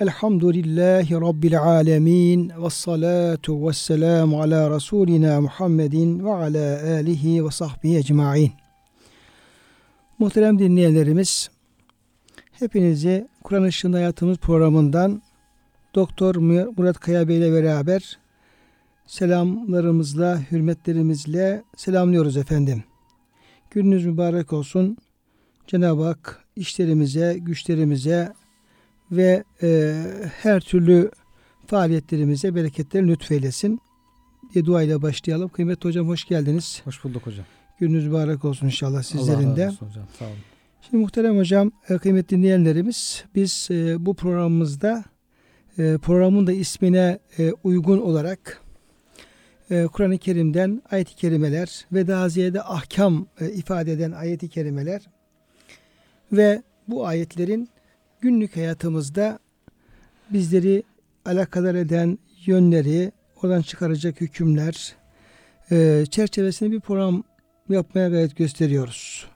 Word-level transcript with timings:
Elhamdülillahi 0.00 1.14
rabbil 1.14 1.60
alamin. 1.60 2.52
Ves 2.62 2.74
salatu 2.74 3.68
vesselamü 3.68 4.36
ala 4.36 4.70
rasulina 4.70 5.40
Muhammedin 5.40 6.24
ve 6.24 6.32
ala 6.32 6.82
alihi 6.82 7.44
ve 7.44 7.50
sahbihi 7.50 7.96
ecmaîn. 7.96 8.52
Muhterem 10.18 10.58
dinleyenlerimiz, 10.58 11.50
hepinizi 12.52 13.28
Kur'an 13.42 13.64
Işığında 13.64 13.96
Hayatımız 13.96 14.38
programından 14.38 15.22
Doktor 15.94 16.36
Murat 16.36 17.00
Kaya 17.00 17.28
Bey 17.28 17.38
ile 17.38 17.52
beraber 17.52 18.18
selamlarımızla, 19.06 20.40
hürmetlerimizle 20.50 21.62
selamlıyoruz 21.76 22.36
efendim. 22.36 22.84
Gününüz 23.70 24.06
mübarek 24.06 24.52
olsun. 24.52 24.96
Cenab-ı 25.66 26.02
Hak 26.04 26.44
işlerimize, 26.56 27.38
güçlerimize 27.40 28.32
ve 29.16 29.44
e, 29.62 29.94
her 30.42 30.60
türlü 30.60 31.10
faaliyetlerimize 31.66 32.54
bereketleri 32.54 33.08
lütfeylesin 33.08 33.80
diye 34.54 34.64
duayla 34.64 35.02
başlayalım. 35.02 35.48
Kıymetli 35.48 35.88
hocam 35.88 36.08
hoş 36.08 36.24
geldiniz. 36.24 36.80
Hoş 36.84 37.04
bulduk 37.04 37.26
hocam. 37.26 37.46
Gününüz 37.78 38.06
mübarek 38.06 38.44
olsun 38.44 38.66
inşallah 38.66 39.02
sizlerin 39.02 39.46
Allah 39.46 39.56
de. 39.56 39.68
olsun 39.68 39.86
hocam. 39.86 40.04
Sağ 40.18 40.24
olun. 40.24 40.34
Şimdi 40.82 41.02
muhterem 41.02 41.36
hocam, 41.36 41.72
e, 41.88 41.98
kıymetli 41.98 42.36
dinleyenlerimiz 42.36 43.24
biz 43.34 43.68
e, 43.70 44.06
bu 44.06 44.14
programımızda 44.14 45.04
e, 45.78 45.98
programın 46.02 46.46
da 46.46 46.52
ismine 46.52 47.18
e, 47.38 47.52
uygun 47.52 47.98
olarak 47.98 48.60
Kur'an-ı 49.92 50.18
Kerim'den 50.18 50.82
ayet-i 50.90 51.16
kerimeler 51.16 51.86
ve 51.92 52.06
daha 52.06 52.28
ziyade 52.28 52.62
ahkam 52.62 53.26
ifade 53.54 53.92
eden 53.92 54.12
ayet-i 54.12 54.48
kerimeler 54.48 55.02
ve 56.32 56.62
bu 56.88 57.06
ayetlerin 57.06 57.68
günlük 58.24 58.56
hayatımızda 58.56 59.38
bizleri 60.30 60.82
alakadar 61.24 61.74
eden 61.74 62.18
yönleri, 62.46 63.12
oradan 63.42 63.62
çıkaracak 63.62 64.20
hükümler 64.20 64.94
e, 65.70 66.04
çerçevesinde 66.10 66.70
bir 66.70 66.80
program 66.80 67.24
yapmaya 67.68 68.08
gayret 68.08 68.36
gösteriyoruz. 68.36 69.26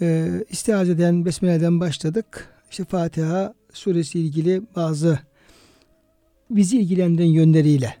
E, 0.00 0.30
İstihazeden, 0.50 1.24
Besmele'den 1.24 1.80
başladık. 1.80 2.48
İşte 2.70 2.84
Fatiha 2.84 3.54
suresi 3.72 4.20
ilgili 4.20 4.62
bazı 4.76 5.18
bizi 6.50 6.78
ilgilendiren 6.80 7.26
yönleriyle 7.26 7.94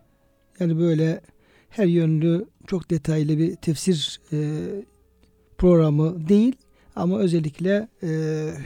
yani 0.60 0.78
böyle 0.78 1.20
her 1.68 1.86
yönlü 1.86 2.46
çok 2.66 2.90
detaylı 2.90 3.38
bir 3.38 3.56
tefsir 3.56 4.20
e, 4.32 4.38
programı 5.58 6.28
değil 6.28 6.56
ama 6.96 7.18
özellikle 7.18 7.88
e, 8.02 8.08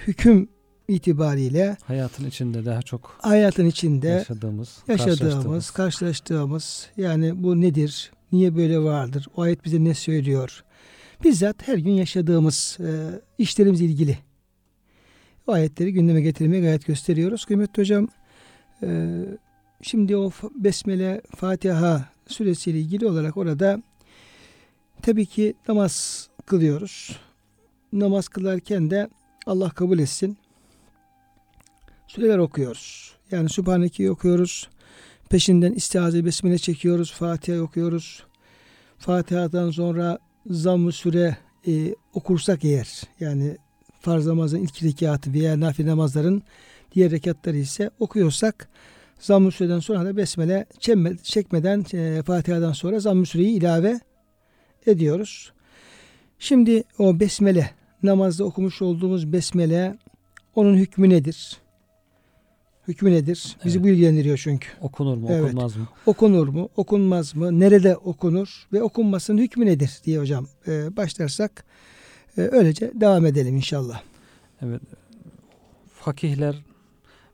hüküm 0.06 0.48
itibariyle 0.88 1.76
Hayatın 1.84 2.26
içinde 2.26 2.64
daha 2.64 2.82
çok 2.82 3.16
hayatın 3.22 3.66
içinde 3.66 4.08
yaşadığımız, 4.08 4.78
yaşadığımız, 4.88 5.70
karşılaştığımız. 5.70 6.86
yani 6.96 7.42
bu 7.42 7.60
nedir, 7.60 8.12
niye 8.32 8.56
böyle 8.56 8.78
vardır, 8.78 9.26
o 9.36 9.42
ayet 9.42 9.64
bize 9.64 9.84
ne 9.84 9.94
söylüyor? 9.94 10.64
Bizzat 11.24 11.68
her 11.68 11.78
gün 11.78 11.92
yaşadığımız 11.92 12.78
e, 12.80 13.20
işlerimizle 13.38 13.84
ilgili 13.84 14.18
o 15.48 15.52
ayetleri 15.52 15.92
gündeme 15.92 16.20
getirmeye 16.20 16.60
gayret 16.60 16.86
gösteriyoruz. 16.86 17.44
Kıymetli 17.44 17.80
hocam 17.80 18.08
e, 18.82 19.18
şimdi 19.82 20.16
o 20.16 20.30
Besmele 20.54 21.22
Fatiha 21.36 22.04
suresiyle 22.26 22.80
ilgili 22.80 23.06
olarak 23.06 23.36
orada 23.36 23.82
tabii 25.02 25.26
ki 25.26 25.54
namaz 25.68 26.28
kılıyoruz. 26.46 27.16
Namaz 27.92 28.28
kılarken 28.28 28.90
de 28.90 29.08
Allah 29.46 29.70
kabul 29.70 29.98
etsin. 29.98 30.38
Süreler 32.08 32.38
okuyoruz. 32.38 33.12
Yani 33.30 33.48
Sübhaneke'yi 33.48 34.10
okuyoruz. 34.10 34.68
Peşinden 35.30 35.72
İstiaze 35.72 36.24
Besmele 36.24 36.58
çekiyoruz. 36.58 37.12
Fatiha 37.12 37.60
okuyoruz. 37.60 38.22
Fatiha'dan 38.98 39.70
sonra 39.70 40.18
zamm-ı 40.46 40.92
süre 40.92 41.36
e, 41.66 41.94
okursak 42.14 42.64
eğer 42.64 43.02
yani 43.20 43.56
farz 44.00 44.26
namazın 44.26 44.58
ilk 44.58 44.82
rekatı 44.82 45.32
veya 45.32 45.60
nafile 45.60 45.90
namazların 45.90 46.42
diğer 46.94 47.10
rekatları 47.10 47.56
ise 47.56 47.90
okuyorsak 47.98 48.68
zamm-ı 49.20 49.50
süreden 49.50 49.80
sonra 49.80 50.04
da 50.04 50.16
besmele 50.16 50.66
çekmeden 51.22 51.84
e, 51.94 52.22
Fatiha'dan 52.22 52.72
sonra 52.72 53.00
zamm-ı 53.00 53.26
süreyi 53.26 53.58
ilave 53.58 54.00
ediyoruz. 54.86 55.52
Şimdi 56.38 56.84
o 56.98 57.20
besmele 57.20 57.70
namazda 58.02 58.44
okumuş 58.44 58.82
olduğumuz 58.82 59.32
besmele 59.32 59.98
onun 60.54 60.76
hükmü 60.76 61.10
nedir? 61.10 61.58
Hükmü 62.88 63.10
nedir? 63.12 63.56
Bizi 63.64 63.78
Evet. 63.78 63.84
bu 63.84 63.90
ilgilendiriyor 63.90 64.40
çünkü. 64.42 64.68
Okunur 64.80 65.16
mu, 65.16 65.26
Evet. 65.30 65.44
okunmaz 65.44 65.76
mı? 65.76 65.88
Okunur 66.06 66.48
mu, 66.48 66.68
okunmaz 66.76 67.34
mı, 67.34 67.60
nerede 67.60 67.96
okunur 67.96 68.66
ve 68.72 68.82
okunmasının 68.82 69.38
hükmü 69.38 69.66
nedir 69.66 70.00
diye 70.04 70.18
hocam 70.18 70.46
e, 70.68 70.96
başlarsak 70.96 71.64
e, 72.38 72.40
öylece 72.40 72.92
devam 72.94 73.26
edelim 73.26 73.56
inşallah. 73.56 74.02
Evet. 74.62 74.82
Fakihler, 75.94 76.64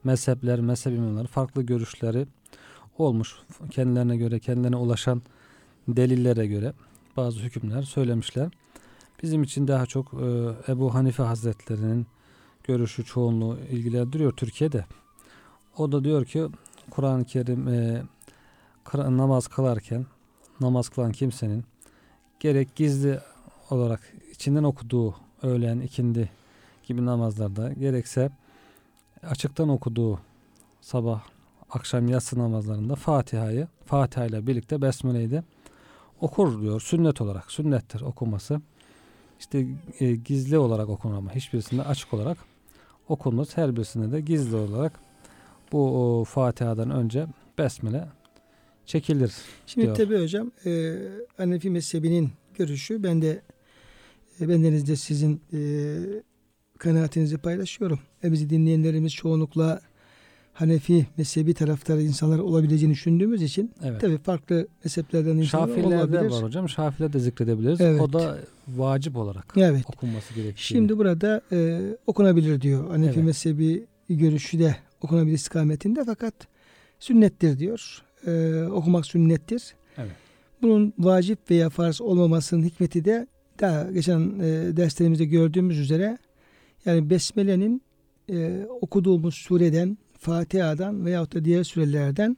mezhepler, 0.05 0.61
mezhep 0.61 0.93
imamları 0.93 1.27
farklı 1.27 1.63
görüşleri 1.63 2.27
olmuş. 2.99 3.35
Kendilerine 3.71 4.17
göre, 4.17 4.39
kendilerine 4.39 4.77
ulaşan 4.77 5.23
delillere 5.89 6.47
göre 6.47 6.73
bazı 7.17 7.41
hükümler 7.41 7.83
söylemişler. 7.83 8.49
Bizim 9.23 9.43
için 9.43 9.69
daha 9.69 9.87
çok 9.87 10.15
e, 10.15 10.73
Ebu 10.73 10.95
Hanife 10.95 11.23
Hazretleri'nin 11.23 12.07
görüşü 12.65 13.05
çoğunluğu 13.05 13.59
ilgilendiriyor 13.71 14.33
Türkiye'de. 14.33 14.85
O 15.79 15.93
da 15.93 16.05
diyor 16.05 16.25
ki 16.25 16.47
Kur'an-ı 16.91 17.25
Kerim 17.25 17.69
e, 17.69 18.03
namaz 18.95 19.47
kılarken 19.47 20.07
namaz 20.61 20.89
kılan 20.89 21.13
kimsenin 21.13 21.65
gerek 22.41 22.77
gizli 22.77 23.21
olarak 23.71 24.01
içinden 24.33 24.63
okuduğu 24.63 25.15
öğlen, 25.43 25.81
ikindi 25.81 26.31
gibi 26.87 27.07
namazlarda 27.07 27.73
gerekse 27.73 28.31
açıktan 29.23 29.69
okuduğu 29.69 30.21
sabah, 30.81 31.23
akşam, 31.71 32.09
yatsı 32.09 32.39
namazlarında 32.39 32.95
Fatiha'yı 32.95 33.69
Fatiha 33.87 34.27
ile 34.27 34.47
birlikte 34.47 34.83
Besmele'yi 34.83 35.31
de 35.31 35.43
okur 36.21 36.61
diyor. 36.61 36.81
Sünnet 36.81 37.21
olarak. 37.21 37.53
Sünnettir 37.53 38.01
okuması. 38.01 38.61
İşte 39.41 39.67
e, 40.01 40.17
gizli 40.17 40.59
olarak 40.59 40.89
okunur 40.89 41.15
ama 41.15 41.35
hiçbirisinde 41.35 41.83
açık 41.83 42.15
olarak 42.15 42.39
okunmaz. 43.09 43.57
Her 43.57 43.77
birisinde 43.77 44.13
de 44.13 44.21
gizli 44.21 44.57
olarak 44.57 45.01
bu 45.75 46.25
Fatiha'dan 46.29 46.91
önce 46.91 47.27
Besmele 47.59 48.05
çekilir. 48.87 49.33
Şimdi 49.67 49.87
diyor. 49.87 49.97
tabi 49.97 50.23
hocam 50.23 50.51
e, 50.67 50.95
Hanefi 51.37 51.71
mezhebinin 51.71 52.31
görüşü 52.55 53.03
ben 53.03 53.23
de 53.23 53.43
e, 54.41 54.97
sizin 54.97 55.41
e, 55.53 55.59
kanaatinizi 56.79 57.39
paylaşıyorum. 57.39 57.99
E, 58.25 58.33
bizi 58.33 58.51
dinleyenlerimiz 58.51 59.13
çoğunlukla 59.13 59.81
Hanefi 60.53 61.07
mezhebi 61.17 61.55
taraftarı 61.55 62.03
insanlar 62.03 62.39
olabileceğini 62.39 62.95
düşündüğümüz 62.95 63.43
için 63.43 63.73
Evet. 63.85 64.01
tabi 64.01 64.19
farklı 64.19 64.67
mezheplerden 64.85 65.37
insanlar 65.37 65.69
Şafilerde 65.69 65.97
olabilir. 65.97 66.31
var 66.31 66.43
hocam. 66.43 66.69
Şafilerde 66.69 67.13
de 67.13 67.19
zikredebiliriz. 67.19 67.81
Evet. 67.81 68.01
O 68.01 68.13
da 68.13 68.39
vacip 68.69 69.17
olarak 69.17 69.55
Evet. 69.57 69.85
okunması 69.89 70.35
gerekiyor. 70.35 70.57
Şimdi 70.57 70.99
burada 70.99 71.41
e, 71.53 71.81
okunabilir 72.07 72.61
diyor. 72.61 72.91
Hanefi 72.91 73.15
Evet. 73.15 73.25
mezhebi 73.27 73.87
görüşü 74.09 74.59
de 74.59 74.77
okunabilir 75.05 75.35
istikametinde 75.35 76.05
fakat 76.05 76.35
sünnettir 76.99 77.59
diyor. 77.59 78.03
E, 78.27 78.63
okumak 78.63 79.07
sünnettir. 79.07 79.75
Evet. 79.97 80.11
Bunun 80.63 80.93
vacip 80.99 81.51
veya 81.51 81.71
farz 81.71 82.01
olmamasının 82.01 82.65
hikmeti 82.65 83.05
de 83.05 83.27
daha 83.61 83.91
geçen 83.91 84.21
e, 84.21 84.77
derslerimizde 84.77 85.25
gördüğümüz 85.25 85.79
üzere 85.79 86.19
yani 86.87 87.11
Besmele'nin 87.11 87.83
e, 88.31 88.67
okuduğumuz 88.81 89.35
sureden, 89.35 89.99
Fatiha'dan 90.19 91.05
veyahut 91.05 91.35
da 91.35 91.45
diğer 91.45 91.65
surelerden 91.65 92.37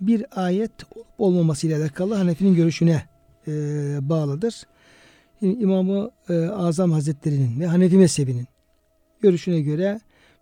bir 0.00 0.44
ayet 0.44 0.72
olmamasıyla 1.18 1.80
alakalı 1.80 2.14
Hanefi'nin 2.14 2.54
görüşüne 2.54 3.02
e, 3.48 3.52
bağlıdır. 4.00 4.62
Şimdi 5.40 5.62
İmam-ı 5.62 6.10
e, 6.28 6.34
Azam 6.46 6.92
Hazretleri'nin 6.92 7.60
ve 7.60 7.66
Hanefi 7.66 7.96
mezhebinin 7.96 8.46
görüşüne 9.20 9.60
göre 9.60 10.00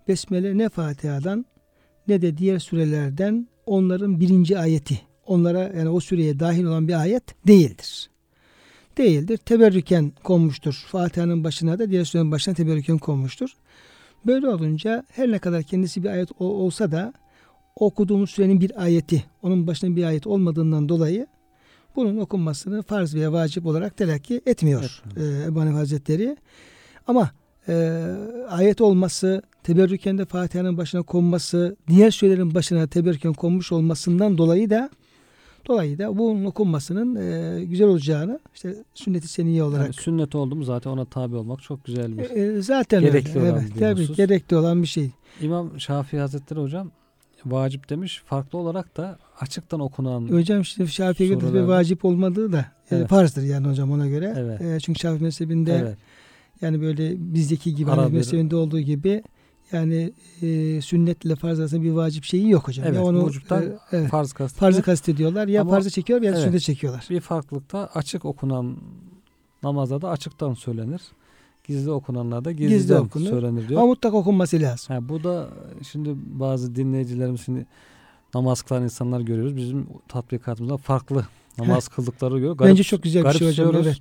Besmele 0.08 0.58
ne 0.58 0.68
Fatiha'dan 0.68 1.46
ne 2.08 2.22
de 2.22 2.38
diğer 2.38 2.58
surelerden 2.58 3.48
onların 3.66 4.20
birinci 4.20 4.58
ayeti. 4.58 5.00
Onlara 5.26 5.72
yani 5.76 5.88
o 5.88 6.00
süreye 6.00 6.40
dahil 6.40 6.64
olan 6.64 6.88
bir 6.88 7.00
ayet 7.00 7.46
değildir. 7.46 8.10
değildir. 8.98 9.36
Teberrüken 9.36 10.12
konmuştur. 10.24 10.84
Fatiha'nın 10.86 11.44
başına 11.44 11.78
da 11.78 11.90
diğer 11.90 12.04
surenin 12.04 12.30
başına 12.32 12.54
teberrüken 12.54 12.98
konmuştur. 12.98 13.50
Böyle 14.26 14.48
olunca 14.48 15.04
her 15.12 15.30
ne 15.30 15.38
kadar 15.38 15.62
kendisi 15.62 16.02
bir 16.02 16.08
ayet 16.08 16.28
ol- 16.38 16.60
olsa 16.60 16.92
da 16.92 17.12
okuduğumuz 17.76 18.30
surenin 18.30 18.60
bir 18.60 18.82
ayeti, 18.82 19.24
onun 19.42 19.66
başına 19.66 19.96
bir 19.96 20.04
ayet 20.04 20.26
olmadığından 20.26 20.88
dolayı 20.88 21.26
bunun 21.96 22.16
okunmasını 22.16 22.82
farz 22.82 23.14
veya 23.14 23.32
vacip 23.32 23.66
olarak 23.66 23.96
telakki 23.96 24.40
etmiyor 24.46 25.02
e, 25.16 25.44
Ebu 25.46 25.60
Hanife 25.60 25.76
Hazretleri. 25.76 26.36
Ama 27.06 27.30
e, 27.68 28.02
ayet 28.48 28.80
olması, 28.80 29.42
teberrüken 29.62 30.18
de 30.18 30.24
Fatiha'nın 30.24 30.76
başına 30.76 31.02
konması, 31.02 31.76
diğer 31.88 32.10
surelerin 32.10 32.54
başına 32.54 32.86
teberrüken 32.86 33.32
konmuş 33.32 33.72
olmasından 33.72 34.38
dolayı 34.38 34.70
da 34.70 34.90
dolayı 35.66 35.98
da 35.98 36.18
bunun 36.18 36.44
okunmasının 36.44 37.14
e, 37.16 37.64
güzel 37.64 37.86
olacağını 37.88 38.40
işte 38.54 38.74
sünnet-i 38.94 39.28
seniye 39.28 39.62
olarak 39.62 39.84
Yani 39.84 39.92
sünnet 39.94 40.34
oldum 40.34 40.64
zaten 40.64 40.90
ona 40.90 41.04
tabi 41.04 41.36
olmak 41.36 41.62
çok 41.62 41.84
güzel 41.84 42.18
bir. 42.18 42.30
e, 42.30 42.62
zaten 42.62 43.00
Gerekli 43.00 43.40
öyle. 43.40 43.52
olan 43.52 43.62
evet, 43.62 43.78
tabii 43.78 44.14
gerekli 44.16 44.56
olan 44.56 44.82
bir 44.82 44.86
şey. 44.86 45.10
İmam 45.40 45.80
Şafii 45.80 46.18
Hazretleri 46.20 46.60
hocam 46.60 46.90
vacip 47.46 47.90
demiş. 47.90 48.22
Farklı 48.26 48.58
olarak 48.58 48.96
da 48.96 49.18
açıktan 49.40 49.80
okunan 49.80 50.28
Hocam 50.28 50.64
şimdi 50.64 50.90
Şafii'ye 50.90 51.34
göre 51.34 51.54
bir 51.54 51.60
vacip 51.60 52.04
olmadığı 52.04 52.52
da 52.52 52.58
e, 52.58 52.96
Evet. 52.96 53.08
farzdır 53.08 53.42
yani 53.42 53.68
hocam 53.68 53.90
ona 53.92 54.08
göre. 54.08 54.34
Evet. 54.36 54.60
E, 54.60 54.80
çünkü 54.80 55.00
Şafii 55.00 55.22
mezhebinde 55.22 55.74
evet, 55.82 55.96
yani 56.64 56.80
böyle 56.80 57.14
bizdeki 57.18 57.74
gibi 57.74 57.90
Ara 57.90 57.96
Hanefi 57.96 58.12
bir- 58.12 58.16
mezhebinde 58.18 58.56
olduğu 58.56 58.80
gibi 58.80 59.22
yani 59.72 60.12
e, 60.42 60.80
sünnetle 60.80 61.36
farz 61.36 61.60
arasında 61.60 61.82
bir 61.82 61.90
vacip 61.90 62.24
şeyi 62.24 62.50
yok 62.50 62.68
hocam. 62.68 62.86
Evet, 62.86 62.96
ya 62.96 63.04
onu 63.04 63.26
vücuttan 63.26 63.62
e, 63.62 63.66
evet, 63.92 64.10
farz 64.10 64.32
kastı. 64.32 64.58
farzı 64.58 64.82
kastediyorlar 64.82 65.48
ya 65.48 65.60
Ama- 65.62 65.70
farzı 65.70 65.90
çekiyor 65.90 66.22
ya 66.22 66.30
Evet. 66.30 66.40
sünnet 66.42 66.60
çekiyorlar. 66.60 67.06
Bir 67.10 67.20
farklılık 67.20 67.72
da 67.72 67.90
açık 67.94 68.24
okunan 68.24 68.76
namazda 69.62 70.00
da 70.02 70.10
açıktan 70.10 70.54
söylenir. 70.54 71.00
Gizli 71.64 71.90
okunanlarda 71.90 72.52
Gizli 72.52 72.68
gizliden 72.68 73.00
okunur. 73.00 73.26
söylenir 73.28 73.68
diyor. 73.68 73.80
Ama 73.80 73.88
mutlaka 73.90 74.16
okunması 74.16 74.60
lazım. 74.60 74.96
Ha, 74.96 75.08
bu 75.08 75.24
da 75.24 75.48
şimdi 75.90 76.10
bazı 76.26 76.74
dinleyicilerimiz 76.74 77.40
şimdi 77.40 77.66
namaz 78.34 78.62
kılan 78.62 78.82
insanlar 78.82 79.20
görüyoruz. 79.20 79.56
Bizim 79.56 79.86
tatbikatımızda 80.08 80.76
farklı 80.76 81.26
namaz 81.58 81.88
kıldıkları 81.88 82.34
görüyor. 82.34 82.56
Garip- 82.56 82.70
Bence 82.70 82.82
çok 82.82 83.02
güzel 83.02 83.24
bir 83.24 83.30
şey 83.32 83.48
hocam. 83.48 83.74
Evet. 83.76 83.98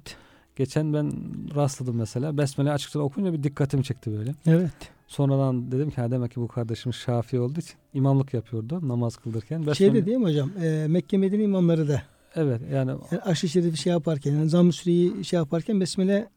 Geçen 0.55 0.93
ben 0.93 1.13
rastladım 1.55 1.95
mesela. 1.95 2.37
Besmele 2.37 2.71
açıkça 2.71 2.99
okuyunca 2.99 3.33
bir 3.33 3.43
dikkatimi 3.43 3.83
çekti 3.83 4.11
böyle. 4.11 4.35
Evet. 4.45 4.71
Sonradan 5.07 5.71
dedim 5.71 5.89
ki 5.89 6.01
ha 6.01 6.11
demek 6.11 6.31
ki 6.31 6.41
bu 6.41 6.47
kardeşim 6.47 6.93
Şafii 6.93 7.39
olduğu 7.39 7.59
için 7.59 7.75
imamlık 7.93 8.33
yapıyordu 8.33 8.87
namaz 8.87 9.15
kıldırken. 9.17 9.59
Besmele, 9.59 9.75
Şeyde 9.75 10.05
değil 10.05 10.17
mi 10.17 10.25
hocam? 10.25 10.51
E, 10.63 10.85
Mekke 10.87 11.17
Medine 11.17 11.43
imamları 11.43 11.87
da 11.87 12.01
Evet 12.35 12.61
yani 12.71 12.91
yani 13.11 13.21
aşı 13.21 13.49
şerifi 13.49 13.77
şey 13.77 13.91
yaparken 13.93 14.31
yani 14.31 14.49
zamm-ı 14.49 14.73
süreyi 14.73 15.25
şey 15.25 15.37
yaparken 15.37 15.79
besmele 15.81 16.29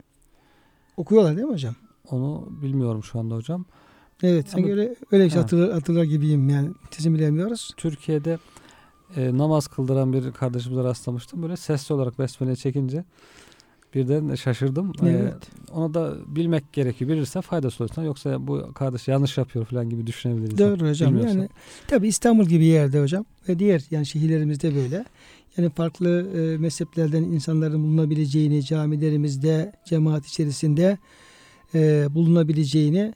okuyorlar 0.97 1.37
değil 1.37 1.47
mi 1.47 1.53
hocam? 1.53 1.75
onu 2.11 2.49
bilmiyorum 2.63 3.05
şu 3.05 3.19
anda 3.19 3.35
hocam. 3.35 3.65
Evet. 4.23 4.49
Sanki 4.49 4.71
öyle, 4.71 4.95
öyle 5.13 5.31
şey 5.31 5.37
Ha. 5.37 5.43
hatırlar, 5.43 5.73
hatırlar 5.73 6.05
gibiyim 6.05 6.49
yani. 6.49 6.71
Kesin 6.91 7.15
bilemiyoruz. 7.15 7.71
Türkiye'de 7.77 8.39
e, 9.17 9.39
namaz 9.39 9.67
kıldıran 9.67 10.13
bir 10.13 10.33
kardeşimize 10.33 10.85
rastlamıştım. 10.85 11.43
Böyle 11.43 11.57
sesli 11.57 11.95
olarak 11.95 12.19
besmele 12.19 12.57
çekince 12.57 13.05
birden 13.97 14.35
şaşırdım. 14.35 14.93
E, 15.03 15.09
Evet. 15.09 15.35
onu 15.73 15.95
da 15.95 16.15
bilmek 16.27 16.73
gerekiyor. 16.73 17.11
Bilirse 17.11 17.41
faydası 17.43 17.85
olsun. 17.85 18.03
Yoksa 18.03 18.47
bu 18.47 18.73
kardeş 18.75 19.09
yanlış 19.09 19.39
yapıyor 19.39 19.65
falan 19.65 19.91
gibi 19.91 20.07
düşünebilir. 20.07 20.51
insan. 20.53 20.59
Doğru 20.81 20.89
hocam. 20.89 21.11
Bilmiyorsa. 21.15 21.39
Yani 21.39 21.49
tabi 21.89 22.09
İstanbul 22.09 22.45
gibi 22.45 22.65
yerde 22.65 23.01
hocam 23.03 23.25
ve 23.49 23.59
diğer 23.59 23.83
yani 23.91 24.07
şehirlerimizde 24.07 24.75
böyle. 24.75 25.05
Yani 25.57 25.71
farklı 25.71 26.31
e, 26.37 26.57
mezheplerden 26.59 27.23
insanların 27.23 27.83
bulunabileceğini 27.83 28.65
camilerimizde, 28.65 29.73
cemaat 29.85 30.27
içerisinde 30.27 30.99
e, 31.75 32.07
bulunabileceğini 32.15 33.15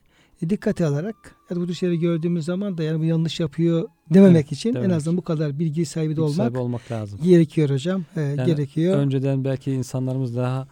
dikkate 0.49 0.87
alarak 0.87 1.37
yani 1.51 1.61
bu 1.61 1.67
tür 1.67 1.75
şeyleri 1.75 1.99
gördüğümüz 1.99 2.45
zaman 2.45 2.79
da 2.79 2.83
yani 2.83 3.01
bu 3.01 3.05
yanlış 3.05 3.41
yapıyor 3.41 3.89
dememek 4.15 4.37
Evet, 4.47 4.53
için 4.53 4.69
en 4.69 4.75
dememek. 4.75 4.97
azından 4.97 5.17
bu 5.17 5.23
kadar 5.23 5.59
bilgi 5.59 5.87
sahibi 5.87 6.17
de 6.17 6.21
olmak 6.21 6.37
sahibi 6.37 6.59
olmak 6.59 6.91
lazım. 6.91 7.21
gerekiyor 7.23 7.71
hocam. 7.71 8.05
E, 8.17 8.37
gerekiyor. 8.47 8.97
Önceden 8.99 9.45
belki 9.45 9.73
insanlarımız 9.73 10.37
daha 10.37 10.69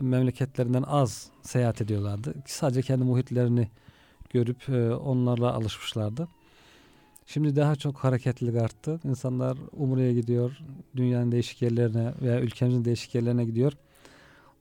memleketlerinden 0.00 0.82
az 0.86 1.26
seyahat 1.42 1.80
ediyorlardı. 1.80 2.34
Sadece 2.46 2.82
kendi 2.82 3.04
muhitlerini 3.04 3.68
görüp 4.30 4.68
e, 4.68 4.94
onlarla 4.94 5.52
alışmışlardı. 5.52 6.28
Şimdi 7.26 7.56
daha 7.56 7.76
çok 7.76 7.96
hareketlilik 7.96 8.56
arttı. 8.56 9.00
İnsanlar 9.04 9.58
Umre'ye 9.72 10.12
gidiyor, 10.12 10.58
dünyanın 10.96 11.32
değişik 11.32 11.62
yerlerine 11.62 12.12
veya 12.22 12.40
ülkemizin 12.40 12.84
değişik 12.84 13.14
yerlerine 13.14 13.44
gidiyor. 13.44 13.72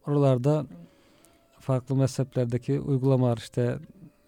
Oralarda 0.08 0.66
farklı 1.60 1.96
mezheplerdeki 1.96 2.80
uygulamalar 2.80 3.38
işte 3.38 3.80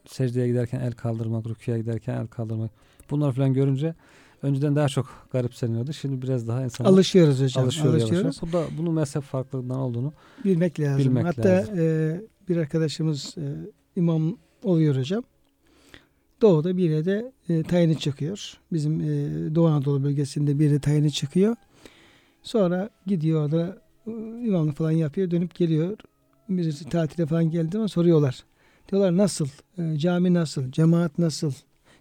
secdeye 0.10 0.48
giderken 0.48 0.80
el 0.80 0.92
kaldırmak, 0.92 1.46
rüküye 1.48 1.80
giderken 1.80 2.16
el 2.22 2.28
kaldırmak. 2.28 2.72
Bunlar 3.10 3.32
falan 3.32 3.54
görünce 3.54 3.96
önceden 4.44 4.76
daha 4.76 4.88
çok 4.88 5.28
garipseniyordu. 5.32 5.94
Şimdi 5.94 6.22
biraz 6.22 6.48
daha 6.48 6.64
insanlar 6.64 6.92
Alışıyoruz 6.92 7.42
hocam. 7.42 7.64
alışıyor 7.64 7.94
alışıyoruz. 7.94 8.42
Bu 8.42 8.52
da 8.52 8.64
bunun 8.78 8.94
mezhep 8.94 9.24
farklılığından 9.24 9.80
olduğunu 9.80 10.14
Bilmek 10.46 10.80
lazım. 10.80 11.00
Bilmek 11.00 11.26
Hatta 11.26 11.50
lazım. 11.50 11.80
e, 11.80 12.22
bir 12.50 12.58
arkadaşımız 12.58 13.36
e, 13.38 13.44
imam 13.96 14.38
oluyor 14.64 14.96
hocam. 14.98 15.24
Doğu'da 16.42 16.78
bir 16.78 16.90
yere 16.90 17.32
e, 17.50 17.64
tayini 17.64 18.00
çıkıyor. 18.00 18.54
Bizim 18.74 19.00
e, 19.02 19.06
Doğu 19.56 19.68
Anadolu 19.68 20.04
bölgesinde 20.04 20.60
bir 20.60 20.66
yere 20.70 20.80
tayini 20.80 21.12
çıkıyor. 21.12 21.56
Sonra 22.44 22.90
gidiyor 23.06 23.44
orada 23.46 23.78
e, 24.08 24.12
imamlık 24.48 24.78
falan 24.78 24.92
yapıyor. 24.92 25.32
Dönüp 25.32 25.56
geliyor. 25.56 25.98
Birisi 26.50 26.86
tatile 26.90 27.26
falan 27.26 27.50
geldi 27.52 27.78
ama 27.78 27.88
soruyorlar. 27.88 28.44
Diyorlar 28.92 29.18
nasıl? 29.18 29.48
E, 29.78 29.98
cami 29.98 30.34
nasıl? 30.34 30.72
Cemaat 30.72 31.18
nasıl? 31.20 31.54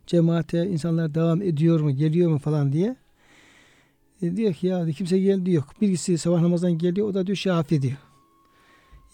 Cemaate 0.07 0.67
insanlar 0.67 1.15
devam 1.15 1.43
ediyor 1.43 1.81
mu? 1.81 1.91
Geliyor 1.91 2.31
mu 2.31 2.39
falan 2.39 2.73
diye. 2.73 2.97
E, 4.23 4.37
diyor 4.37 4.55
ki 4.55 4.67
ya 4.67 4.87
kimse 4.87 5.19
geldi 5.19 5.51
yok. 5.51 5.69
Birisi 5.81 6.19
sabah 6.19 6.41
namazdan 6.41 6.79
geliyor. 6.79 7.09
O 7.09 7.15
da 7.15 7.27
diyor 7.27 7.37
Şafi 7.37 7.83
diyor. 7.83 7.97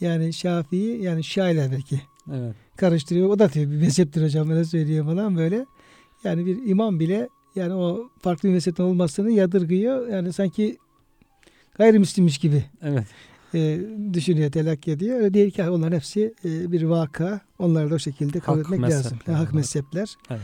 Yani 0.01 0.33
Şafii 0.33 1.03
yani 1.03 1.25
Şairler 1.25 1.71
belki 1.73 2.01
evet 2.33 2.55
karıştırıyor. 2.77 3.29
O 3.29 3.39
da 3.39 3.53
diyor 3.53 3.71
bir 3.71 3.77
mezheptir 3.77 4.25
hocam 4.25 4.51
öyle 4.51 4.65
söylüyor 4.65 5.05
falan 5.05 5.37
böyle. 5.37 5.67
Yani 6.25 6.47
bir 6.47 6.67
imam 6.67 7.01
bile 7.01 7.29
yani 7.55 7.75
o 7.75 8.11
farklı 8.21 8.49
bir 8.49 8.55
mezhepten 8.55 8.85
olmasını 8.85 9.31
yadırgıyor. 9.31 10.09
Yani 10.09 10.33
sanki 10.33 10.79
gayrimüslimmiş 11.79 12.39
gibi 12.39 12.65
evet 12.83 13.07
e, 13.55 13.81
düşünüyor, 14.13 14.53
telakki 14.53 14.91
ediyor. 14.91 15.17
Öyle 15.17 15.35
değil 15.35 15.51
ki 15.51 15.63
onların 15.63 15.97
hepsi 15.97 16.35
e, 16.45 16.73
bir 16.73 16.83
vaka. 16.83 17.41
Onları 17.59 17.91
da 17.91 17.95
o 17.95 17.99
şekilde 17.99 18.41
kabul 18.41 18.59
Hak 18.59 18.73
etmek 18.73 18.91
lazım. 18.91 19.19
Yani 19.27 19.37
hak 19.37 19.55
mezhepler. 19.55 20.17
Evet. 20.31 20.41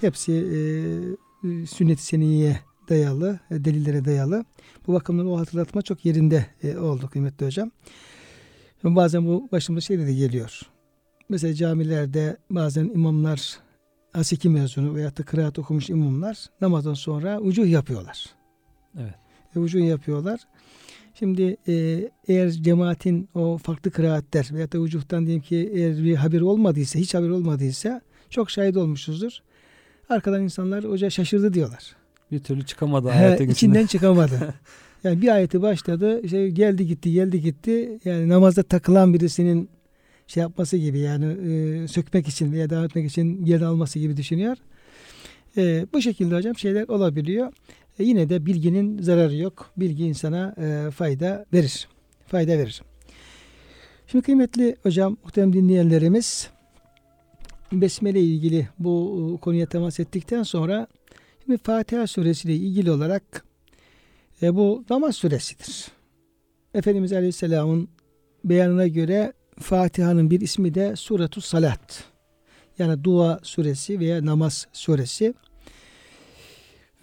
Hepsi 0.00 0.32
e, 0.32 1.66
sünnet-i 1.66 2.02
seniyye 2.02 2.60
dayalı, 2.88 3.40
e, 3.50 3.64
delillere 3.64 4.04
dayalı. 4.04 4.44
Bu 4.86 4.92
bakımdan 4.92 5.26
o 5.26 5.38
hatırlatma 5.38 5.82
çok 5.82 6.04
yerinde 6.04 6.46
e, 6.62 6.76
oldu 6.76 7.08
kıymetli 7.08 7.46
hocam. 7.46 7.70
Ama 8.84 8.96
bazen 8.96 9.26
bu 9.26 9.48
başımıza 9.52 9.80
şey 9.80 9.98
de 9.98 10.14
geliyor. 10.14 10.60
Mesela 11.28 11.54
camilerde 11.54 12.36
bazen 12.50 12.84
imamlar 12.84 13.58
hasiki 14.12 14.48
mezunu 14.48 14.94
veyahut 14.94 15.18
da 15.18 15.22
kıraat 15.22 15.58
okumuş 15.58 15.90
imamlar 15.90 16.46
namazdan 16.60 16.94
sonra 16.94 17.40
ucuh 17.40 17.66
yapıyorlar. 17.66 18.26
Evet. 19.00 19.14
E, 19.56 19.58
ucuh 19.58 19.88
yapıyorlar. 19.88 20.40
Şimdi 21.18 21.56
e, 21.68 22.08
eğer 22.28 22.50
cemaatin 22.50 23.28
o 23.34 23.58
farklı 23.58 23.90
kıraatler 23.90 24.48
veyahut 24.52 24.72
da 24.72 24.78
ucuhtan 24.78 25.26
diyelim 25.26 25.42
ki 25.42 25.70
eğer 25.74 26.04
bir 26.04 26.14
haber 26.14 26.40
olmadıysa, 26.40 26.98
hiç 26.98 27.14
haber 27.14 27.28
olmadıysa 27.28 28.00
çok 28.30 28.50
şahit 28.50 28.76
olmuşuzdur. 28.76 29.38
Arkadan 30.08 30.42
insanlar 30.42 30.84
hoca 30.84 31.10
şaşırdı 31.10 31.54
diyorlar. 31.54 31.96
bir 32.32 32.38
türlü 32.38 32.66
çıkamadı 32.66 33.08
He, 33.08 33.12
ayetin 33.12 33.48
içinden 33.48 33.54
içinden. 33.54 33.86
çıkamadı. 33.86 34.54
yani 35.04 35.22
bir 35.22 35.28
ayeti 35.28 35.62
başladı, 35.62 36.20
işte 36.22 36.48
geldi 36.48 36.86
gitti, 36.86 37.12
geldi 37.12 37.40
gitti. 37.40 37.98
Yani 38.04 38.28
namazda 38.28 38.62
takılan 38.62 39.14
birisinin 39.14 39.68
şey 40.26 40.40
yapması 40.40 40.76
gibi 40.76 40.98
yani 40.98 41.26
e, 41.26 41.88
sökmek 41.88 42.28
için 42.28 42.52
veya 42.52 42.70
devam 42.70 42.84
etmek 42.84 43.10
için 43.10 43.44
yer 43.44 43.60
alması 43.60 43.98
gibi 43.98 44.16
düşünüyor. 44.16 44.56
E, 45.56 45.86
bu 45.92 46.02
şekilde 46.02 46.34
hocam 46.34 46.58
şeyler 46.58 46.88
olabiliyor. 46.88 47.52
E, 47.98 48.04
yine 48.04 48.28
de 48.28 48.46
bilginin 48.46 49.02
zararı 49.02 49.36
yok. 49.36 49.70
Bilgi 49.76 50.06
insana 50.06 50.54
e, 50.58 50.90
fayda 50.90 51.46
verir. 51.52 51.88
Fayda 52.26 52.58
verir. 52.58 52.82
Şimdi 54.06 54.24
kıymetli 54.24 54.76
hocam, 54.82 55.16
muhterem 55.24 55.52
dinleyenlerimiz 55.52 56.50
Besmele 57.72 58.20
ile 58.20 58.28
ilgili 58.28 58.68
bu 58.78 59.34
e, 59.34 59.40
konuya 59.40 59.66
temas 59.66 60.00
ettikten 60.00 60.42
sonra 60.42 60.86
şimdi 61.44 61.58
Fatiha 61.58 62.06
suresiyle 62.06 62.54
ilgili 62.54 62.90
olarak 62.90 63.44
e, 64.42 64.54
bu 64.54 64.84
namaz 64.90 65.16
suresidir. 65.16 65.86
Efendimiz 66.74 67.12
Aleyhisselam'ın 67.12 67.88
beyanına 68.44 68.86
göre 68.86 69.32
Fatiha'nın 69.60 70.30
bir 70.30 70.40
ismi 70.40 70.74
de 70.74 70.96
Suratu 70.96 71.40
Salat. 71.40 72.04
Yani 72.78 73.04
dua 73.04 73.40
suresi 73.42 74.00
veya 74.00 74.26
namaz 74.26 74.66
suresi. 74.72 75.34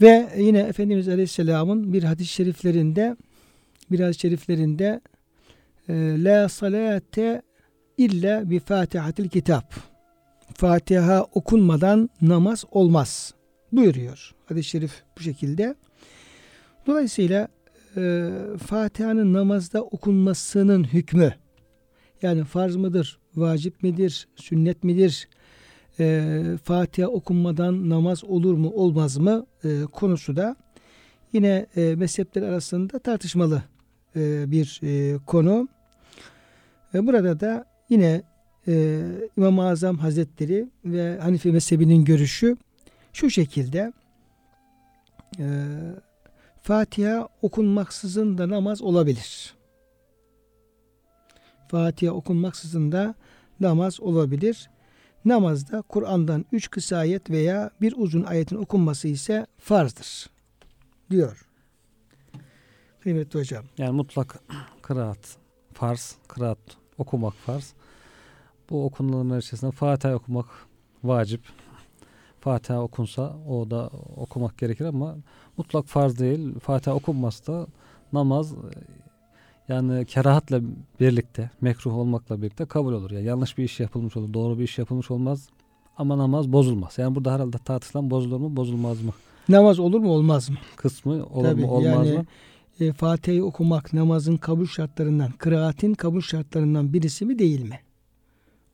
Ve 0.01 0.29
yine 0.37 0.59
Efendimiz 0.59 1.09
Aleyhisselam'ın 1.09 1.93
bir 1.93 2.03
hadis-i 2.03 2.33
şeriflerinde 2.33 3.15
bir 3.91 3.99
hadis-i 3.99 4.19
şeriflerinde 4.19 5.01
e, 5.89 6.23
La 6.23 6.49
salate 6.49 7.41
illa 7.97 8.49
bi 8.49 8.59
fatihatil 8.59 9.29
kitap. 9.29 9.73
Fatiha 10.53 11.23
okunmadan 11.23 12.09
namaz 12.21 12.65
olmaz 12.71 13.33
buyuruyor. 13.71 14.35
Hadis-i 14.45 14.69
şerif 14.69 15.03
bu 15.17 15.21
şekilde. 15.23 15.75
Dolayısıyla 16.87 17.47
e, 17.97 18.29
Fatiha'nın 18.67 19.33
namazda 19.33 19.83
okunmasının 19.83 20.83
hükmü 20.83 21.33
yani 22.21 22.43
farz 22.43 22.75
mıdır, 22.75 23.19
vacip 23.35 23.83
midir, 23.83 24.27
sünnet 24.35 24.83
midir, 24.83 25.27
e, 25.99 26.43
Fatiha 26.63 27.07
okunmadan 27.07 27.89
namaz 27.89 28.23
olur 28.23 28.53
mu 28.53 28.69
olmaz 28.69 29.17
mı 29.17 29.45
e, 29.63 29.81
konusu 29.91 30.35
da 30.35 30.55
yine 31.33 31.65
e, 31.75 31.95
mezhepler 31.95 32.41
arasında 32.41 32.99
tartışmalı 32.99 33.63
e, 34.15 34.51
bir 34.51 34.79
e, 34.83 35.17
konu. 35.25 35.67
E, 36.93 37.07
burada 37.07 37.39
da 37.39 37.65
yine 37.89 38.21
e, 38.67 39.01
İmam-ı 39.37 39.67
Azam 39.67 39.97
Hazretleri 39.97 40.69
ve 40.85 41.19
Hanife 41.19 41.51
mezhebinin 41.51 42.05
görüşü 42.05 42.57
şu 43.13 43.29
şekilde 43.29 43.93
e, 45.39 45.45
Fatiha 46.61 47.29
okunmaksızın 47.41 48.37
da 48.37 48.49
namaz 48.49 48.81
olabilir. 48.81 49.53
Fatiha 51.67 52.13
okunmaksızın 52.13 52.91
da 52.91 53.15
namaz 53.59 53.99
olabilir. 53.99 54.69
Namazda 55.25 55.81
Kur'an'dan 55.81 56.45
üç 56.51 56.69
kısa 56.69 56.97
ayet 56.97 57.29
veya 57.29 57.71
bir 57.81 57.93
uzun 57.97 58.23
ayetin 58.23 58.55
okunması 58.55 59.07
ise 59.07 59.47
farzdır. 59.57 60.29
Diyor. 61.09 61.47
Kıymetli 62.99 63.39
hocam. 63.39 63.65
Yani 63.77 63.91
mutlak 63.91 64.39
kıraat 64.81 65.37
farz, 65.73 66.15
kıraat 66.27 66.57
okumak 66.97 67.33
farz. 67.33 67.73
Bu 68.69 68.85
okunanlar 68.85 69.37
içerisinde 69.37 69.71
Fatiha 69.71 70.15
okumak 70.15 70.47
vacip. 71.03 71.41
Fatiha 72.39 72.81
okunsa 72.81 73.37
o 73.47 73.69
da 73.69 73.87
okumak 74.15 74.57
gerekir 74.57 74.85
ama 74.85 75.15
mutlak 75.57 75.85
farz 75.85 76.19
değil. 76.19 76.59
Fatiha 76.59 76.95
okunmazsa 76.95 77.53
da 77.53 77.67
namaz 78.13 78.53
yani 79.67 80.05
kerahatla 80.05 80.61
birlikte, 80.99 81.49
mekruh 81.61 81.97
olmakla 81.97 82.41
birlikte 82.41 82.65
kabul 82.65 82.93
olur. 82.93 83.11
Yani 83.11 83.25
yanlış 83.25 83.57
bir 83.57 83.63
iş 83.63 83.79
yapılmış 83.79 84.17
olur, 84.17 84.33
doğru 84.33 84.59
bir 84.59 84.63
iş 84.63 84.77
yapılmış 84.77 85.11
olmaz 85.11 85.49
ama 85.97 86.17
namaz 86.17 86.51
bozulmaz. 86.51 86.97
Yani 86.97 87.15
burada 87.15 87.33
herhalde 87.33 87.57
tartışılan 87.57 88.09
bozulur 88.09 88.39
mu, 88.39 88.55
bozulmaz 88.55 89.01
mı? 89.01 89.11
Namaz 89.49 89.79
olur 89.79 89.99
mu 89.99 90.11
olmaz 90.11 90.49
mı? 90.49 90.57
Kısmı 90.75 91.25
olur 91.25 91.43
Tabii, 91.43 91.61
mu, 91.61 91.71
olmaz 91.71 92.07
yani, 92.07 92.17
mı? 92.17 92.25
E, 92.79 92.93
Fatiha'yı 92.93 93.45
okumak 93.45 93.93
namazın 93.93 94.37
kabul 94.37 94.65
şartlarından, 94.65 95.31
kıraatin 95.31 95.93
kabul 95.93 96.21
şartlarından 96.21 96.93
birisi 96.93 97.25
mi 97.25 97.39
değil 97.39 97.61
mi? 97.61 97.79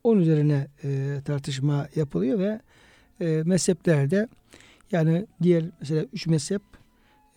Onun 0.03 0.21
üzerine 0.21 0.67
e, 0.83 1.21
tartışma 1.25 1.87
yapılıyor 1.95 2.39
ve 2.39 2.61
e, 3.21 3.43
mezheplerde 3.45 4.27
yani 4.91 5.27
diğer 5.43 5.63
mesela 5.79 6.05
üç 6.13 6.27
mezhep 6.27 6.61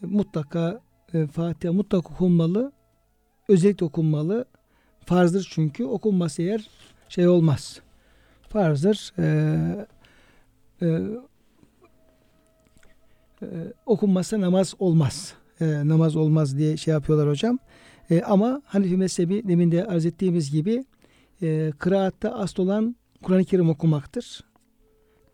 e, 0.02 0.06
mutlaka 0.06 0.80
e, 1.14 1.26
Fatiha 1.26 1.72
mutlak 1.72 2.10
okunmalı, 2.10 2.72
özellikle 3.48 3.86
okunmalı. 3.86 4.44
Farzdır 5.06 5.48
çünkü 5.50 5.84
okunması 5.84 6.42
eğer 6.42 6.68
şey 7.08 7.28
olmaz. 7.28 7.80
Farzdır. 8.48 9.12
E, 9.18 9.86
e, 10.82 10.86
e, 13.42 13.46
okunmazsa 13.86 14.40
namaz 14.40 14.74
olmaz. 14.78 15.34
E, 15.60 15.88
namaz 15.88 16.16
olmaz 16.16 16.58
diye 16.58 16.76
şey 16.76 16.92
yapıyorlar 16.92 17.28
hocam. 17.28 17.58
E, 18.10 18.22
ama 18.22 18.62
Hanefi 18.64 18.96
mezhebi 18.96 19.48
demin 19.48 19.72
de 19.72 19.84
arz 19.84 20.06
ettiğimiz 20.06 20.50
gibi 20.50 20.84
e, 21.42 21.72
kıraatta 21.78 22.34
asıl 22.34 22.62
olan 22.62 22.96
Kur'an-ı 23.22 23.44
Kerim 23.44 23.70
okumaktır. 23.70 24.44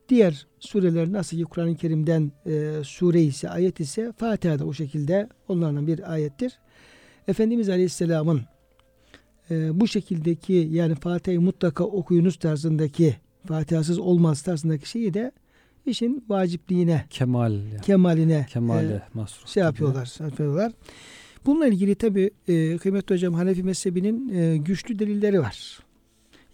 Diğer 0.09 0.47
sureler 0.61 1.13
nasıl 1.13 1.37
ki 1.37 1.45
Kur'an-ı 1.45 1.77
Kerim'den 1.77 2.33
e, 2.47 2.73
sure 2.85 3.23
ise, 3.23 3.51
ayet 3.51 3.81
ise 3.81 4.13
Fatiha 4.17 4.59
da 4.59 4.65
o 4.65 4.73
şekilde 4.73 5.29
onlardan 5.49 5.87
bir 5.87 6.13
ayettir. 6.13 6.59
Efendimiz 7.29 7.69
Aleyhisselam'ın 7.69 8.43
e, 9.51 9.81
bu 9.81 9.89
şekildeki 9.89 10.69
yani 10.73 10.95
Fatiha'yı 10.95 11.41
mutlaka 11.41 11.85
okuyunuz 11.85 12.37
tarzındaki 12.37 13.17
Fatiha'sız 13.47 13.99
olmaz 13.99 14.43
tarzındaki 14.43 14.91
şeyi 14.91 15.15
de 15.15 15.33
işin 15.87 16.25
vacipliğine, 16.29 17.05
Kemal, 17.11 17.53
yani. 17.53 17.81
kemaline 17.81 18.47
kemale 18.49 19.03
e, 19.17 19.47
şey 19.47 19.63
yapıyorlar, 19.63 20.17
yapıyorlar. 20.21 20.73
Bununla 21.47 21.67
ilgili 21.67 21.95
tabi 21.95 22.31
e, 22.49 22.77
kıymetli 22.77 23.15
hocam 23.15 23.35
Hanefi 23.35 23.63
mezhebinin 23.63 24.29
e, 24.35 24.57
güçlü 24.57 24.99
delilleri 24.99 25.41
var. 25.41 25.79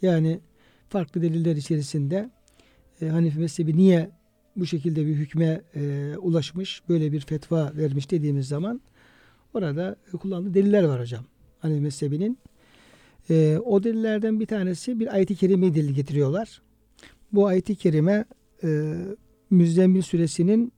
Yani 0.02 0.40
farklı 0.88 1.22
deliller 1.22 1.56
içerisinde 1.56 2.30
e, 3.00 3.06
Hanefi 3.06 3.38
mezhebi 3.38 3.76
niye 3.76 4.10
bu 4.56 4.66
şekilde 4.66 5.06
bir 5.06 5.14
hükme 5.14 5.60
e, 5.74 6.14
ulaşmış, 6.18 6.82
böyle 6.88 7.12
bir 7.12 7.20
fetva 7.20 7.72
vermiş 7.76 8.10
dediğimiz 8.10 8.48
zaman 8.48 8.80
orada 9.56 9.96
kullandığı 10.20 10.54
deliller 10.54 10.84
var 10.84 11.00
hocam. 11.00 11.24
Hanefi 11.58 11.80
mezhebinin. 11.80 12.38
E, 13.30 13.58
o 13.64 13.84
delillerden 13.84 14.40
bir 14.40 14.46
tanesi 14.46 15.00
bir 15.00 15.14
ayet-i 15.14 15.36
kerime 15.36 15.74
delil 15.74 15.94
getiriyorlar. 15.94 16.62
Bu 17.32 17.46
ayet-i 17.46 17.76
kerime 17.76 18.24
e, 18.64 18.94
Müzzemmil 19.50 20.02
suresinin 20.02 20.72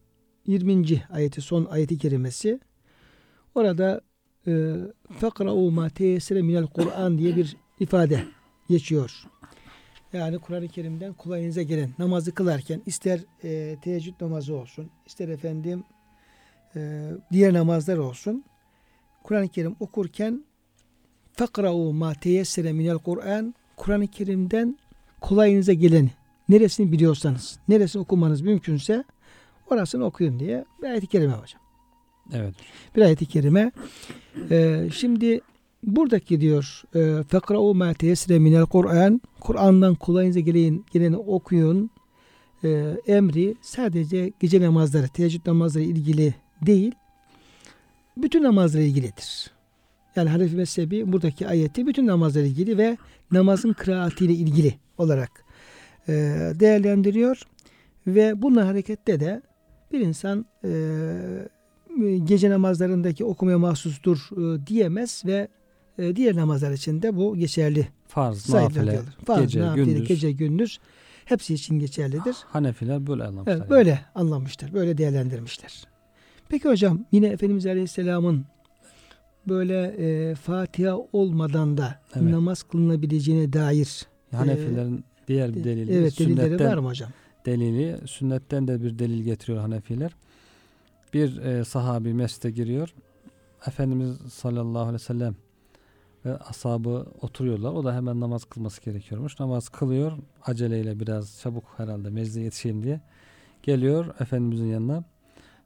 20. 0.47 1.03
ayeti 1.11 1.41
son 1.41 1.65
ayeti 1.71 1.99
kerimesi. 1.99 2.61
Orada 3.55 4.01
fakra'u 5.19 5.71
ma 5.71 5.89
teyessere 5.89 6.43
minel 6.43 6.67
Kur'an 6.67 7.19
diye 7.19 7.37
bir 7.37 7.57
ifade 7.81 8.25
geçiyor. 8.69 9.27
Yani 10.13 10.39
Kur'an-ı 10.39 10.69
Kerim'den 10.69 11.13
kolayınıza 11.13 11.63
gelen 11.63 11.91
namazı 11.99 12.35
kılarken 12.35 12.83
ister 12.87 13.21
e, 13.45 13.77
teheccüd 13.83 14.15
namazı 14.21 14.55
olsun, 14.55 14.91
ister 15.07 15.29
efendim 15.29 15.85
e, 16.77 17.11
diğer 17.33 17.53
namazlar 17.53 17.97
olsun. 17.97 18.45
Kur'an-ı 19.27 19.49
Kerim 19.49 19.77
okurken 19.81 20.45
fakra'u 21.33 21.93
ma 21.93 22.15
teyessere 22.15 22.73
minel 22.73 22.99
Kur'an 22.99 23.55
Kur'an-ı 23.77 24.07
Kerim'den 24.07 24.79
kolayınıza 25.21 25.73
gelen 25.73 26.11
neresini 26.49 26.93
biliyorsanız, 26.93 27.59
neresini 27.69 28.03
okumanız 28.03 28.41
mümkünse 28.41 29.05
orasını 29.71 30.05
okuyun 30.05 30.39
diye 30.39 30.65
bir 30.83 30.89
ayet-i 30.89 31.07
kerime 31.07 31.33
hocam. 31.33 31.61
Evet. 32.33 32.55
Bir 32.97 33.03
ayet-i 33.03 33.27
kerime. 33.27 33.73
Ee, 34.51 34.89
şimdi 34.95 35.41
buradaki 35.83 36.41
diyor 36.41 36.83
fekra'u 37.29 37.75
ma 37.75 37.95
teyessire 37.95 38.39
minel 38.39 38.67
Kur'an 38.67 39.21
Kur'an'dan 39.41 39.95
kolayınıza 39.95 40.41
gelen, 40.41 40.85
geleni 40.93 41.17
okuyun 41.17 41.91
e, 42.65 42.97
emri 43.07 43.55
sadece 43.63 44.33
gece 44.41 44.61
namazları, 44.61 45.09
teheccüd 45.09 45.47
namazları 45.47 45.85
ilgili 45.85 46.35
değil 46.67 46.95
bütün 48.17 48.43
namazlara 48.43 48.83
ilgilidir. 48.83 49.51
Yani 50.17 50.31
Hanefi 50.31 50.57
mezhebi 50.57 51.13
buradaki 51.13 51.49
ayeti 51.49 51.87
bütün 51.87 52.07
namazlara 52.07 52.45
ilgili 52.45 52.79
ve 52.79 52.97
namazın 53.33 53.73
kıraatiyle 53.73 54.33
ilgili 54.33 54.75
olarak 54.99 55.31
e, 56.09 56.13
değerlendiriyor. 56.61 57.43
Ve 58.07 58.43
bununla 58.43 58.67
hareketle 58.67 59.21
de 59.21 59.43
bir 59.93 60.01
insan 60.01 60.47
e, 60.65 60.71
gece 62.25 62.51
namazlarındaki 62.51 63.25
okumaya 63.25 63.59
mahsustur 63.59 64.29
e, 64.33 64.67
diyemez 64.67 65.23
ve 65.27 65.49
e, 65.99 66.17
diğer 66.17 66.37
namazlar 66.37 66.73
için 66.73 67.03
de 67.03 67.17
bu 67.17 67.37
geçerli. 67.37 67.89
Farz, 68.09 68.49
nafile, 68.51 69.01
Farz, 69.25 69.41
gece, 69.41 69.61
nafile, 69.61 69.85
gündüz. 69.85 70.09
gece, 70.09 70.33
gündüz 70.33 70.79
hepsi 71.25 71.55
için 71.55 71.79
geçerlidir. 71.79 72.37
Hanefiler 72.47 73.07
böyle 73.07 73.25
anlamışlar. 73.25 73.57
Evet, 73.57 73.71
böyle 73.71 74.01
anlamışlar, 74.15 74.75
böyle 74.75 74.99
değerlendirmişler. 74.99 75.87
Peki 76.49 76.69
hocam 76.69 77.05
yine 77.13 77.27
Efendimiz 77.27 77.67
Aleyhisselam'ın 77.67 78.45
böyle 79.49 79.87
e, 79.99 80.35
Fatiha 80.35 80.97
olmadan 81.13 81.77
da 81.77 82.01
Evet. 82.15 82.31
namaz 82.31 82.63
kılınabileceğine 82.63 83.53
dair 83.53 84.07
Hanefilerin 84.31 85.05
diğer 85.29 85.55
bir 85.55 85.65
delili, 85.65 85.93
evet 85.93 86.19
delilleri 86.19 86.49
sünnetten 86.51 86.71
var 86.71 86.79
mı 86.79 86.89
hocam? 86.89 87.11
delili, 87.47 87.99
sünnetten 88.07 88.69
de 88.69 88.83
bir 88.83 88.99
delil 88.99 89.23
getiriyor 89.23 89.61
Hanefiler. 89.61 90.17
Bir 91.15 91.37
e, 91.37 91.65
sahabi 91.65 92.15
mescide 92.15 92.51
giriyor. 92.51 92.95
Efendimiz 93.67 94.17
sallallahu 94.33 94.79
aleyhi 94.83 94.95
ve 94.95 94.99
sellem 94.99 95.37
ve 96.25 96.37
ashabı 96.37 97.07
oturuyorlar. 97.23 97.73
O 97.73 97.85
da 97.85 97.95
hemen 97.95 98.21
namaz 98.21 98.45
kılması 98.45 98.83
gerekiyormuş. 98.83 99.41
Namaz 99.41 99.69
kılıyor. 99.69 100.13
Aceleyle 100.47 101.01
biraz 101.01 101.41
çabuk 101.41 101.65
herhalde 101.77 102.11
meclise 102.11 102.41
yetişeyim 102.41 102.83
diye. 102.83 103.01
Geliyor 103.63 104.15
Efendimizin 104.21 104.67
yanına. 104.67 105.05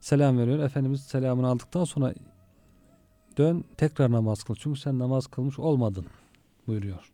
Selam 0.01 0.39
veriyor. 0.39 0.59
Efendimiz 0.59 1.01
selamını 1.01 1.49
aldıktan 1.49 1.85
sonra 1.85 2.15
dön 3.39 3.65
tekrar 3.77 4.13
namaz 4.13 4.43
kıl. 4.43 4.55
Çünkü 4.55 4.81
sen 4.81 4.99
namaz 4.99 5.27
kılmış 5.27 5.59
olmadın 5.59 6.07
buyuruyor. 6.67 7.13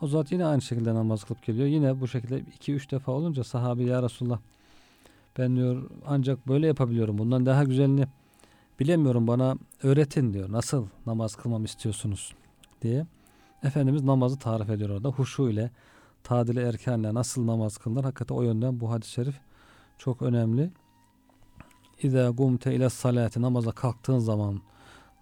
O 0.00 0.06
zat 0.06 0.32
yine 0.32 0.46
aynı 0.46 0.62
şekilde 0.62 0.94
namaz 0.94 1.24
kılıp 1.24 1.42
geliyor. 1.42 1.66
Yine 1.66 2.00
bu 2.00 2.08
şekilde 2.08 2.38
iki 2.56 2.72
üç 2.72 2.90
defa 2.90 3.12
olunca 3.12 3.44
sahabi 3.44 3.84
ya 3.84 4.02
Resulullah 4.02 4.38
ben 5.38 5.56
diyor 5.56 5.90
ancak 6.06 6.48
böyle 6.48 6.66
yapabiliyorum. 6.66 7.18
Bundan 7.18 7.46
daha 7.46 7.64
güzelini 7.64 8.06
bilemiyorum 8.80 9.26
bana 9.26 9.56
öğretin 9.82 10.32
diyor. 10.32 10.52
Nasıl 10.52 10.86
namaz 11.06 11.34
kılmamı 11.34 11.64
istiyorsunuz 11.64 12.34
diye. 12.82 13.06
Efendimiz 13.62 14.02
namazı 14.02 14.38
tarif 14.38 14.70
ediyor 14.70 14.90
orada. 14.90 15.08
Huşu 15.08 15.48
ile, 15.48 15.70
tadili 16.22 16.60
erkenle 16.60 17.14
nasıl 17.14 17.46
namaz 17.46 17.76
kılınır? 17.76 18.04
Hakikaten 18.04 18.34
o 18.34 18.42
yönden 18.42 18.80
bu 18.80 18.90
hadis-i 18.90 19.12
şerif 19.12 19.40
çok 19.98 20.22
önemli. 20.22 20.70
İza 22.02 22.30
gumte 22.30 22.74
ile 22.74 22.90
salati 22.90 23.42
namaza 23.42 23.72
kalktığın 23.72 24.18
zaman, 24.18 24.60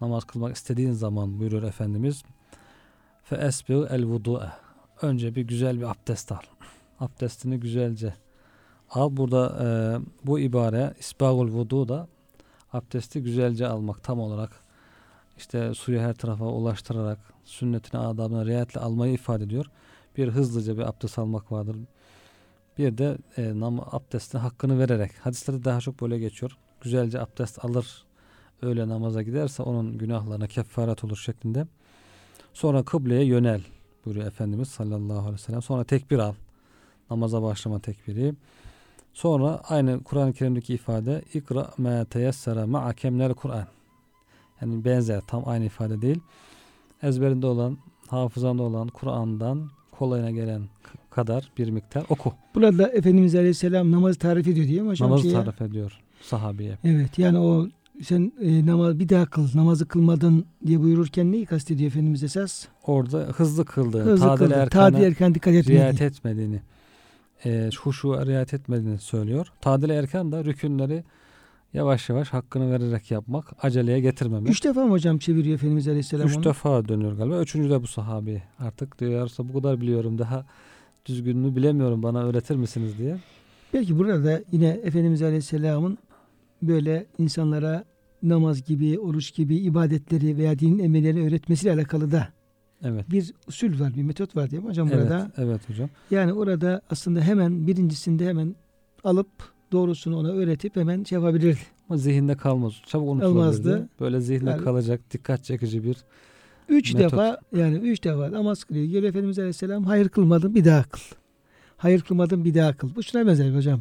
namaz 0.00 0.24
kılmak 0.24 0.56
istediğin 0.56 0.92
zaman 0.92 1.38
buyuruyor 1.38 1.62
Efendimiz. 1.62 2.22
Fe 3.24 3.36
esbiu 3.36 3.86
el 3.90 4.04
vudu'e. 4.04 4.52
Önce 5.02 5.34
bir 5.34 5.42
güzel 5.42 5.78
bir 5.78 5.90
abdest 5.90 6.32
al. 6.32 6.42
Abdestini 7.00 7.60
güzelce 7.60 8.14
al. 8.90 9.16
Burada 9.16 9.58
e, 9.60 9.66
bu 10.26 10.38
ibare 10.38 10.94
isbagul 10.98 11.48
vudu 11.48 11.88
da 11.88 12.08
abdesti 12.72 13.22
güzelce 13.22 13.66
almak 13.66 14.02
tam 14.02 14.20
olarak 14.20 14.50
işte 15.36 15.74
suyu 15.74 16.00
her 16.00 16.14
tarafa 16.14 16.44
ulaştırarak 16.44 17.18
sünnetine 17.44 18.00
adabına 18.00 18.46
riayetle 18.46 18.80
almayı 18.80 19.12
ifade 19.12 19.44
ediyor. 19.44 19.66
Bir 20.16 20.28
hızlıca 20.28 20.76
bir 20.76 20.82
abdest 20.82 21.18
almak 21.18 21.52
vardır. 21.52 21.76
Bir 22.82 22.98
de 22.98 23.18
e, 23.36 23.60
nam 23.60 23.80
abdestin 23.80 24.38
hakkını 24.38 24.78
vererek. 24.78 25.12
Hadislerde 25.20 25.64
daha 25.64 25.80
çok 25.80 26.00
böyle 26.00 26.18
geçiyor. 26.18 26.56
Güzelce 26.80 27.20
abdest 27.20 27.64
alır 27.64 28.04
öyle 28.62 28.88
namaza 28.88 29.22
giderse 29.22 29.62
onun 29.62 29.98
günahlarına 29.98 30.46
kefaret 30.46 31.04
olur 31.04 31.16
şeklinde. 31.16 31.66
Sonra 32.52 32.82
kıbleye 32.82 33.24
yönel 33.24 33.62
buyuruyor 34.04 34.26
Efendimiz 34.26 34.68
sallallahu 34.68 35.18
aleyhi 35.18 35.34
ve 35.34 35.38
sellem. 35.38 35.62
Sonra 35.62 35.84
tekbir 35.84 36.18
al. 36.18 36.34
Namaza 37.10 37.42
başlama 37.42 37.78
tekbiri. 37.78 38.34
Sonra 39.12 39.60
aynı 39.68 40.02
Kur'an-ı 40.02 40.32
Kerim'deki 40.32 40.74
ifade 40.74 41.22
ikra 41.34 41.70
ma 41.78 42.04
teyessere 42.04 42.64
ma'a 42.64 43.34
Kur'an. 43.34 43.66
Yani 44.60 44.84
benzer 44.84 45.20
tam 45.26 45.48
aynı 45.48 45.64
ifade 45.64 46.02
değil. 46.02 46.20
Ezberinde 47.02 47.46
olan, 47.46 47.78
hafızanda 48.08 48.62
olan 48.62 48.88
Kur'an'dan 48.88 49.70
kolayına 49.98 50.30
gelen 50.30 50.62
kadar 51.10 51.50
bir 51.58 51.70
miktar 51.70 52.04
oku. 52.08 52.32
Burada 52.54 52.88
Efendimiz 52.88 53.34
Aleyhisselam 53.34 53.90
namazı 53.92 54.18
tarif 54.18 54.48
ediyor 54.48 54.66
diye 54.66 54.82
mi 54.82 54.88
hocam? 54.88 55.08
Namazı 55.08 55.22
şeye? 55.22 55.32
tarif 55.44 55.62
ediyor 55.62 56.00
sahabiye. 56.22 56.78
Evet 56.84 57.18
yani 57.18 57.38
o 57.38 57.68
sen 58.02 58.32
e, 58.40 58.66
namaz 58.66 58.98
bir 58.98 59.08
daha 59.08 59.26
kıl 59.26 59.48
namazı 59.54 59.88
kılmadın 59.88 60.44
diye 60.66 60.80
buyururken 60.80 61.32
neyi 61.32 61.46
kastediyor 61.46 61.90
Efendimiz 61.90 62.22
esas? 62.22 62.66
Orada 62.86 63.18
hızlı 63.18 63.64
kıldığı, 63.64 64.04
Hızlı 64.04 64.26
tadil 64.26 64.44
kıldı. 64.44 64.54
erkana 64.54 64.90
Tadil 64.90 65.04
erken 65.04 65.34
dikkat 65.34 65.54
etmedi. 65.54 65.78
riayet 65.78 66.02
etmediğini, 66.02 66.60
e, 67.44 67.70
huşuğa 67.82 68.26
riayet 68.26 68.54
etmediğini 68.54 68.98
söylüyor. 68.98 69.46
Tadil 69.60 69.90
erken 69.90 70.32
de 70.32 70.44
rükünleri 70.44 71.04
yavaş 71.74 72.08
yavaş 72.08 72.28
hakkını 72.28 72.70
vererek 72.72 73.10
yapmak, 73.10 73.64
aceleye 73.64 74.00
getirmemek. 74.00 74.50
Üç 74.50 74.64
defa 74.64 74.84
mı 74.84 74.90
hocam 74.90 75.18
çeviriyor 75.18 75.54
Efendimiz 75.54 75.88
Aleyhisselam 75.88 76.28
Üç 76.28 76.36
onu? 76.36 76.44
defa 76.44 76.88
dönüyor 76.88 77.12
galiba. 77.12 77.40
Üçüncü 77.42 77.70
de 77.70 77.82
bu 77.82 77.86
sahabi. 77.86 78.42
Artık 78.58 78.98
diyorsa 79.00 79.48
bu 79.48 79.52
kadar 79.52 79.80
biliyorum 79.80 80.18
daha 80.18 80.46
düzgününü 81.06 81.56
bilemiyorum 81.56 82.02
bana 82.02 82.22
öğretir 82.24 82.56
misiniz 82.56 82.98
diye. 82.98 83.16
Belki 83.74 83.98
burada 83.98 84.24
da 84.24 84.42
yine 84.52 84.68
Efendimiz 84.68 85.22
Aleyhisselam'ın 85.22 85.98
böyle 86.62 87.06
insanlara 87.18 87.84
namaz 88.22 88.62
gibi, 88.64 88.98
oruç 88.98 89.34
gibi 89.34 89.56
ibadetleri 89.56 90.36
veya 90.38 90.58
dinin 90.58 90.78
emellerini 90.78 91.26
öğretmesiyle 91.26 91.74
alakalı 91.74 92.12
da 92.12 92.28
Evet. 92.84 93.10
bir 93.10 93.32
usul 93.48 93.80
var, 93.80 93.94
bir 93.96 94.02
metot 94.02 94.36
var 94.36 94.52
mi 94.52 94.58
hocam 94.58 94.88
Evet, 94.92 95.02
burada? 95.02 95.30
evet 95.36 95.68
hocam. 95.68 95.88
Yani 96.10 96.32
orada 96.32 96.82
aslında 96.90 97.20
hemen 97.20 97.66
birincisinde 97.66 98.28
hemen 98.28 98.54
alıp 99.04 99.28
doğrusunu 99.72 100.16
ona 100.16 100.28
öğretip 100.32 100.76
hemen 100.76 101.04
şey 101.04 101.16
yapabilirdi. 101.18 101.58
Ama 101.88 101.96
zihinde 101.98 102.36
kalmaz. 102.36 102.72
Çabuk 102.86 103.08
unutulabilirdi. 103.08 103.88
Böyle 104.00 104.20
zihinde 104.20 104.50
Yani- 104.50 104.64
kalacak, 104.64 105.00
dikkat 105.10 105.44
çekici 105.44 105.84
bir 105.84 105.96
Üç 106.68 106.94
Metot. 106.94 107.12
defa 107.12 107.38
yani 107.56 107.76
üç 107.76 108.04
defa 108.04 108.32
namaz 108.32 108.64
kılıyor. 108.64 108.84
Geliyor 108.84 109.02
Efendimiz 109.02 109.38
Aleyhisselam 109.38 109.84
hayır 109.84 110.08
kılmadın 110.08 110.54
bir 110.54 110.64
daha 110.64 110.82
kıl. 110.82 111.00
Hayır 111.76 112.00
kılmadın 112.00 112.44
bir 112.44 112.54
daha 112.54 112.76
kıl. 112.76 112.94
Bu 112.94 113.02
şuna 113.02 113.26
benzer 113.26 113.54
hocam. 113.56 113.80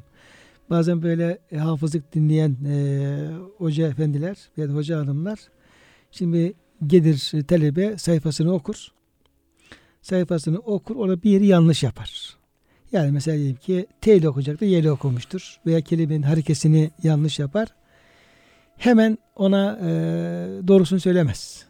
Bazen 0.70 1.02
böyle 1.02 1.39
e, 1.52 1.58
hafızlık 1.58 2.13
dinleyen 2.16 2.58
e, 2.68 3.30
hoca 3.58 3.88
efendiler 3.88 4.38
veya 4.58 4.70
da 4.70 4.74
hoca 4.74 5.00
hanımlar 5.00 5.39
şimdi 6.12 6.54
gelir 6.88 7.32
e, 7.36 7.44
talebe 7.44 7.98
sayfasını 7.98 8.54
okur. 8.54 8.88
Sayfasını 10.02 10.58
okur 10.60 10.96
orada 10.96 11.24
bir 11.24 11.30
yeri 11.32 11.46
yanlış 11.48 11.84
yapar. 11.84 12.38
Yani 12.92 13.12
mesela 13.12 13.38
diyelim 13.38 13.56
ki 13.56 13.86
T 14.02 14.16
ile 14.16 14.30
okuyacak 14.30 14.62
da 14.62 14.66
Y 14.66 14.80
ile 14.80 14.92
okumuştur. 14.92 15.60
Veya 15.66 15.82
kelimenin 15.82 16.22
harekesini 16.22 16.92
yanlış 17.04 17.40
yapar. 17.40 17.68
Hemen 18.78 19.18
ona 19.36 19.80
e, 19.82 19.88
doğrusunu 20.68 21.00
söylemez. 21.00 21.66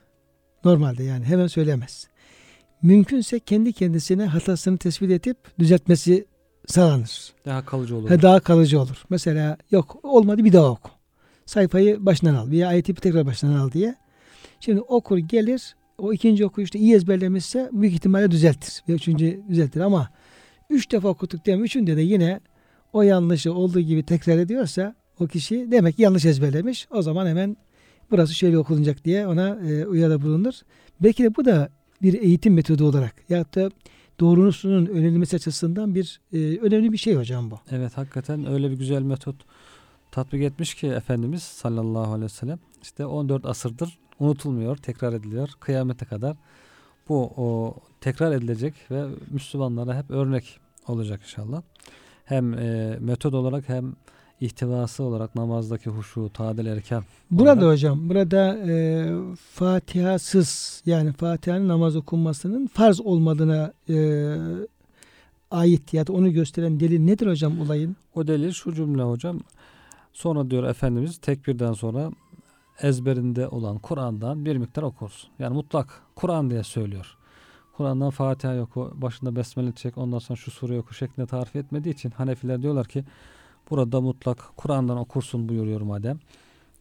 Normalde 0.65 1.03
yani 1.03 1.25
hemen 1.25 1.47
söylemez. 1.47 2.07
Mümkünse 2.81 3.39
kendi 3.39 3.73
kendisine 3.73 4.25
hatasını 4.25 4.77
tespit 4.77 5.11
edip 5.11 5.37
düzeltmesi 5.59 6.25
sağlanır. 6.67 7.33
daha 7.45 7.65
kalıcı 7.65 7.95
olur. 7.95 8.09
Ha, 8.09 8.21
daha 8.21 8.39
kalıcı 8.39 8.81
olur. 8.81 9.03
Mesela 9.09 9.57
yok 9.71 9.99
olmadı 10.03 10.43
bir 10.45 10.53
daha 10.53 10.71
oku. 10.71 10.91
Sayfayı 11.45 12.05
baştan 12.05 12.35
al 12.35 12.51
veya 12.51 12.67
ayeti 12.67 12.95
bir 12.95 13.01
tekrar 13.01 13.25
baştan 13.25 13.53
al 13.53 13.71
diye. 13.71 13.95
Şimdi 14.59 14.81
okur 14.81 15.17
gelir 15.17 15.75
o 15.97 16.13
ikinci 16.13 16.45
okuyuşta 16.45 16.79
iyi 16.79 16.95
ezberlemişse 16.95 17.69
büyük 17.71 17.93
ihtimalle 17.93 18.31
düzeltir. 18.31 18.83
Ve 18.89 18.93
üçüncü 18.93 19.41
düzeltir 19.49 19.81
ama 19.81 20.09
üç 20.71 20.91
defa 20.91 21.07
okuduk 21.07 21.45
diyelim. 21.45 21.63
Üçünde 21.63 21.97
de 21.97 22.01
yine 22.01 22.39
o 22.93 23.01
yanlışı 23.01 23.53
olduğu 23.53 23.79
gibi 23.79 24.03
tekrar 24.03 24.37
ediyorsa 24.37 24.95
o 25.19 25.27
kişi 25.27 25.71
demek 25.71 25.95
ki 25.95 26.01
yanlış 26.01 26.25
ezberlemiş. 26.25 26.87
O 26.91 27.01
zaman 27.01 27.27
hemen 27.27 27.57
burası 28.11 28.33
şöyle 28.33 28.57
okunacak 28.57 29.05
diye 29.05 29.27
ona 29.27 29.49
e, 29.49 29.85
uyarı 29.85 30.21
bulunur. 30.21 30.53
Belki 31.01 31.23
de 31.23 31.35
bu 31.35 31.45
da 31.45 31.69
bir 32.01 32.13
eğitim 32.13 32.53
metodu 32.53 32.87
olarak 32.87 33.15
ya 33.29 33.45
da 33.55 33.71
doğrusunun 34.19 34.85
öğrenilmesi 34.85 35.35
açısından 35.35 35.95
bir 35.95 36.21
e, 36.33 36.37
önemli 36.57 36.91
bir 36.91 36.97
şey 36.97 37.15
hocam 37.15 37.51
bu. 37.51 37.59
Evet 37.71 37.97
hakikaten 37.97 38.51
öyle 38.51 38.71
bir 38.71 38.77
güzel 38.77 39.01
metot 39.01 39.35
tatbik 40.11 40.41
etmiş 40.41 40.75
ki 40.75 40.87
Efendimiz 40.87 41.43
sallallahu 41.43 42.11
aleyhi 42.11 42.25
ve 42.25 42.29
sellem 42.29 42.59
işte 42.81 43.05
14 43.05 43.45
asırdır 43.45 43.99
unutulmuyor, 44.19 44.77
tekrar 44.77 45.13
ediliyor. 45.13 45.49
Kıyamete 45.59 46.05
kadar 46.05 46.37
bu 47.09 47.33
o 47.37 47.75
tekrar 48.01 48.31
edilecek 48.31 48.73
ve 48.91 49.05
Müslümanlara 49.31 49.97
hep 49.97 50.11
örnek 50.11 50.59
olacak 50.87 51.21
inşallah. 51.23 51.61
Hem 52.25 52.53
e, 52.53 52.97
metot 52.99 53.33
olarak 53.33 53.69
hem 53.69 53.93
ihtivası 54.41 55.03
olarak 55.03 55.35
namazdaki 55.35 55.89
huşu, 55.89 56.29
tadil 56.33 56.65
erken. 56.65 57.03
Burada 57.31 57.51
olarak- 57.51 57.71
hocam 57.73 58.09
burada 58.09 58.57
e, 58.57 59.05
Fatiha'sız 59.53 60.81
yani 60.85 61.13
Fatiha'nın 61.13 61.67
namaz 61.67 61.95
okunmasının 61.95 62.67
farz 62.67 63.01
olmadığına 63.01 63.73
e, 63.89 63.95
ait 65.51 65.93
ya 65.93 66.07
da 66.07 66.13
onu 66.13 66.31
gösteren 66.33 66.79
delil 66.79 66.99
nedir 66.99 67.27
hocam 67.27 67.61
olayın? 67.61 67.95
O 68.15 68.27
delil 68.27 68.51
şu 68.51 68.73
cümle 68.73 69.01
hocam. 69.03 69.39
Sonra 70.13 70.51
diyor 70.51 70.63
Efendimiz 70.63 71.17
tekbirden 71.17 71.73
sonra 71.73 72.11
ezberinde 72.81 73.47
olan 73.47 73.77
Kur'an'dan 73.77 74.45
bir 74.45 74.57
miktar 74.57 74.83
okursun. 74.83 75.29
Yani 75.39 75.53
mutlak 75.53 76.01
Kur'an 76.15 76.49
diye 76.49 76.63
söylüyor. 76.63 77.17
Kur'an'dan 77.77 78.09
Fatiha 78.09 78.61
oku, 78.61 78.91
başında 78.95 79.35
besmele 79.35 79.71
çek, 79.71 79.97
ondan 79.97 80.19
sonra 80.19 80.37
şu 80.37 80.51
sure 80.51 80.79
oku 80.79 80.93
şeklinde 80.93 81.27
tarif 81.27 81.55
etmediği 81.55 81.93
için 81.93 82.11
Hanefiler 82.11 82.61
diyorlar 82.61 82.87
ki 82.87 83.03
burada 83.69 84.01
mutlak 84.01 84.37
Kur'an'dan 84.57 84.97
okursun 84.97 85.49
buyuruyor 85.49 85.81
madem. 85.81 86.19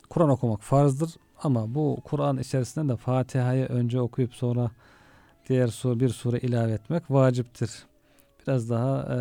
Kur'an 0.09 0.31
okumak 0.31 0.63
farzdır 0.63 1.15
ama 1.43 1.75
bu 1.75 1.99
Kur'an 2.05 2.39
içerisinde 2.39 2.93
de 2.93 2.97
Fatiha'yı 2.97 3.67
önce 3.67 4.01
okuyup 4.01 4.35
sonra 4.35 4.71
diğer 5.49 5.69
sure, 5.69 6.01
bir 6.01 6.09
sure 6.09 6.39
ilave 6.39 6.73
etmek 6.73 7.11
vaciptir. 7.11 7.71
Biraz 8.43 8.71
daha 8.71 9.15
e, 9.15 9.17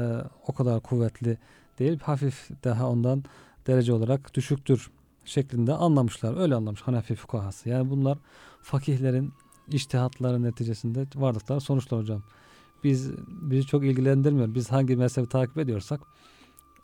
o 0.47 0.53
kadar 0.53 0.79
kuvvetli 0.79 1.37
değil, 1.79 1.99
hafif 1.99 2.49
daha 2.63 2.89
ondan 2.89 3.23
derece 3.67 3.93
olarak 3.93 4.35
düşüktür 4.35 4.91
şeklinde 5.25 5.73
anlamışlar. 5.73 6.41
Öyle 6.41 6.55
anlamış 6.55 6.81
Hanefi 6.81 7.15
fukahası. 7.15 7.69
Yani 7.69 7.89
bunlar 7.89 8.17
fakihlerin 8.61 9.33
iştihatları 9.71 10.43
neticesinde 10.43 11.07
vardıkları 11.15 11.61
sonuçlar 11.61 11.99
hocam. 11.99 12.21
Biz 12.83 13.11
bizi 13.27 13.67
çok 13.67 13.83
ilgilendirmiyor. 13.85 14.55
Biz 14.55 14.71
hangi 14.71 14.95
mezhebi 14.95 15.27
takip 15.27 15.57
ediyorsak 15.57 16.01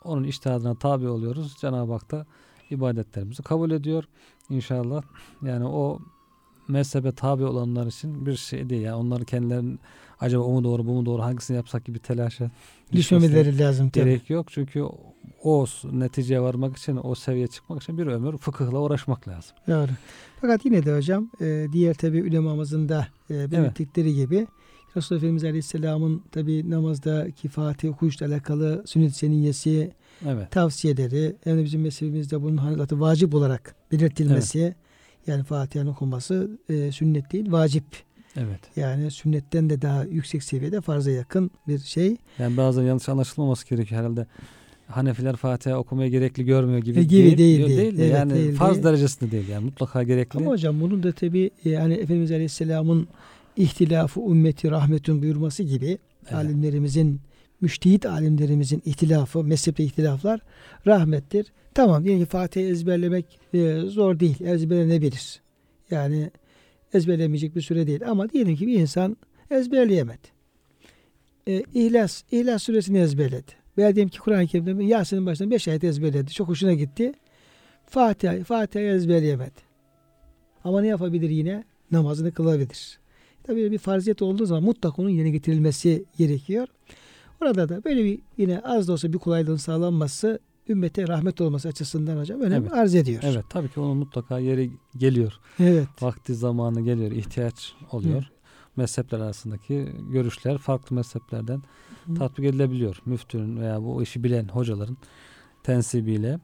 onun 0.04 0.24
iştihadına 0.24 0.74
tabi 0.74 1.08
oluyoruz. 1.08 1.56
Cenab-ı 1.60 1.92
Hak 1.92 2.10
da 2.10 2.26
ibadetlerimizi 2.70 3.42
kabul 3.42 3.70
ediyor. 3.70 4.04
İnşallah 4.50 5.02
yani 5.42 5.64
o 5.66 6.00
mezhebe 6.68 7.12
tabi 7.12 7.44
olanlar 7.44 7.86
için 7.86 8.26
bir 8.26 8.36
şey 8.36 8.70
değil. 8.70 8.82
Yani 8.82 8.94
onları 8.96 9.24
kendilerinin 9.24 9.80
acaba 10.20 10.42
o 10.42 10.52
mu 10.52 10.64
doğru 10.64 10.86
bu 10.86 10.92
mu 10.92 11.06
doğru 11.06 11.22
hangisini 11.22 11.56
yapsak 11.56 11.84
gibi 11.84 11.98
telaşa 11.98 12.50
Düşmemeleri 12.92 13.58
lazım 13.58 13.90
tabii. 13.90 14.04
gerek 14.04 14.30
yok. 14.30 14.46
Çünkü 14.50 14.84
o 15.42 15.66
neticeye 15.92 16.40
varmak 16.40 16.76
için, 16.76 16.98
o 17.02 17.14
seviyeye 17.14 17.46
çıkmak 17.46 17.82
için 17.82 17.98
bir 17.98 18.06
ömür 18.06 18.38
fıkıhla 18.38 18.78
uğraşmak 18.78 19.28
lazım. 19.28 19.56
Doğru. 19.68 19.88
Fakat 20.40 20.64
yine 20.64 20.84
de 20.84 20.96
hocam 20.96 21.30
e, 21.40 21.66
diğer 21.72 21.94
tabi 21.94 22.22
ulemamızın 22.22 22.88
da 22.88 23.06
e, 23.30 23.50
belirttikleri 23.50 24.14
gibi 24.14 24.46
Resulullah 24.96 25.20
Efendimiz 25.20 25.44
Aleyhisselam'ın 25.44 26.22
tabi 26.32 26.70
namazdaki 26.70 27.48
Fatih 27.48 27.90
okuyuşla 27.90 28.26
alakalı 28.26 28.82
sünnet 28.86 29.16
seniyesi 29.16 29.92
Evet. 30.26 30.50
tavsiyeleri 30.50 31.36
yani 31.46 31.64
bizim 31.64 31.82
mezhebimizde 31.82 32.42
bunun 32.42 32.76
zaten 32.76 33.00
vacip 33.00 33.34
olarak 33.34 33.74
belirtilmesi 33.92 34.74
yani 35.26 35.44
Fatiha'nın 35.44 35.90
okunması 35.90 36.58
e, 36.68 36.92
sünnet 36.92 37.32
değil 37.32 37.52
vacip 37.52 37.84
Evet. 38.36 38.60
Yani 38.76 39.10
sünnetten 39.10 39.70
de 39.70 39.82
daha 39.82 40.04
yüksek 40.04 40.42
seviyede 40.42 40.80
farza 40.80 41.10
yakın 41.10 41.50
bir 41.68 41.78
şey. 41.78 42.16
Yani 42.38 42.56
bazen 42.56 42.82
yanlış 42.82 43.08
anlaşılmaması 43.08 43.68
gerekiyor 43.68 44.00
herhalde. 44.00 44.26
Hanefiler 44.86 45.36
Fatiha 45.36 45.78
okumaya 45.78 46.08
gerekli 46.08 46.44
görmüyor 46.44 46.78
gibi, 46.78 46.98
E, 46.98 47.02
gibi 47.02 47.10
değil, 47.22 47.38
değil, 47.38 47.66
değil. 47.66 47.78
değil 47.78 47.98
de 47.98 48.04
Evet, 48.06 48.14
yani 48.14 48.34
değil, 48.34 48.54
farz 48.54 48.74
değil. 48.74 48.84
derecesinde 48.84 49.30
değil 49.30 49.48
yani 49.48 49.64
mutlaka 49.64 50.02
gerekli. 50.02 50.38
Ama 50.38 50.50
hocam 50.50 50.80
bunun 50.80 51.02
da 51.02 51.12
tabi 51.12 51.50
yani 51.64 51.94
Efendimiz 51.94 52.32
Aleyhisselam'ın 52.32 53.08
ihtilafı 53.56 54.20
ümmeti 54.20 54.70
rahmetun 54.70 55.22
buyurması 55.22 55.62
gibi 55.62 55.98
Evet. 56.22 56.32
alimlerimizin 56.34 57.20
müştehit 57.66 58.06
alimlerimizin 58.06 58.82
ihtilafı, 58.84 59.44
mezhepte 59.44 59.84
ihtilaflar 59.84 60.40
rahmettir. 60.86 61.46
Tamam 61.74 62.04
diyelim 62.04 62.24
ki 62.24 62.30
Fatiha'yı 62.30 62.70
ezberlemek 62.70 63.40
e, 63.54 63.80
zor 63.80 64.20
değil. 64.20 64.40
Ezberlenebilir. 64.40 65.40
Yani 65.90 66.30
ezberlemeyecek 66.94 67.56
bir 67.56 67.60
süre 67.60 67.86
değil. 67.86 68.00
Ama 68.08 68.28
diyelim 68.28 68.56
ki 68.56 68.66
bir 68.66 68.78
insan 68.80 69.16
ezberleyemedi. 69.50 70.28
E, 71.48 71.62
İhlas, 71.74 72.22
İhlas 72.32 72.62
suresini 72.62 72.98
ezberledi. 72.98 73.52
Veya 73.78 73.94
diyelim 73.94 74.08
ki 74.08 74.18
Kur'an-ı 74.18 74.46
Kerim'de 74.46 74.84
Yasin'in 74.84 75.26
başından 75.26 75.50
5 75.50 75.68
ayet 75.68 75.84
ezberledi. 75.84 76.32
Çok 76.32 76.48
hoşuna 76.48 76.74
gitti. 76.74 77.12
Fatiha, 77.86 78.44
Fatiha'yı 78.44 78.90
ezberleyemedi. 78.90 79.60
Ama 80.64 80.80
ne 80.80 80.86
yapabilir 80.86 81.30
yine? 81.30 81.64
Namazını 81.90 82.32
kılabilir. 82.32 82.98
Tabii 83.42 83.72
bir 83.72 83.78
farziyet 83.78 84.22
olduğu 84.22 84.46
zaman 84.46 84.64
mutlaka 84.64 85.02
onun 85.02 85.10
yerine 85.10 85.30
getirilmesi 85.30 86.04
gerekiyor. 86.18 86.68
Orada 87.42 87.68
da 87.68 87.84
böyle 87.84 88.04
bir 88.04 88.18
yine 88.36 88.60
az 88.60 88.88
da 88.88 88.92
olsa 88.92 89.12
bir 89.12 89.18
kolaylığın 89.18 89.56
sağlanması 89.56 90.38
ümmete 90.68 91.08
rahmet 91.08 91.40
olması 91.40 91.68
açısından 91.68 92.16
hocam 92.20 92.40
önem 92.40 92.62
Evet. 92.62 92.72
arz 92.72 92.94
ediyor. 92.94 93.22
Evet 93.26 93.44
tabii 93.48 93.68
ki 93.68 93.80
onun 93.80 93.96
mutlaka 93.96 94.38
yeri 94.38 94.70
geliyor. 94.96 95.32
Evet. 95.60 95.88
Vakti 96.02 96.34
zamanı 96.34 96.80
geliyor, 96.80 97.10
ihtiyaç 97.10 97.74
oluyor. 97.92 98.30
Mezhepler 98.76 99.20
arasındaki 99.20 99.88
görüşler 100.12 100.58
farklı 100.58 100.96
mezheplerden 100.96 101.62
Hı. 102.06 102.14
tatbik 102.14 102.44
edilebiliyor. 102.44 103.02
Müftünün 103.06 103.60
veya 103.60 103.82
bu 103.82 104.02
işi 104.02 104.24
bilen 104.24 104.48
hocaların 104.48 104.96
tensibiyle. 105.62 106.38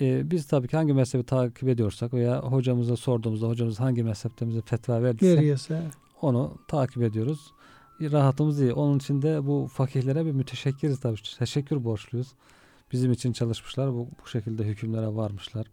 Ee, 0.00 0.30
biz 0.30 0.46
tabii 0.46 0.68
ki 0.68 0.76
hangi 0.76 0.92
mezhebi 0.92 1.24
takip 1.24 1.68
ediyorsak 1.68 2.14
veya 2.14 2.40
hocamıza 2.42 2.96
sorduğumuzda 2.96 3.48
hocamız 3.48 3.80
hangi 3.80 4.02
mezhepte 4.02 4.48
bize 4.48 4.60
fetva 4.60 5.02
verdiyse 5.02 5.36
Veriyorsa. 5.36 5.82
onu 6.22 6.54
takip 6.68 7.02
ediyoruz. 7.02 7.52
Rahatımız 8.00 8.60
iyi. 8.60 8.72
Onun 8.72 8.98
için 8.98 9.22
de 9.22 9.46
bu 9.46 9.68
fakihlere 9.72 10.26
bir 10.26 10.32
müteşekkiriz 10.32 11.00
tabii. 11.00 11.16
Teşekkür 11.38 11.84
borçluyuz. 11.84 12.28
Bizim 12.92 13.12
için 13.12 13.32
çalışmışlar. 13.32 13.92
Bu, 13.92 14.08
bu 14.22 14.28
şekilde 14.28 14.64
hükümlere 14.64 15.06
varmışlar. 15.06 15.66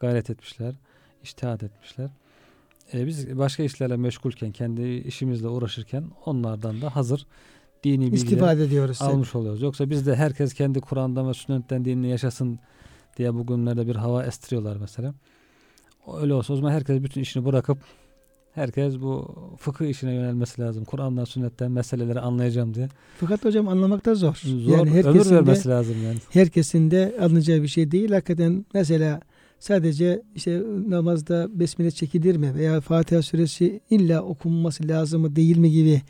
Gayret 0.00 0.30
etmişler. 0.30 0.74
iştihat 1.22 1.62
etmişler. 1.62 2.10
Ee, 2.94 3.06
biz 3.06 3.38
başka 3.38 3.62
işlerle 3.62 3.96
meşgulken, 3.96 4.52
kendi 4.52 4.82
işimizle 4.82 5.48
uğraşırken 5.48 6.04
onlardan 6.24 6.80
da 6.80 6.96
hazır 6.96 7.26
dini 7.84 8.08
istifade 8.08 8.64
ediyoruz. 8.64 9.02
almış 9.02 9.34
oluyoruz. 9.34 9.62
Yoksa 9.62 9.90
biz 9.90 10.06
de 10.06 10.16
herkes 10.16 10.54
kendi 10.54 10.80
Kur'an'dan 10.80 11.28
ve 11.28 11.34
sünnetten 11.34 11.84
dinini 11.84 12.08
yaşasın 12.08 12.58
diye 13.16 13.34
bugünlerde 13.34 13.86
bir 13.86 13.96
hava 13.96 14.24
estiriyorlar 14.24 14.76
mesela. 14.76 15.14
Öyle 16.20 16.34
olsa 16.34 16.52
o 16.52 16.56
zaman 16.56 16.70
herkes 16.70 17.02
bütün 17.02 17.20
işini 17.20 17.44
bırakıp 17.44 17.78
herkes 18.54 19.00
bu 19.00 19.34
fıkıh 19.58 19.86
işine 19.86 20.14
yönelmesi 20.14 20.60
lazım. 20.62 20.84
Kur'an'dan 20.84 21.24
sünnetten 21.24 21.70
meseleleri 21.72 22.20
anlayacağım 22.20 22.74
diye. 22.74 22.88
Fakat 23.20 23.44
hocam 23.44 23.68
anlamakta 23.68 24.14
zor. 24.14 24.34
Zor 24.44 24.70
yani 24.72 24.90
ömür 24.90 25.04
herkesin 25.04 25.30
de, 25.30 25.34
vermesi 25.34 25.68
lazım 25.68 25.96
yani. 26.04 26.18
herkesin 26.30 26.90
de 26.90 27.16
anlayacağı 27.20 27.62
bir 27.62 27.68
şey 27.68 27.90
değil. 27.90 28.10
Hakikaten 28.10 28.66
mesela 28.74 29.20
sadece 29.58 30.22
işte 30.34 30.62
namazda 30.88 31.48
besmele 31.60 31.90
çekilir 31.90 32.36
mi 32.36 32.54
veya 32.54 32.80
Fatiha 32.80 33.22
suresi 33.22 33.80
illa 33.90 34.22
okunması 34.22 34.88
lazım 34.88 35.20
mı 35.20 35.36
değil 35.36 35.56
mi 35.56 35.70
gibi 35.70 36.02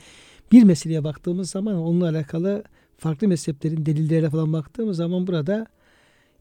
bir 0.52 0.62
meseleye 0.62 1.04
baktığımız 1.04 1.50
zaman 1.50 1.74
onunla 1.74 2.08
alakalı 2.08 2.62
farklı 2.98 3.28
mezheplerin 3.28 3.86
delillerine 3.86 4.30
falan 4.30 4.52
baktığımız 4.52 4.96
zaman 4.96 5.26
burada 5.26 5.66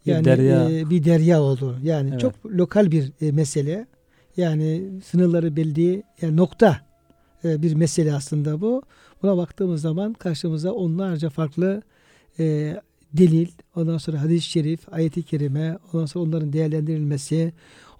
Bir 0.06 0.12
yani 0.12 0.26
derya. 0.26 0.70
e, 0.72 0.90
bir 0.90 1.04
derya 1.04 1.42
oldu. 1.42 1.78
Yani 1.84 2.10
Evet. 2.10 2.20
çok 2.20 2.34
lokal 2.46 2.92
bir 2.92 3.12
e, 3.22 3.32
mesele. 3.32 3.86
Yani 4.38 4.84
sınırları 5.06 5.56
belli 5.56 6.04
yani 6.22 6.38
nokta 6.38 6.80
e, 7.44 7.62
bir 7.62 7.74
mesele 7.74 8.14
aslında 8.14 8.62
bu. 8.62 8.84
Buna 9.24 9.38
baktığımız 9.38 9.82
zaman 9.82 10.14
karşımıza 10.14 10.72
onlarca 10.72 11.30
farklı 11.30 11.82
e, 12.40 12.76
delil, 13.14 13.48
ondan 13.76 13.98
sonra 13.98 14.22
hadis-i 14.22 14.50
şerif, 14.50 14.94
ayeti 14.94 15.24
kerime, 15.24 15.78
ondan 15.94 16.06
sonra 16.06 16.26
onların 16.26 16.54
değerlendirilmesi, 16.54 17.54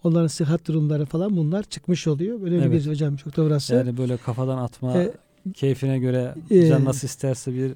onların 0.04 0.28
sıhhat 0.28 0.68
durumları 0.68 1.06
falan 1.06 1.38
bunlar 1.38 1.64
çıkmış 1.64 2.08
oluyor. 2.08 2.42
Böyle 2.42 2.56
Evet. 2.56 2.72
bir 2.72 2.92
hocam 2.92 3.16
çok 3.16 3.38
da 3.38 3.46
burası. 3.46 3.74
Yani 3.76 3.98
böyle 3.98 4.18
kafadan 4.18 4.58
atma, 4.58 4.98
E, 4.98 5.12
keyfine 5.54 6.00
göre 6.00 6.36
e, 6.52 6.68
can 6.68 6.86
nasıl 6.86 7.08
isterse 7.08 7.54
bir 7.54 7.72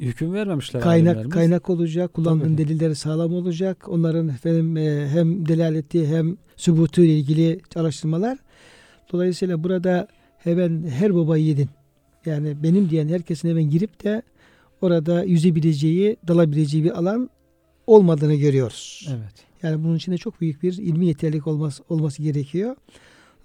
hüküm 0.00 0.32
vermemişler 0.32 0.82
kaynak 0.82 1.06
alimlerimiz. 1.06 1.34
kaynak 1.34 1.70
olacak, 1.70 2.14
kullandığın 2.14 2.56
Tabii. 2.56 2.68
delilleri 2.68 2.94
sağlam 2.94 3.34
olacak. 3.34 3.88
Onların 3.88 4.28
efendim 4.28 4.76
e, 4.76 5.08
hem 5.08 5.48
delaleti 5.48 6.06
hem 6.06 6.36
sübutu 6.56 7.02
ile 7.02 7.16
ilgili 7.16 7.60
araştırmalar. 7.76 8.38
Dolayısıyla 9.12 9.64
burada 9.64 10.08
hemen 10.38 10.84
her 10.88 11.14
baba 11.14 11.36
yiğidin 11.36 11.68
yani 12.26 12.62
benim 12.62 12.90
diyen 12.90 13.08
herkesin 13.08 13.48
hemen 13.48 13.70
girip 13.70 14.04
de 14.04 14.22
orada 14.80 15.24
yüzebileceği, 15.24 16.16
dalabileceği 16.28 16.84
bir 16.84 16.98
alan 16.98 17.30
olmadığını 17.86 18.34
görüyoruz. 18.34 19.08
Evet. 19.10 19.48
Yani 19.62 19.84
bunun 19.84 19.96
içinde 19.96 20.18
çok 20.18 20.40
büyük 20.40 20.62
bir 20.62 20.72
ilmi 20.72 21.06
yeterlilik 21.06 21.46
olması, 21.46 21.82
olması 21.88 22.22
gerekiyor. 22.22 22.76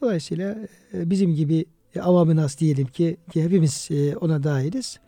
Dolayısıyla 0.02 0.58
e, 0.94 1.10
bizim 1.10 1.36
gibi 1.36 1.66
e, 1.96 2.02
avamı 2.02 2.36
nas 2.36 2.60
diyelim 2.60 2.88
ki, 2.88 3.18
ki 3.34 3.44
hepimiz 3.44 3.88
e, 3.92 4.18
ona 4.18 4.44
dahiliz. 4.44 5.00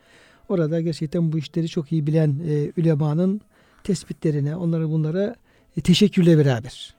Orada 0.49 0.81
gerçekten 0.81 1.31
bu 1.31 1.37
işleri 1.37 1.67
çok 1.67 1.91
iyi 1.91 2.07
bilen 2.07 2.39
e, 2.47 2.71
ülemanın 2.77 3.41
tespitlerine, 3.83 4.55
onlara 4.55 4.89
bunlara 4.89 5.35
e, 5.77 5.81
teşekkürle 5.81 6.37
beraber, 6.37 6.95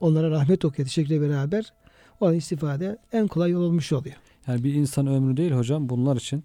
onlara 0.00 0.30
rahmet 0.30 0.64
okuyor 0.64 0.88
teşekkürle 0.88 1.20
beraber 1.20 1.72
olan 2.20 2.34
istifade 2.34 2.98
en 3.12 3.26
kolay 3.26 3.50
yol 3.50 3.62
olmuş 3.62 3.92
oluyor. 3.92 4.16
Yani 4.46 4.64
bir 4.64 4.74
insan 4.74 5.06
ömrü 5.06 5.36
değil 5.36 5.52
hocam 5.52 5.88
bunlar 5.88 6.16
için 6.16 6.44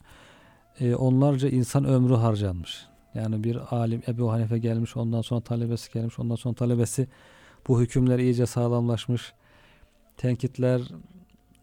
e, 0.80 0.96
onlarca 0.96 1.50
insan 1.50 1.86
ömrü 1.86 2.14
harcanmış. 2.14 2.86
Yani 3.14 3.44
bir 3.44 3.58
alim 3.76 4.02
Ebu 4.08 4.32
Hanife 4.32 4.58
gelmiş 4.58 4.98
ondan 4.98 5.22
sonra 5.22 5.42
talebesi 5.42 5.92
gelmiş 5.94 6.20
ondan 6.20 6.36
sonra 6.36 6.56
talebesi 6.56 7.08
bu 7.68 7.82
hükümler 7.82 8.20
iyice 8.20 8.46
sağlamlaşmış. 8.46 9.34
Tenkitler 10.18 10.82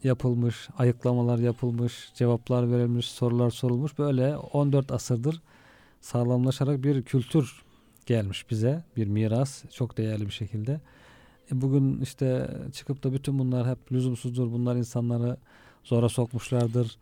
yapılmış, 0.04 0.68
ayıklamalar 0.78 1.38
yapılmış, 1.38 2.12
cevaplar 2.14 2.72
verilmiş, 2.72 3.10
sorular 3.10 3.50
sorulmuş. 3.50 3.98
Böyle 3.98 4.36
14 4.36 4.92
asırdır 4.92 5.42
sağlamlaşarak 6.00 6.82
bir 6.82 7.02
kültür 7.02 7.62
gelmiş 8.06 8.50
bize. 8.50 8.84
Bir 8.96 9.06
miras 9.06 9.64
çok 9.70 9.98
değerli 9.98 10.26
bir 10.26 10.30
şekilde. 10.30 10.80
E 11.52 11.60
bugün 11.60 12.00
işte 12.00 12.50
çıkıp 12.72 13.04
da 13.04 13.12
bütün 13.12 13.38
bunlar 13.38 13.68
hep 13.68 13.92
lüzumsuzdur. 13.92 14.52
Bunlar 14.52 14.76
insanları 14.76 15.36
zora 15.84 16.08
sokmuşlardır. 16.08 16.96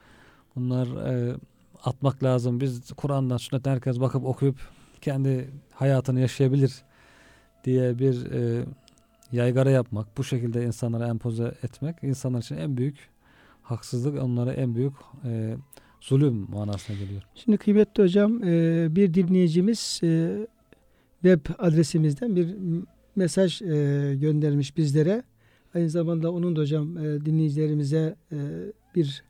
Bunlar 0.56 0.87
e, 0.87 1.37
atmak 1.85 2.22
lazım. 2.22 2.61
Biz 2.61 2.92
Kur'an'dan, 2.92 3.37
sünnetten 3.37 3.72
herkes 3.72 4.00
bakıp 4.00 4.24
okuyup 4.24 4.56
kendi 5.00 5.50
hayatını 5.74 6.20
yaşayabilir 6.20 6.82
diye 7.64 7.98
bir 7.98 8.30
e, 8.30 8.64
yaygara 9.32 9.70
yapmak, 9.70 10.16
bu 10.18 10.24
şekilde 10.24 10.64
insanlara 10.64 11.08
empoze 11.08 11.54
etmek 11.62 11.96
insanlar 12.02 12.38
için 12.42 12.56
en 12.56 12.76
büyük 12.76 12.96
haksızlık, 13.62 14.22
onlara 14.22 14.52
en 14.52 14.74
büyük 14.74 14.92
e, 15.24 15.56
zulüm 16.00 16.46
manasına 16.50 16.96
geliyor. 16.96 17.22
Şimdi 17.34 17.58
kıymetli 17.58 18.02
hocam 18.02 18.44
e, 18.44 18.86
bir 18.96 19.14
dinleyicimiz 19.14 20.00
e, 20.02 20.46
web 21.22 21.40
adresimizden 21.58 22.36
bir 22.36 22.54
mesaj 23.16 23.62
e, 23.62 23.66
göndermiş 24.20 24.76
bizlere. 24.76 25.22
Aynı 25.74 25.90
zamanda 25.90 26.32
onun 26.32 26.56
da 26.56 26.60
hocam 26.60 26.98
e, 26.98 27.24
dinleyicilerimize 27.24 28.16
e, 28.32 28.36
bir 28.94 29.24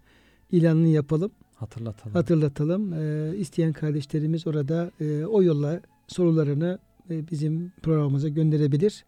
ilanını 0.52 0.88
yapalım, 0.88 1.30
Hatırlatalım. 1.54 2.12
hatırlatalım. 2.14 2.92
E, 2.92 3.36
isteyen 3.36 3.72
kardeşlerimiz 3.72 4.46
orada 4.46 4.90
e, 5.00 5.24
o 5.24 5.42
yolla 5.42 5.80
sorularını 6.06 6.78
e, 7.10 7.28
bizim 7.30 7.72
programımıza 7.82 8.28
gönderebilir 8.28 9.04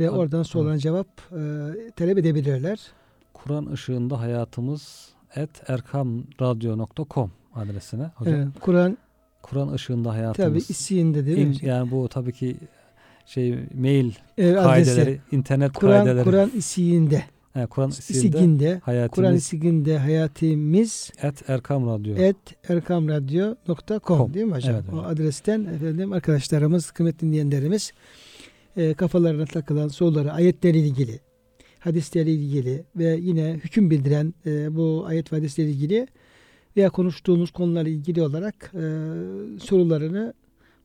ve 0.00 0.06
Tabii, 0.06 0.16
oradan 0.16 0.42
sorulan 0.42 0.78
cevap 0.78 1.06
e, 1.32 1.40
talep 1.96 2.18
edebilirler. 2.18 2.80
Kur'an 3.34 3.66
ışığında 3.72 4.20
hayatımız 4.20 5.08
et 5.36 5.50
erkamradyo.com 5.68 7.30
adresine. 7.54 8.10
Hocam 8.14 8.34
Evet, 8.34 8.48
Kur'an 8.60 8.98
Kur'an 9.42 9.72
ışığında 9.72 10.12
hayatımız. 10.12 10.70
isimde 10.70 11.26
değil 11.26 11.46
mi? 11.48 11.54
İn- 11.62 11.66
yani 11.66 11.90
bu 11.90 12.08
tabii 12.08 12.32
ki 12.32 12.56
şey 13.26 13.58
mail 13.74 14.12
E, 14.38 14.50
adresi. 14.56 14.62
kaideleri, 14.64 15.20
internet 15.32 15.72
Kur'an 15.72 16.04
kaideleri. 16.04 16.24
Kur'an 16.24 16.50
isiyinde. 16.56 17.24
He, 17.52 17.66
Kur'an 17.66 17.88
isiginde. 17.90 18.64
Kur'an 18.66 18.80
hayatımız 18.94 19.34
isiginde 19.42 19.98
hayatimiz 19.98 21.10
et 21.22 21.50
Erkam 21.50 21.86
Radyo. 21.86 22.16
et 22.16 22.36
erkamradyo.com 22.70 23.98
Com. 24.18 24.34
değil 24.34 24.46
mi 24.46 24.52
hocam? 24.54 24.74
Evet 24.74 24.84
o 24.88 24.92
hocam. 24.92 25.06
adresten 25.06 25.64
efendim 25.64 26.12
arkadaşlarımız, 26.12 26.90
kıymetli 26.90 27.26
dinleyenlerimiz 27.26 27.92
e, 28.76 28.94
kafalarına 28.94 29.44
takılan 29.44 29.88
soruları, 29.88 30.32
ayetlerle 30.32 30.78
ilgili, 30.78 31.20
hadislerle 31.78 32.32
ilgili 32.32 32.84
ve 32.96 33.18
yine 33.22 33.60
hüküm 33.64 33.90
bildiren 33.90 34.34
e, 34.46 34.76
bu 34.76 35.04
ayet 35.06 35.32
ve 35.32 35.36
hadislerle 35.36 35.70
ilgili 35.70 36.06
veya 36.76 36.90
konuştuğumuz 36.90 37.50
konularla 37.50 37.88
ilgili 37.88 38.22
olarak 38.22 38.72
e, 38.74 38.84
sorularını 39.60 40.34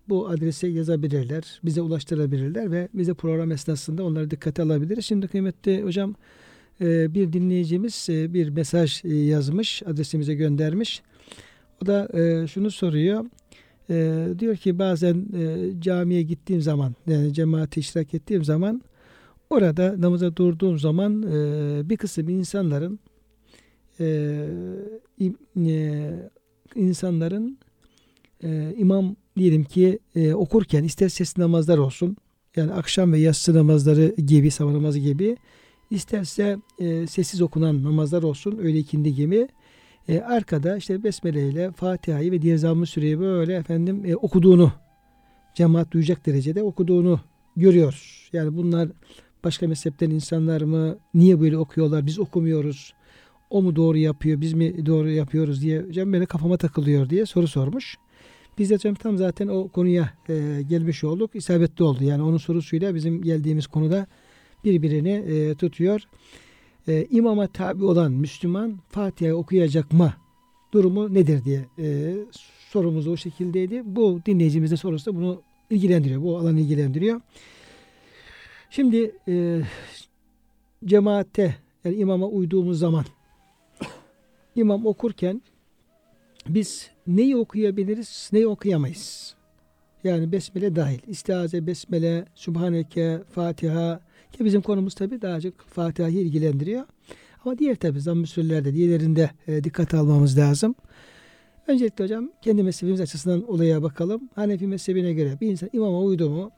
bu 0.09 0.29
adrese 0.29 0.67
yazabilirler, 0.67 1.59
bize 1.65 1.81
ulaştırabilirler 1.81 2.71
ve 2.71 2.87
bize 2.93 3.13
program 3.13 3.51
esnasında 3.51 4.03
onları 4.03 4.31
dikkate 4.31 4.61
alabiliriz. 4.61 5.05
Şimdi 5.05 5.27
kıymetli 5.27 5.83
hocam 5.83 6.15
e, 6.81 7.13
bir 7.13 7.33
dinleyicimiz 7.33 8.07
e, 8.09 8.33
bir 8.33 8.49
mesaj 8.49 9.05
e, 9.05 9.15
yazmış, 9.15 9.83
adresimize 9.83 10.33
göndermiş. 10.33 11.01
O 11.83 11.85
da 11.85 12.19
e, 12.19 12.47
şunu 12.47 12.71
soruyor. 12.71 13.25
E, 13.89 14.27
diyor 14.39 14.55
ki 14.55 14.79
bazen 14.79 15.25
e, 15.37 15.73
camiye 15.81 16.21
gittiğim 16.21 16.61
zaman, 16.61 16.95
yani 17.07 17.33
cemaate 17.33 17.81
iştirak 17.81 18.13
ettiğim 18.13 18.43
zaman 18.43 18.81
orada 19.49 19.95
namaza 19.97 20.35
durduğum 20.35 20.79
zaman 20.79 21.23
e, 21.23 21.89
bir 21.89 21.97
kısım 21.97 22.29
insanların 22.29 22.99
e, 23.99 24.05
e, 25.65 26.11
insanların 26.75 27.57
e, 28.43 28.73
imam 28.77 29.15
diyelim 29.37 29.63
ki 29.63 29.99
e, 30.15 30.33
okurken 30.33 30.83
ister 30.83 31.09
sesli 31.09 31.41
namazlar 31.41 31.77
olsun 31.77 32.17
yani 32.55 32.71
akşam 32.73 33.13
ve 33.13 33.19
yatsı 33.19 33.53
namazları 33.53 34.15
gibi 34.27 34.51
sabah 34.51 34.71
namazı 34.71 34.99
gibi 34.99 35.37
isterse 35.91 36.57
e, 36.79 37.07
sessiz 37.07 37.41
okunan 37.41 37.83
namazlar 37.83 38.23
olsun 38.23 38.57
öğle 38.57 38.77
ikindi 38.77 39.15
gibi 39.15 39.47
e, 40.07 40.21
arkada 40.21 40.77
işte 40.77 41.03
Besmele 41.03 41.49
ile 41.49 41.71
Fatiha'yı 41.71 42.31
ve 42.31 42.41
diğer 42.41 42.57
zamm-ı 42.57 42.85
süreyi 42.85 43.19
böyle 43.19 43.55
efendim 43.55 44.05
e, 44.05 44.15
okuduğunu 44.15 44.71
cemaat 45.55 45.91
duyacak 45.91 46.25
derecede 46.25 46.63
okuduğunu 46.63 47.19
görüyoruz. 47.55 48.29
Yani 48.33 48.57
bunlar 48.57 48.89
başka 49.43 49.67
mezhepten 49.67 50.09
insanlar 50.09 50.61
mı? 50.61 50.97
Niye 51.13 51.41
böyle 51.41 51.57
okuyorlar? 51.57 52.05
Biz 52.05 52.19
okumuyoruz. 52.19 52.93
O 53.49 53.61
mu 53.61 53.75
doğru 53.75 53.97
yapıyor? 53.97 54.41
Biz 54.41 54.53
mi 54.53 54.85
doğru 54.85 55.09
yapıyoruz 55.09 55.61
diye 55.61 55.81
hocam 55.81 56.13
böyle 56.13 56.25
kafama 56.25 56.57
takılıyor 56.57 57.09
diye 57.09 57.25
soru 57.25 57.47
sormuş. 57.47 57.97
Biz 58.57 58.69
de 58.69 58.75
hocam 58.75 58.95
tam 58.95 59.17
zaten 59.17 59.47
o 59.47 59.67
konuya 59.67 60.09
e, 60.29 60.61
gelmiş 60.69 61.03
olduk. 61.03 61.31
İsabetli 61.33 61.83
oldu. 61.83 62.03
Yani 62.03 62.23
onun 62.23 62.37
sorusuyla 62.37 62.95
bizim 62.95 63.21
geldiğimiz 63.21 63.67
konuda 63.67 64.07
birbirini 64.63 65.09
e, 65.09 65.55
tutuyor. 65.55 66.01
E, 66.87 67.07
imama 67.09 67.47
tabi 67.47 67.85
olan 67.85 68.11
Müslüman 68.11 68.79
Fatiha'yı 68.89 69.35
okuyacak 69.35 69.93
mı? 69.93 70.13
Durumu 70.73 71.13
nedir 71.13 71.45
diye 71.45 71.65
e, 71.79 72.15
sorumuz 72.69 73.07
o 73.07 73.17
şekildeydi. 73.17 73.81
Bu 73.85 74.21
dinleyicimizin 74.25 74.75
sorusu 74.75 75.11
da 75.11 75.15
bunu 75.15 75.41
ilgilendiriyor. 75.69 76.21
Bu 76.21 76.37
alanı 76.37 76.59
ilgilendiriyor. 76.59 77.21
Şimdi 78.69 79.11
e, 79.27 79.61
cemaate 80.85 81.55
yani 81.83 81.95
imama 81.95 82.27
uyduğumuz 82.27 82.79
zaman 82.79 83.05
imam 84.55 84.85
okurken 84.85 85.41
biz 86.47 86.91
neyi 87.07 87.37
okuyabiliriz, 87.37 88.29
neyi 88.33 88.47
okuyamayız? 88.47 89.35
Yani 90.03 90.31
besmele 90.31 90.75
dahil. 90.75 90.99
İstiaze, 91.07 91.67
besmele, 91.67 92.25
Subhaneke, 92.35 93.21
Fatiha 93.31 93.99
ki 94.33 94.45
bizim 94.45 94.61
konumuz 94.61 94.93
tabi 94.93 95.21
daha 95.21 95.41
çok 95.41 95.59
Fatiha'yı 95.59 96.19
ilgilendiriyor. 96.19 96.85
Ama 97.45 97.57
diğer 97.57 97.75
tabi 97.75 97.99
zamm-ı 98.01 98.27
sürelerde 98.27 98.73
diğerlerinde 98.73 99.29
e, 99.47 99.63
dikkat 99.63 99.93
almamız 99.93 100.37
lazım. 100.37 100.75
Öncelikle 101.67 102.03
hocam 102.03 102.29
kendi 102.41 102.63
mezhebimiz 102.63 103.01
açısından 103.01 103.51
olaya 103.51 103.83
bakalım. 103.83 104.29
Hanefi 104.35 104.67
mezhebine 104.67 105.13
göre 105.13 105.37
bir 105.41 105.47
insan 105.47 105.69
imama 105.73 105.99
uydu 105.99 106.29
mu 106.29 106.51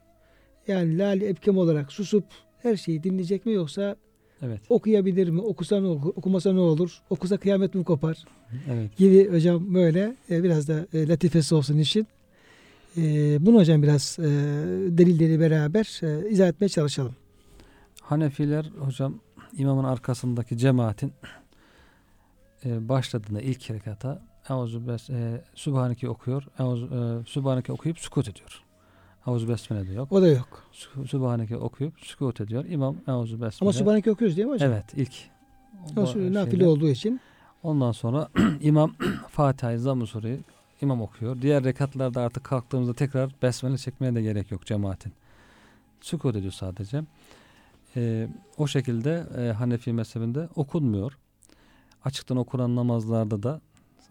yani 0.68 0.98
lali 0.98 1.26
epkem 1.26 1.58
olarak 1.58 1.92
susup 1.92 2.24
her 2.62 2.76
şeyi 2.76 3.04
dinleyecek 3.04 3.46
mi 3.46 3.54
yoksa 3.54 3.96
Evet. 4.42 4.62
okuyabilir 4.70 5.30
mi? 5.30 5.42
Okusa 5.42 5.80
ne 5.82 5.88
olur? 5.88 6.14
Okumasa 6.16 6.54
ne 6.54 6.60
olur? 6.60 7.02
Okusa 7.10 7.38
kıyamet 7.38 7.76
mi 7.76 7.84
kopar? 7.84 8.26
Evet. 8.72 8.98
Gibi 8.98 9.32
hocam 9.32 9.74
böyle 9.74 10.16
e, 10.30 10.44
biraz 10.44 10.68
da 10.68 10.88
e, 10.94 11.08
latifesi 11.08 11.56
olsun 11.56 11.78
işin. 11.78 12.08
E, 12.98 13.02
bunu 13.46 13.58
hocam 13.60 13.84
biraz 13.84 14.18
e, 14.20 14.24
delilleri 14.98 15.40
beraber 15.40 16.00
e, 16.04 16.30
izah 16.30 16.48
etmeye 16.48 16.70
çalışalım. 16.70 17.16
Hanefiler 18.10 18.66
hocam 18.80 19.20
imamın 19.58 19.84
arkasındaki 19.84 20.58
cemaatin 20.58 21.14
e, 22.66 22.90
başladığında 22.90 23.42
ilk 23.42 23.72
rekata 23.72 24.22
Euzu 24.50 24.88
bes 24.88 25.10
e, 25.10 25.42
Sübhaneke 25.56 26.10
okuyor. 26.10 26.48
Euzu 26.60 26.86
e, 26.86 27.26
Sübhaneke 27.26 27.74
okuyup 27.74 28.00
sükut 28.00 28.30
ediyor. 28.30 28.64
Euzu 29.28 29.50
besmele 29.50 29.88
de 29.88 29.94
yok. 29.94 30.12
O 30.12 30.22
da 30.22 30.28
yok. 30.28 30.64
Sübhaneke 31.08 31.58
okuyup 31.58 32.00
sükut 32.00 32.42
ediyor. 32.42 32.66
İmam 32.66 32.96
Euzu 33.08 33.42
besmele. 33.42 33.68
Ama 33.68 33.74
Subhaneke 33.74 34.12
okuyoruz 34.12 34.38
değil 34.38 34.48
mi 34.48 34.54
hocam? 34.54 34.72
Evet 34.72 34.86
ilk. 34.96 35.14
O 35.98 36.34
nafile 36.34 36.68
olduğu 36.68 36.90
için. 36.90 37.22
Ondan 37.64 37.92
sonra 37.92 38.30
imam 38.62 38.94
Fatiha'yı 39.30 39.80
zamm-ı 39.80 40.08
sureyi 40.08 40.40
imam 40.82 41.02
okuyor. 41.02 41.42
Diğer 41.42 41.64
rekatlarda 41.64 42.22
artık 42.22 42.44
kalktığımızda 42.44 42.94
tekrar 42.94 43.30
besmele 43.42 43.78
çekmeye 43.78 44.16
de 44.16 44.22
gerek 44.22 44.52
yok 44.52 44.66
cemaatin. 44.66 45.14
Sükut 46.02 46.36
ediyor 46.36 46.54
sadece. 46.54 47.04
Ee, 47.96 48.28
o 48.58 48.68
şekilde 48.68 49.28
e, 49.38 49.52
Hanefi 49.52 49.94
mezhebinde 49.94 50.50
okunmuyor. 50.56 51.18
Açıktan 52.04 52.38
okunan 52.38 52.76
namazlarda 52.76 53.44
da 53.44 53.62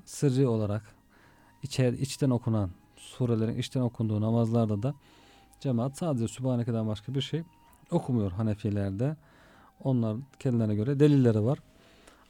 sırrı 0.05 0.51
olarak 0.51 0.83
içer, 1.63 1.93
içten 1.93 2.31
okunan 2.31 2.71
surelerin 2.97 3.59
içten 3.59 3.81
okunduğu 3.81 4.21
namazlarda 4.21 4.83
da 4.83 4.95
cemaat 5.61 5.99
sadece 5.99 6.29
Sübhaneke'den 6.29 6.89
başka 6.89 7.15
bir 7.15 7.21
şey 7.21 7.43
okumuyor 7.91 8.33
Hanefilerde. 8.33 9.17
Onlar 9.85 10.17
kendilerine 10.39 10.75
göre 10.75 11.01
delilleri 11.01 11.45
var. 11.45 11.59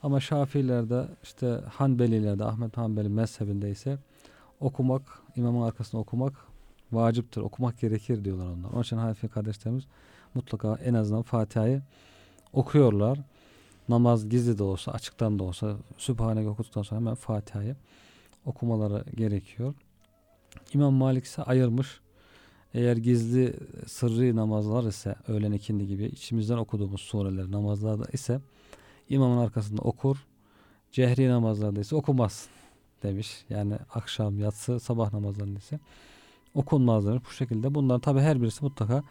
Ama 0.02 0.20
Şafilerde 0.20 1.08
işte 1.22 1.60
Hanbelilerde 1.72 2.44
Ahmet 2.44 2.76
Hanbeli 2.76 3.08
mezhebinde 3.08 3.70
ise 3.70 3.98
okumak, 4.60 5.02
imamın 5.36 5.62
arkasında 5.62 6.00
okumak 6.00 6.32
vaciptir. 6.92 7.40
Okumak 7.40 7.80
gerekir 7.80 8.24
diyorlar 8.24 8.46
onlar. 8.46 8.70
Onun 8.70 8.82
için 8.82 8.96
Hanefi 8.96 9.28
kardeşlerimiz 9.28 9.84
mutlaka 10.38 10.78
en 10.84 10.94
azından 10.94 11.22
Fatiha'yı 11.22 11.82
okuyorlar. 12.52 13.18
Namaz 13.88 14.28
gizli 14.28 14.58
de 14.58 14.62
olsa, 14.62 14.92
açıktan 14.92 15.38
da 15.38 15.44
olsa 15.44 15.76
Sübhaneke 15.98 16.48
okuduktan 16.48 16.82
sonra 16.82 17.00
hemen 17.00 17.14
Fatiha'yı 17.14 17.76
okumaları 18.46 19.04
gerekiyor. 19.16 19.74
İmam 20.74 20.94
Malik 20.94 21.24
ise 21.24 21.42
ayırmış. 21.42 22.00
Eğer 22.74 22.96
gizli 22.96 23.54
sırrı 23.86 24.36
namazlar 24.36 24.84
ise 24.84 25.14
öğlen 25.28 25.52
ikindi 25.52 25.86
gibi 25.86 26.04
içimizden 26.04 26.56
okuduğumuz 26.56 27.00
sureler 27.00 27.50
namazlarda 27.50 28.04
ise 28.12 28.40
imamın 29.08 29.38
arkasında 29.38 29.82
okur. 29.82 30.16
Cehri 30.92 31.28
namazlarda 31.28 31.80
ise 31.80 31.96
okumaz 31.96 32.48
demiş. 33.02 33.44
Yani 33.50 33.78
akşam, 33.94 34.38
yatsı, 34.38 34.80
sabah 34.80 35.12
namazlarında 35.12 35.58
ise 35.58 35.80
okunmaz 36.54 37.06
demiş. 37.06 37.22
Bu 37.26 37.30
şekilde 37.30 37.74
bunlar 37.74 37.98
tabi 37.98 38.20
her 38.20 38.42
birisi 38.42 38.64
mutlaka 38.64 39.02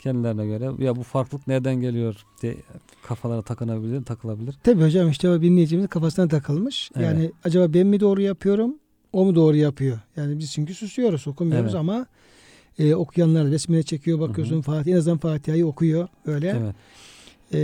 kendilerine 0.00 0.46
göre 0.46 0.70
ya 0.78 0.96
bu 0.96 1.02
farklılık 1.02 1.46
nereden 1.46 1.80
geliyor 1.80 2.24
diye 2.42 2.56
kafalara 3.02 3.42
takılabilir, 3.42 4.04
takılabilir. 4.04 4.54
Tabii 4.64 4.82
hocam 4.82 5.10
işte 5.10 5.28
o 5.28 5.42
dinleyicimizin 5.42 5.88
kafasına 5.88 6.28
takılmış. 6.28 6.90
Evet. 6.96 7.06
Yani 7.06 7.32
acaba 7.44 7.74
ben 7.74 7.86
mi 7.86 8.00
doğru 8.00 8.20
yapıyorum? 8.20 8.74
O 9.12 9.24
mu 9.24 9.34
doğru 9.34 9.56
yapıyor? 9.56 9.98
Yani 10.16 10.38
biz 10.38 10.52
çünkü 10.52 10.74
susuyoruz, 10.74 11.26
okumuyoruz 11.26 11.74
Evet. 11.74 11.80
ama 11.80 12.06
e, 12.78 12.94
okuyanlar 12.94 13.52
besmele 13.52 13.82
çekiyor 13.82 14.20
bakıyorsun 14.20 14.62
Fatih 14.62 14.92
en 14.92 14.96
azından 14.96 15.18
Fatiha'yı 15.18 15.66
okuyor 15.66 16.08
öyle. 16.26 16.56
Evet. 16.62 16.74
E, 17.52 17.58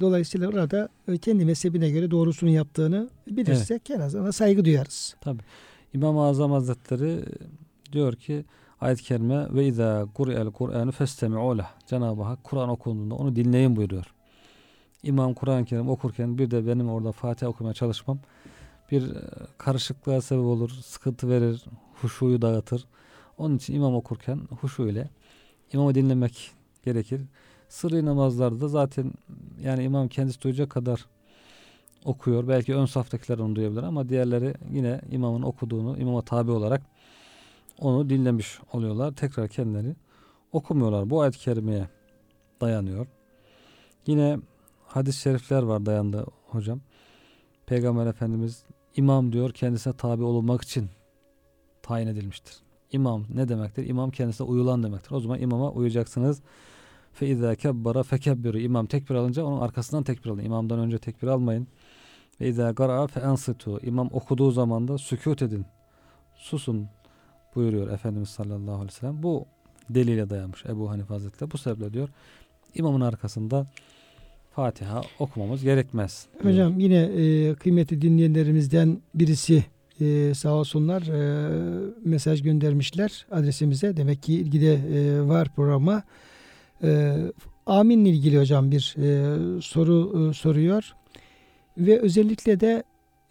dolayısıyla 0.00 0.48
orada 0.48 0.88
e, 1.08 1.18
kendi 1.18 1.44
mezhebine 1.44 1.90
göre 1.90 2.10
doğrusunu 2.10 2.50
yaptığını 2.50 3.10
bilirsek 3.26 3.90
en 3.90 4.00
azından 4.00 4.30
saygı 4.30 4.64
duyarız. 4.64 5.16
İmam-ı 5.94 6.22
Azam 6.22 6.52
Hazretleri 6.52 7.24
diyor 7.92 8.16
ki 8.16 8.44
ayet-i 8.82 9.02
kerime 9.02 9.54
ve 9.54 9.66
izâ 9.66 10.06
kur'el 10.14 10.50
Kur'anu 10.50 10.92
festemi'u 10.92 11.58
leh. 11.58 11.70
Cenab-ı 11.86 12.22
Hak 12.22 12.44
Kur'an 12.44 12.68
okunduğunda 12.68 13.14
onu 13.14 13.36
dinleyin 13.36 13.76
buyuruyor. 13.76 14.14
İmam 15.02 15.34
Kur'an-ı 15.34 15.64
Kerim 15.64 15.88
okurken 15.88 16.38
bir 16.38 16.50
de 16.50 16.66
benim 16.66 16.90
orada 16.90 17.12
Fatiha 17.12 17.50
okumaya 17.50 17.74
çalışmam 17.74 18.18
bir 18.90 19.10
e, 19.10 19.20
karışıklığa 19.58 20.20
sebep 20.20 20.44
olur, 20.44 20.70
sıkıntı 20.70 21.28
verir, 21.28 21.64
huşuyu 22.00 22.42
dağıtır. 22.42 22.84
Onun 23.38 23.56
için 23.56 23.74
imam 23.74 23.94
okurken 23.94 24.40
huşu 24.60 24.88
ile 24.88 25.10
imamı 25.72 25.94
dinlemek 25.94 26.50
gerekir. 26.84 27.20
Sırrı 27.68 28.06
namazlarda 28.06 28.68
zaten 28.68 29.12
yani 29.60 29.84
imam 29.84 30.08
kendisi 30.08 30.42
duyacak 30.42 30.70
kadar 30.70 31.06
okuyor. 32.04 32.48
Belki 32.48 32.74
ön 32.74 32.86
saftakiler 32.86 33.38
onu 33.38 33.56
duyabilir 33.56 33.82
ama 33.82 34.08
diğerleri 34.08 34.54
yine 34.72 35.00
imamın 35.10 35.42
okuduğunu 35.42 35.98
imama 35.98 36.22
tabi 36.22 36.50
olarak 36.50 36.82
onu 37.84 38.10
dinlemiş 38.10 38.60
oluyorlar. 38.72 39.12
Tekrar 39.12 39.48
kendileri 39.48 39.96
okumuyorlar. 40.52 41.10
Bu 41.10 41.20
ayet-i 41.20 41.38
kerimeye 41.38 41.88
dayanıyor. 42.60 43.06
Yine 44.06 44.38
hadis-i 44.86 45.20
şerifler 45.20 45.62
var 45.62 45.86
dayandı 45.86 46.26
hocam. 46.46 46.80
Peygamber 47.66 48.06
Efendimiz 48.06 48.64
imam 48.96 49.32
diyor 49.32 49.52
kendisine 49.52 49.92
tabi 49.92 50.22
olunmak 50.22 50.62
için 50.62 50.90
tayin 51.82 52.06
edilmiştir. 52.06 52.54
İmam 52.92 53.24
ne 53.34 53.48
demektir? 53.48 53.86
İmam 53.86 54.10
kendisine 54.10 54.46
uyulan 54.46 54.82
demektir. 54.82 55.10
O 55.10 55.20
zaman 55.20 55.40
imama 55.40 55.70
uyacaksınız. 55.70 56.42
Fe 57.12 57.26
izâ 57.26 57.54
kebbara 57.54 58.02
fekebbiru. 58.02 58.58
İmam 58.58 58.86
tekbir 58.86 59.14
alınca 59.14 59.44
onun 59.44 59.60
arkasından 59.60 60.02
tekbir 60.02 60.30
alın. 60.30 60.44
İmamdan 60.44 60.78
önce 60.78 60.98
tekbir 60.98 61.28
almayın. 61.28 61.66
Ve 62.40 62.48
izâ 62.48 62.70
gara'a 62.70 63.06
fe 63.06 63.20
ensitu. 63.20 63.80
İmam 63.82 64.08
okuduğu 64.12 64.50
zaman 64.50 64.88
da 64.88 64.98
sükût 64.98 65.42
edin. 65.42 65.66
Susun 66.34 66.88
buyuruyor 67.56 67.90
Efendimiz 67.90 68.28
sallallahu 68.28 68.74
aleyhi 68.74 68.88
ve 68.88 68.92
sellem. 68.92 69.22
Bu 69.22 69.46
delile 69.90 70.30
dayanmış 70.30 70.66
Ebu 70.66 70.90
Hanife 70.90 71.14
Hazretleri. 71.14 71.50
Bu 71.50 71.58
sebeple 71.58 71.92
diyor 71.92 72.08
imamın 72.74 73.00
arkasında 73.00 73.66
Fatiha 74.50 75.02
okumamız 75.18 75.62
gerekmez. 75.62 76.26
Hocam 76.42 76.78
yine 76.80 76.98
e, 77.02 77.54
kıymetli 77.54 78.02
dinleyenlerimizden 78.02 78.98
birisi 79.14 79.64
e, 80.00 80.34
sağ 80.34 80.54
olsunlar 80.54 81.02
e, 81.02 81.90
mesaj 82.04 82.42
göndermişler 82.42 83.26
adresimize. 83.30 83.96
Demek 83.96 84.22
ki 84.22 84.34
ilgide 84.34 84.74
e, 84.74 85.22
var 85.22 85.54
programa. 85.56 86.02
E, 86.82 87.16
aminle 87.66 88.08
ilgili 88.08 88.38
hocam 88.38 88.70
bir 88.70 88.94
e, 88.98 89.60
soru 89.60 90.30
e, 90.30 90.34
soruyor. 90.34 90.92
Ve 91.78 92.00
özellikle 92.00 92.60
de 92.60 92.82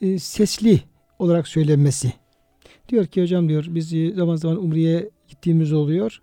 e, 0.02 0.20
sesli 0.20 0.82
olarak 1.20 1.48
söylenmesi. 1.48 2.14
Diyor 2.92 3.06
ki 3.06 3.22
hocam 3.22 3.50
diyor 3.50 3.66
biz 3.70 3.94
e, 3.94 4.12
zaman 4.12 4.36
zaman 4.36 4.64
Umre'ye 4.64 5.10
gittiğimiz 5.28 5.74
oluyor. 5.74 6.22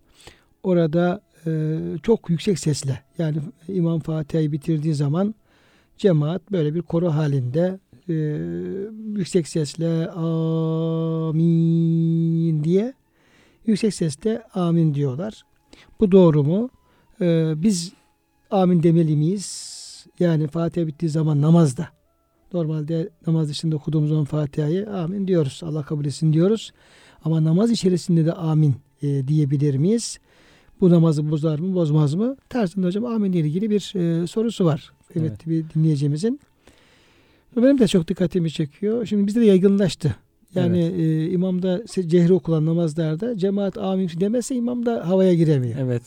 Orada 0.63 1.21
e, 1.47 1.79
çok 2.03 2.31
yüksek 2.31 2.59
sesle 2.59 3.03
yani 3.19 3.37
İmam 3.69 4.01
Fatiha'yı 4.01 4.53
bitirdiği 4.53 4.95
zaman 4.95 5.35
cemaat 5.99 6.53
böyle 6.53 6.75
bir 6.75 6.83
koro 6.83 7.11
halinde 7.11 7.79
e, 8.09 8.15
yüksek 9.19 9.49
sesle 9.49 10.11
amin 10.11 11.45
diye 12.65 12.93
yüksek 13.67 13.95
sesle 13.95 14.43
amin 14.55 14.95
diyorlar. 14.95 15.43
Bu 16.01 16.13
doğru 16.13 16.45
mu? 16.45 16.71
E, 17.21 17.53
biz 17.57 17.93
amin 18.51 18.83
demeli 18.83 19.17
miyiz? 19.17 19.79
Yani 20.21 20.49
Fatiha 20.49 20.87
bittiği 20.87 21.11
zaman 21.11 21.43
namazda. 21.43 21.98
Normalde 22.53 23.09
namaz 23.27 23.49
dışında 23.49 23.77
okuduğumuz 23.77 24.09
zaman 24.09 24.25
Fatiha'yı 24.25 24.91
amin 24.91 25.29
diyoruz. 25.29 25.61
Allah 25.65 25.83
kabul 25.83 26.05
etsin 26.05 26.33
diyoruz. 26.33 26.73
Ama 27.25 27.45
namaz 27.45 27.71
içerisinde 27.71 28.27
de 28.27 28.33
amin 28.33 28.75
e, 29.03 29.29
diyebilir 29.29 29.75
miyiz? 29.75 30.19
Bu 30.81 30.91
namazı 30.91 31.31
bozar 31.31 31.59
mı 31.59 31.75
bozmaz 31.75 32.15
mı? 32.15 32.37
Tersinde 32.49 32.87
hocam 32.87 33.05
amin 33.05 33.33
ile 33.33 33.41
ilgili 33.41 33.71
bir 33.71 33.93
e, 33.97 34.27
sorusu 34.27 34.65
var. 34.65 34.93
Kıymetli 35.13 35.51
bir 35.51 35.65
dinleyicimizin. 35.75 36.41
Benim 37.57 37.79
de 37.79 37.89
çok 37.89 38.09
dikkatimi 38.09 38.51
çekiyor. 38.51 39.07
Şimdi 39.07 39.27
bizde 39.27 39.41
de 39.41 39.45
yaygınlaştı. 39.45 40.17
Yani 40.55 40.79
e, 40.79 41.31
imamda 41.31 41.83
cehri 41.87 42.33
okulan 42.33 42.67
namazlarda 42.67 43.39
cemaat 43.39 43.79
amin 43.79 44.11
demezse 44.21 44.55
imam 44.55 44.87
da 44.87 45.09
havaya 45.09 45.35
giremiyor. 45.35 45.79
Evet. 45.81 46.03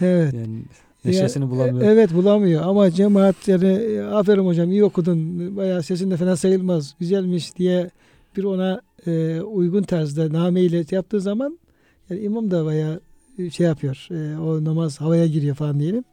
Evet. 0.00 0.34
Yani 0.34 0.62
neşesini 1.06 1.44
Ya, 1.44 1.50
bulamıyor. 1.50 1.80
e, 1.88 1.92
Evet 1.92 2.14
bulamıyor 2.14 2.62
ama 2.62 2.90
cemaat 2.90 3.48
yani 3.48 4.00
aferin 4.12 4.46
hocam 4.46 4.70
iyi 4.70 4.84
okudun 4.84 5.56
bayağı 5.56 5.82
sesin 5.82 6.10
de 6.10 6.16
fena 6.16 6.36
sayılmaz 6.36 6.94
güzelmiş 7.00 7.56
diye 7.56 7.90
bir 8.36 8.44
ona 8.44 8.80
e, 9.06 9.40
uygun 9.40 9.82
tarzda 9.82 10.32
nameyle 10.32 10.84
yaptığı 10.90 11.20
zaman 11.20 11.58
yani 12.10 12.20
imam 12.20 12.50
da 12.50 12.64
bayağı 12.64 13.00
e, 13.38 13.50
şey 13.50 13.66
yapıyor 13.66 14.08
e, 14.10 14.38
o 14.38 14.64
namaz 14.64 15.00
havaya 15.00 15.26
giriyor 15.26 15.56
falan 15.56 15.80
diyelim. 15.80 16.04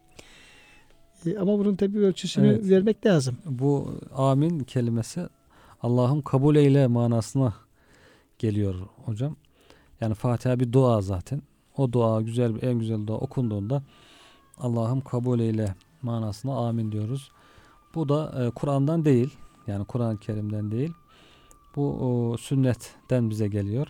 E, 1.26 1.38
ama 1.38 1.58
bunun 1.58 1.76
tabii 1.76 1.98
ölçüsünü 1.98 2.46
Evet. 2.48 2.68
vermek 2.70 3.06
lazım. 3.06 3.36
Bu 3.46 3.92
amin 4.16 4.58
kelimesi 4.60 5.20
Allah'ım 5.82 6.22
kabul 6.22 6.56
eyle 6.56 6.86
manasına 6.86 7.54
geliyor 8.38 8.74
hocam. 9.04 9.36
Yani 10.00 10.14
Fatiha 10.14 10.60
bir 10.60 10.72
dua 10.72 11.00
zaten. 11.00 11.42
O 11.76 11.92
dua 11.92 12.20
güzel 12.20 12.52
en 12.62 12.78
güzel 12.78 13.06
dua 13.06 13.16
okunduğunda 13.16 13.82
Allah'ım 14.58 15.00
kabul 15.00 15.40
eyle 15.40 15.74
manasına 16.02 16.68
amin 16.68 16.92
diyoruz. 16.92 17.30
Bu 17.94 18.08
da 18.08 18.44
e, 18.44 18.50
Kur'an'dan 18.50 19.04
değil. 19.04 19.36
Yani 19.66 19.84
Kur'an-ı 19.84 20.18
Kerim'den 20.18 20.70
değil. 20.70 20.92
Bu 21.76 21.92
o, 21.92 22.36
sünnetten 22.36 23.30
bize 23.30 23.48
geliyor. 23.48 23.86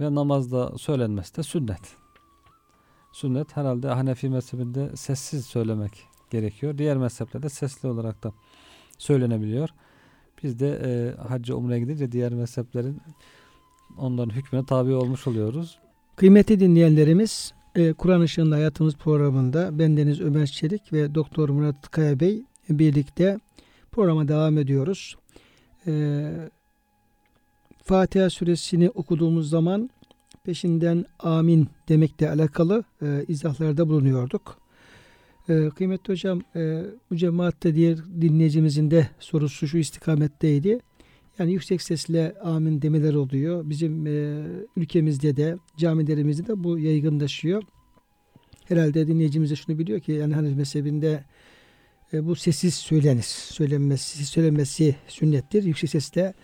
Ve 0.00 0.14
namazda 0.14 0.78
söylenmesi 0.78 1.36
de 1.36 1.42
sünnet. 1.42 1.96
Sünnet 3.12 3.56
herhalde 3.56 3.88
Hanefi 3.88 4.28
mezhebinde 4.28 4.96
sessiz 4.96 5.46
söylemek 5.46 6.08
gerekiyor. 6.30 6.78
Diğer 6.78 6.96
mezheplerde 6.96 7.48
sesli 7.48 7.88
olarak 7.88 8.24
da 8.24 8.32
söylenebiliyor. 8.98 9.68
Biz 10.42 10.60
de 10.60 10.80
e, 10.84 11.22
hacca 11.28 11.54
umreye 11.54 11.80
gidince 11.80 12.12
diğer 12.12 12.32
mezheplerin 12.32 13.00
onların 13.98 14.34
hükmüne 14.34 14.66
tabi 14.66 14.94
olmuş 14.94 15.26
oluyoruz. 15.26 15.78
Kıymetli 16.16 16.60
dinleyenlerimiz 16.60 17.54
e, 17.74 17.92
Kur'an 17.92 18.22
Işığında 18.22 18.54
Hayatımız 18.54 18.94
programında 18.94 19.78
bendeniz 19.78 20.20
Ömer 20.20 20.46
Çelik 20.46 20.92
ve 20.92 21.14
Doktor 21.14 21.48
Murat 21.48 21.90
Kaya 21.90 22.20
Bey 22.20 22.42
birlikte 22.68 23.38
programa 23.92 24.28
devam 24.28 24.58
ediyoruz. 24.58 25.16
E, 25.86 26.24
Fatiha 27.84 28.30
suresini 28.30 28.90
okuduğumuz 28.90 29.50
zaman 29.50 29.90
peşinden 30.44 31.04
amin 31.18 31.68
demekle 31.88 32.30
alakalı 32.30 32.84
e, 33.02 33.24
izahlarda 33.28 33.88
bulunuyorduk. 33.88 34.58
E, 35.48 35.68
kıymetli 35.68 36.12
hocam 36.12 36.42
e, 36.56 36.82
bu 37.10 37.16
cemaatte 37.16 37.74
diğer 37.74 37.98
dinleyicimizin 38.20 38.90
de 38.90 39.08
sorusu 39.20 39.68
şu 39.68 39.78
istikametteydi. 39.78 40.80
Yani 41.38 41.52
yüksek 41.52 41.82
sesle 41.82 42.34
amin 42.42 42.82
demeler 42.82 43.14
oluyor. 43.14 43.70
Bizim 43.70 44.06
e, 44.06 44.42
ülkemizde 44.76 45.36
de 45.36 45.56
camilerimizde 45.76 46.46
de 46.46 46.64
bu 46.64 46.78
yaygınlaşıyor. 46.78 47.62
Herhalde 48.64 49.06
dinleyicimiz 49.06 49.50
de 49.50 49.56
şunu 49.56 49.78
biliyor 49.78 50.00
ki 50.00 50.12
yani 50.12 50.34
Hanefi 50.34 50.54
mezhebinde 50.56 51.24
e, 52.12 52.26
bu 52.26 52.34
sessiz 52.36 52.74
söylenir. 52.74 53.22
Söylenmesi, 53.26 54.26
söylenmesi 54.26 54.96
sünnettir. 55.08 55.62
Yüksek 55.62 55.90
sesle 55.90 56.34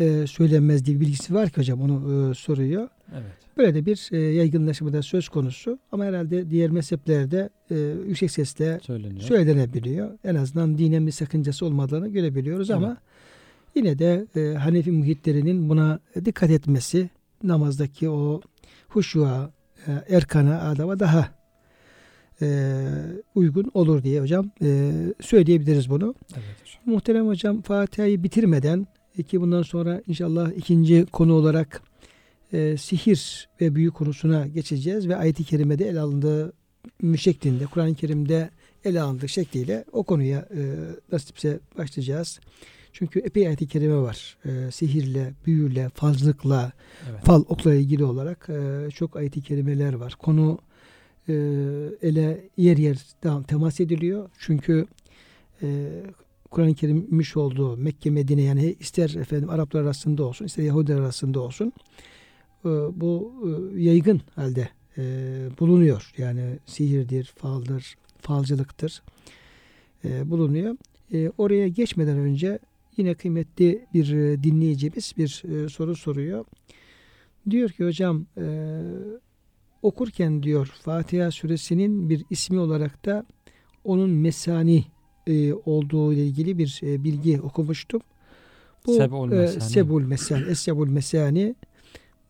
e, 0.00 0.26
söylenmez 0.26 0.84
diye 0.84 0.96
bir 0.96 1.00
bilgisi 1.00 1.34
var 1.34 1.50
ki 1.50 1.56
hocam 1.56 1.80
onu 1.80 2.30
e, 2.30 2.34
soruyor. 2.34 2.88
Evet. 3.12 3.32
Böyle 3.56 3.74
de 3.74 3.86
bir 3.86 4.08
e, 4.12 4.18
yaygınlaşma 4.18 4.92
da 4.92 5.02
söz 5.02 5.28
konusu. 5.28 5.78
Ama 5.92 6.04
herhalde 6.04 6.50
diğer 6.50 6.70
mezheplerde 6.70 7.50
e, 7.70 7.76
yüksek 8.08 8.30
sesle 8.30 8.80
Söyleniyor. 8.82 9.20
söylenebiliyor. 9.20 10.18
En 10.24 10.34
azından 10.34 10.78
dinen 10.78 11.06
bir 11.06 11.12
sakıncası 11.12 11.66
olmadığını 11.66 12.08
görebiliyoruz 12.08 12.70
Evet. 12.70 12.76
ama 12.76 12.96
yine 13.74 13.98
de 13.98 14.26
e, 14.36 14.54
Hanefi 14.54 14.90
muhitlerinin 14.90 15.68
buna 15.68 16.00
dikkat 16.24 16.50
etmesi 16.50 17.10
namazdaki 17.42 18.10
o 18.10 18.40
huşuğa, 18.88 19.50
e, 19.86 20.16
erkana, 20.16 20.70
adama 20.70 20.98
daha 20.98 21.28
e, 22.42 22.78
uygun 23.34 23.70
olur 23.74 24.02
diye 24.02 24.20
hocam 24.20 24.50
e, 24.62 24.92
söyleyebiliriz 25.20 25.90
bunu. 25.90 26.14
Evet 26.32 26.44
hocam. 26.60 26.94
Muhterem 26.94 27.26
hocam 27.26 27.62
Fatiha'yı 27.62 28.22
bitirmeden 28.22 28.86
ki 29.28 29.40
bundan 29.40 29.62
sonra 29.62 30.02
inşallah 30.06 30.52
ikinci 30.52 31.06
konu 31.06 31.32
olarak 31.32 31.82
e, 32.52 32.76
sihir 32.76 33.48
ve 33.60 33.74
büyü 33.74 33.90
konusuna 33.90 34.46
geçeceğiz 34.46 35.08
ve 35.08 35.16
ayet-i 35.16 35.44
kerimede 35.44 35.88
ele 35.88 36.00
alındığı 36.00 36.52
şeklinde 37.16 37.66
Kur'an-ı 37.66 37.94
Kerim'de 37.94 38.50
ele 38.84 39.00
alındığı 39.00 39.28
şekliyle 39.28 39.84
o 39.92 40.02
konuya 40.02 40.38
e, 40.38 40.60
nasipse 41.12 41.60
başlayacağız. 41.78 42.40
Çünkü 42.92 43.20
epey 43.20 43.46
ayet-i 43.46 43.68
kerime 43.68 43.96
var. 43.96 44.36
E, 44.44 44.70
sihirle, 44.70 45.32
büyüyle, 45.46 45.88
falcılıkla, 45.94 46.72
Evet. 47.10 47.24
fal 47.24 47.44
okla 47.48 47.74
ilgili 47.74 48.04
olarak 48.04 48.48
e, 48.48 48.90
çok 48.90 49.16
ayet-i 49.16 49.42
kerimeler 49.42 49.92
var. 49.94 50.14
Konu 50.18 50.58
e, 51.28 51.32
ele 52.02 52.48
yer 52.56 52.76
yer 52.76 53.06
temas 53.48 53.80
ediliyor. 53.80 54.30
Çünkü 54.38 54.86
e, 55.62 55.88
Kur'an-ı 56.50 56.74
Kerim 56.74 56.96
inmiş 56.96 57.36
olduğu 57.36 57.76
Mekke, 57.76 58.10
Medine 58.10 58.42
yani 58.42 58.76
ister 58.80 59.10
efendim 59.10 59.50
Araplar 59.50 59.82
arasında 59.82 60.24
olsun, 60.24 60.44
ister 60.44 60.62
Yahudiler 60.62 60.96
arasında 60.96 61.40
olsun 61.40 61.72
e, 62.64 62.68
bu 62.68 63.32
e, 63.76 63.80
yaygın 63.82 64.20
halde 64.34 64.68
e, 64.98 65.02
bulunuyor. 65.60 66.12
Yani 66.18 66.58
sihirdir, 66.66 67.32
faldır, 67.36 67.96
falcılıktır 68.20 69.02
e, 70.04 70.30
bulunuyor. 70.30 70.76
E, 71.12 71.30
oraya 71.38 71.68
geçmeden 71.68 72.18
önce 72.18 72.58
yine 72.96 73.14
kıymetli 73.14 73.86
bir 73.94 74.12
e, 74.12 74.42
dinleyicimiz 74.42 75.12
bir 75.18 75.42
e, 75.44 75.68
soru 75.68 75.96
soruyor. 75.96 76.44
Diyor 77.50 77.70
ki 77.70 77.84
hocam 77.84 78.26
e, 78.36 78.80
okurken 79.82 80.42
diyor 80.42 80.66
Fatiha 80.66 81.30
suresinin 81.30 82.10
bir 82.10 82.24
ismi 82.30 82.58
olarak 82.58 83.04
da 83.04 83.26
onun 83.84 84.10
mesani 84.10 84.84
e, 85.26 85.54
olduğu 85.54 86.12
ile 86.12 86.26
ilgili 86.26 86.58
bir 86.58 86.80
e, 86.82 87.04
bilgi 87.04 87.40
okumuştum. 87.40 88.00
Bu 88.86 88.94
Seb'ul 88.94 89.32
e, 89.32 89.34
Mesani. 89.34 89.70
Sebul 89.70 90.02
Mesani, 90.02 90.50
Esebul 90.50 90.88
Mesani 90.88 91.54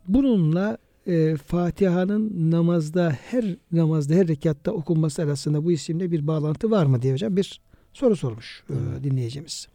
bununla 0.09 0.79
e, 1.07 1.37
Fatiha'nın 1.37 2.51
namazda 2.51 3.11
her 3.11 3.57
namazda 3.73 4.15
her 4.15 4.29
rekatta 4.29 4.73
okunması 4.73 5.23
arasında 5.23 5.65
bu 5.65 5.73
isimle 5.73 6.11
bir 6.11 6.27
bağlantı 6.27 6.71
var 6.71 6.87
mı 6.87 7.03
diye 7.03 7.13
hocam 7.13 7.37
bir 7.37 7.61
soru 7.93 8.17
sormuş 8.17 8.65
e, 8.71 9.05
dinleyicimiz. 9.05 9.69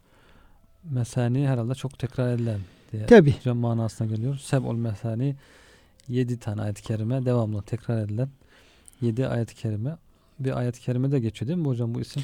Mesani 0.90 1.48
herhalde 1.48 1.74
çok 1.74 1.98
tekrar 1.98 2.34
edilen 2.34 2.60
diye 2.92 3.06
Tabi. 3.06 3.36
hocam 3.38 3.58
manasına 3.58 4.06
geliyor. 4.06 4.38
Seb'ul 4.38 4.74
mesani 4.76 5.36
7 6.08 6.38
tane 6.38 6.62
ayet-i 6.62 6.82
kerime 6.82 7.24
devamlı 7.24 7.62
tekrar 7.62 8.04
edilen 8.04 8.28
7 9.00 9.26
ayet-i 9.26 9.54
kerime. 9.54 9.96
bir 10.38 10.58
ayet-i 10.58 10.80
kerimede 10.80 11.18
geçiyor 11.18 11.48
değil 11.48 11.58
mi 11.58 11.66
hocam 11.66 11.94
bu 11.94 12.00
isim? 12.00 12.22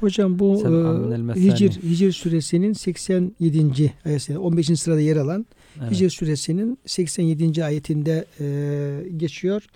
Hocam 0.00 0.38
bu 0.38 0.60
e. 0.60 1.34
Hicr, 1.34 1.82
Hicr 1.82 2.12
suresinin 2.12 2.72
87. 2.72 3.94
ayeti 4.04 4.38
15. 4.38 4.66
sırada 4.80 5.00
yer 5.00 5.16
alan 5.16 5.46
Evet. 5.80 5.90
Hicr 5.90 6.10
suresinin 6.10 6.78
87. 6.86 7.64
ayetinde 7.64 8.24
e, 8.40 9.08
geçiyor. 9.16 9.66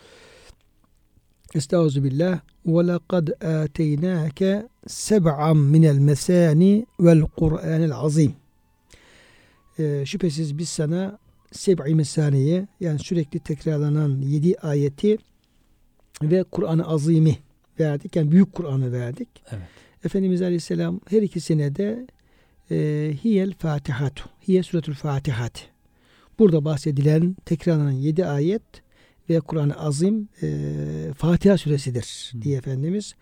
Estağfirullah. 1.55 2.41
Ve 2.67 2.87
lekad 2.87 3.29
ateynâke 3.43 4.69
seb'an 4.87 5.57
minel 5.57 5.99
mesâni 5.99 6.87
vel 7.01 7.23
Kur'anil 7.23 7.95
azim. 7.95 8.33
E, 9.79 10.07
şüphesiz 10.07 10.59
biz 10.59 10.69
sana 10.69 11.19
seb'i 11.53 11.95
mesaniye 11.95 12.67
yani 12.81 12.99
sürekli 12.99 13.39
tekrarlanan 13.39 14.21
yedi 14.21 14.55
ayeti 14.57 15.19
ve 16.23 16.43
Kur'an-ı 16.43 16.89
azimi 16.89 17.39
verdik. 17.81 18.17
Yani 18.17 18.31
büyük 18.31 18.53
Kur'an'ı 18.53 18.93
verdik. 18.93 19.29
Evet. 19.51 19.63
Efendimiz 20.05 20.43
Aleyhisselam 20.43 21.01
her 21.11 21.23
ikisine 21.23 21.77
de 21.77 22.07
e, 22.71 22.77
hiyel 23.25 23.53
fatihatu. 23.59 24.25
Hiye 24.49 24.63
suretul 24.63 24.95
fatihat. 24.95 25.69
Burada 26.39 26.65
bahsedilen 26.65 27.37
tekrarlanan 27.45 27.91
yedi 27.91 28.27
ayet 28.27 28.63
ve 29.31 29.41
Kur'an-ı 29.41 29.81
Azim 29.81 30.29
e, 30.43 30.49
Fatiha 31.17 31.59
suresidir 31.59 32.33
Hı. 32.33 32.43
diye 32.43 32.59
Efendimiz 32.59 33.15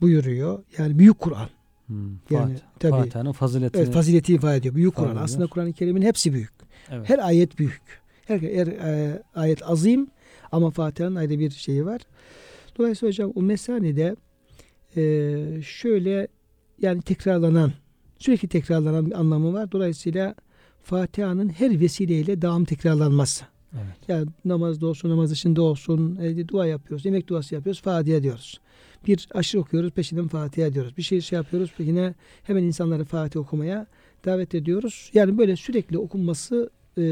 buyuruyor. 0.00 0.64
Yani 0.78 0.98
büyük 0.98 1.18
Kur'an. 1.18 1.48
Hmm. 1.86 2.10
Yani 2.30 2.54
tabii 2.78 2.92
Fatiha'nın 2.92 3.32
faziletini. 3.32 3.82
evet, 3.82 3.94
fazileti 3.94 4.34
ifade 4.34 4.56
ediyor. 4.56 4.74
Büyük 4.74 4.94
Kur'an. 4.94 5.16
Aslında. 5.16 5.46
Kur'an-ı 5.46 5.72
Kerim'in 5.72 6.02
hepsi 6.02 6.32
büyük. 6.32 6.52
evet. 6.90 7.08
Her 7.08 7.18
ayet 7.18 7.58
büyük. 7.58 8.02
Her, 8.24 8.40
her 8.40 8.66
e, 8.66 9.22
ayet 9.34 9.70
azim 9.70 10.06
ama 10.52 10.70
Fatiha'nın 10.70 11.16
ayrı 11.16 11.38
bir 11.38 11.50
şeyi 11.50 11.86
var. 11.86 12.00
Dolayısıyla 12.78 13.10
hocam 13.10 13.32
o 13.34 13.42
mesanede 13.42 14.16
e, 14.96 15.62
şöyle 15.62 16.28
yani 16.78 17.02
tekrarlanan 17.02 17.72
sürekli 18.18 18.48
tekrarlanan 18.48 19.06
bir 19.06 19.20
anlamı 19.20 19.52
var. 19.52 19.72
Dolayısıyla 19.72 20.34
Fatiha'nın 20.82 21.48
her 21.48 21.80
vesileyle 21.80 22.42
devam 22.42 22.64
tekrarlanması. 22.64 23.44
Evet. 23.74 24.08
Yani 24.08 24.26
namazda 24.44 24.86
olsun, 24.86 25.10
namaz 25.10 25.30
dışında 25.30 25.62
olsun, 25.62 26.16
e, 26.16 26.48
dua 26.48 26.66
yapıyoruz, 26.66 27.04
yemek 27.04 27.28
duası 27.28 27.54
yapıyoruz, 27.54 27.82
Fatiha 27.82 28.22
diyoruz. 28.22 28.60
Bir 29.06 29.28
aşırı 29.34 29.60
okuyoruz, 29.60 29.90
peşinden 29.90 30.28
Fatiha 30.28 30.72
diyoruz. 30.72 30.96
Bir 30.96 31.02
şey 31.02 31.20
şey 31.20 31.36
yapıyoruz, 31.36 31.72
yine 31.78 32.14
hemen 32.42 32.62
insanları 32.62 33.04
Fatiha 33.04 33.42
okumaya 33.42 33.86
davet 34.24 34.54
ediyoruz. 34.54 35.10
Yani 35.14 35.38
böyle 35.38 35.56
sürekli 35.56 35.98
okunması 35.98 36.70
e, 36.98 37.02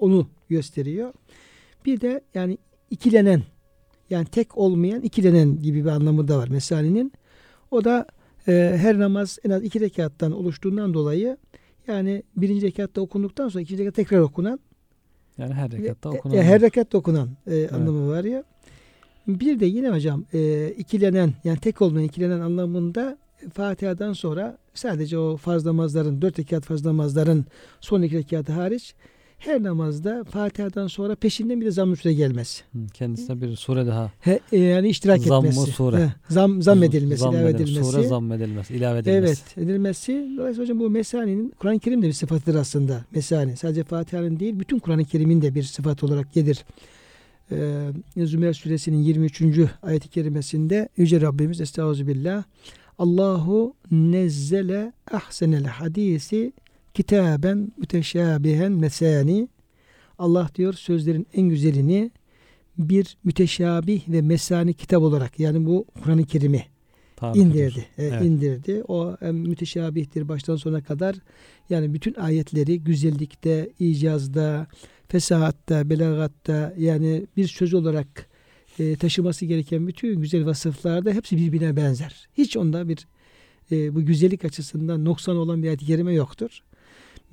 onu 0.00 0.28
gösteriyor. 0.48 1.12
Bir 1.86 2.00
de 2.00 2.20
yani 2.34 2.58
ikilenen, 2.90 3.42
yani 4.10 4.26
tek 4.26 4.58
olmayan 4.58 5.02
ikilenen 5.02 5.62
gibi 5.62 5.84
bir 5.84 5.90
anlamı 5.90 6.28
da 6.28 6.38
var 6.38 6.48
mesalinin. 6.48 7.12
O 7.70 7.84
da 7.84 8.06
e, 8.48 8.76
her 8.76 8.98
namaz 8.98 9.38
en 9.44 9.50
az 9.50 9.62
iki 9.64 9.80
rekattan 9.80 10.32
oluştuğundan 10.32 10.94
dolayı 10.94 11.36
yani 11.86 12.22
birinci 12.36 12.66
rekatta 12.66 13.00
okunduktan 13.00 13.48
sonra 13.48 13.62
ikinci 13.62 13.82
rekat 13.82 13.94
tekrar 13.94 14.18
okunan 14.18 14.60
Yani 15.38 15.54
her 15.54 15.70
rekatta 15.72 16.08
e, 16.08 16.12
okunan. 16.12 16.36
e, 16.36 16.42
her 16.42 16.60
rekatta 16.60 16.98
okunan 16.98 17.28
e, 17.46 17.68
anlamı 17.68 18.08
var 18.08 18.24
ya. 18.24 18.44
Bir 19.28 19.60
de 19.60 19.66
yine 19.66 19.90
hocam 19.90 20.24
e, 20.34 20.68
ikilenen 20.70 21.32
yani 21.44 21.58
tek 21.58 21.82
olmayan 21.82 22.06
ikilenen 22.06 22.40
anlamında 22.40 23.18
Fatiha'dan 23.52 24.12
sonra 24.12 24.58
sadece 24.74 25.18
o 25.18 25.36
farz 25.36 25.64
namazların 25.64 26.22
dört 26.22 26.38
rekat 26.38 26.64
farz 26.64 26.84
namazların 26.84 27.46
son 27.80 28.02
iki 28.02 28.16
rekatı 28.18 28.52
hariç 28.52 28.94
her 29.38 29.62
namazda 29.62 30.24
Fatiha'dan 30.24 30.86
sonra 30.86 31.14
peşinden 31.14 31.60
bir 31.60 31.66
de 31.66 31.70
zamm-ı 31.70 31.96
süre 31.96 32.12
gelmesi. 32.12 32.62
Kendisine 32.94 33.40
bir 33.40 33.56
sure 33.56 33.86
daha. 33.86 34.12
He, 34.20 34.40
e, 34.52 34.58
yani 34.58 34.88
iştirak 34.88 35.20
Zamm-ı 35.20 35.48
etmesi. 35.48 35.72
sure. 35.72 35.96
He, 35.96 36.12
zam, 36.28 36.62
zam 36.62 36.82
edilmesi, 36.82 37.20
Zamm 37.20 37.34
ilave 37.34 37.50
edilmesi. 37.50 37.90
Sure 37.90 38.06
zamm 38.06 38.32
edilmesi, 38.32 38.74
ilave 38.74 38.98
edilmesi. 38.98 39.42
Evet 39.56 39.68
edilmesi. 39.68 40.12
Dolayısıyla 40.36 40.64
hocam 40.64 40.80
bu 40.80 40.90
mesanenin 40.90 41.54
Kur'an-ı 41.58 41.78
Kerim'de 41.78 42.06
bir 42.06 42.12
sıfatıdır 42.12 42.54
aslında. 42.54 43.04
Mesane. 43.14 43.56
Sadece 43.56 43.84
Fatiha'nın 43.84 44.40
değil 44.40 44.60
bütün 44.60 44.78
Kur'an-ı 44.78 45.04
Kerim'in 45.04 45.42
de 45.42 45.54
bir 45.54 45.62
sıfat 45.62 46.04
olarak 46.04 46.32
gelir. 46.32 46.64
Ee, 47.52 48.26
Zümer 48.26 48.52
suresinin 48.52 49.02
23. 49.02 49.42
ayet-i 49.82 50.08
kerimesinde 50.08 50.88
Yüce 50.96 51.20
Rabbimiz 51.20 51.60
Estağfirullah 51.60 52.44
Allahu 52.98 53.74
nezzele 53.90 54.92
ahsenel 55.10 55.64
hadisi 55.64 56.52
kitaben 56.96 57.72
müteşabihen 57.76 58.72
mesani 58.72 59.48
Allah 60.18 60.50
diyor 60.54 60.72
sözlerin 60.74 61.26
en 61.34 61.48
güzelini 61.48 62.10
bir 62.78 63.16
müteşabih 63.24 64.08
ve 64.08 64.22
mesani 64.22 64.74
kitap 64.74 65.02
olarak 65.02 65.40
yani 65.40 65.66
bu 65.66 65.86
Kur'an-ı 66.02 66.24
Kerim'i 66.24 66.64
ediyor. 67.22 67.46
indirdi. 67.46 67.86
E, 67.98 68.04
Evet. 68.04 68.22
indirdi. 68.22 68.82
O 68.88 69.16
e, 69.22 69.32
müteşabihtir 69.32 70.28
baştan 70.28 70.56
sona 70.56 70.82
kadar. 70.82 71.16
Yani 71.70 71.94
bütün 71.94 72.14
ayetleri 72.14 72.80
güzellikte, 72.80 73.70
icazda, 73.78 74.66
fesahatta, 75.08 75.90
belagatta 75.90 76.74
yani 76.78 77.26
bir 77.36 77.48
söz 77.48 77.74
olarak 77.74 78.26
e, 78.78 78.96
taşıması 78.96 79.46
gereken 79.46 79.86
bütün 79.88 80.20
güzel 80.20 80.46
vasıflarda 80.46 81.10
hepsi 81.12 81.36
birbirine 81.36 81.76
benzer. 81.76 82.28
Hiç 82.38 82.56
onda 82.56 82.88
bir 82.88 83.06
e, 83.72 83.94
bu 83.94 84.04
güzellik 84.04 84.44
açısından 84.44 85.04
noksan 85.04 85.36
olan 85.36 85.62
bir 85.62 85.68
ayet-i 85.68 85.86
kerime 85.86 86.14
yoktur. 86.14 86.62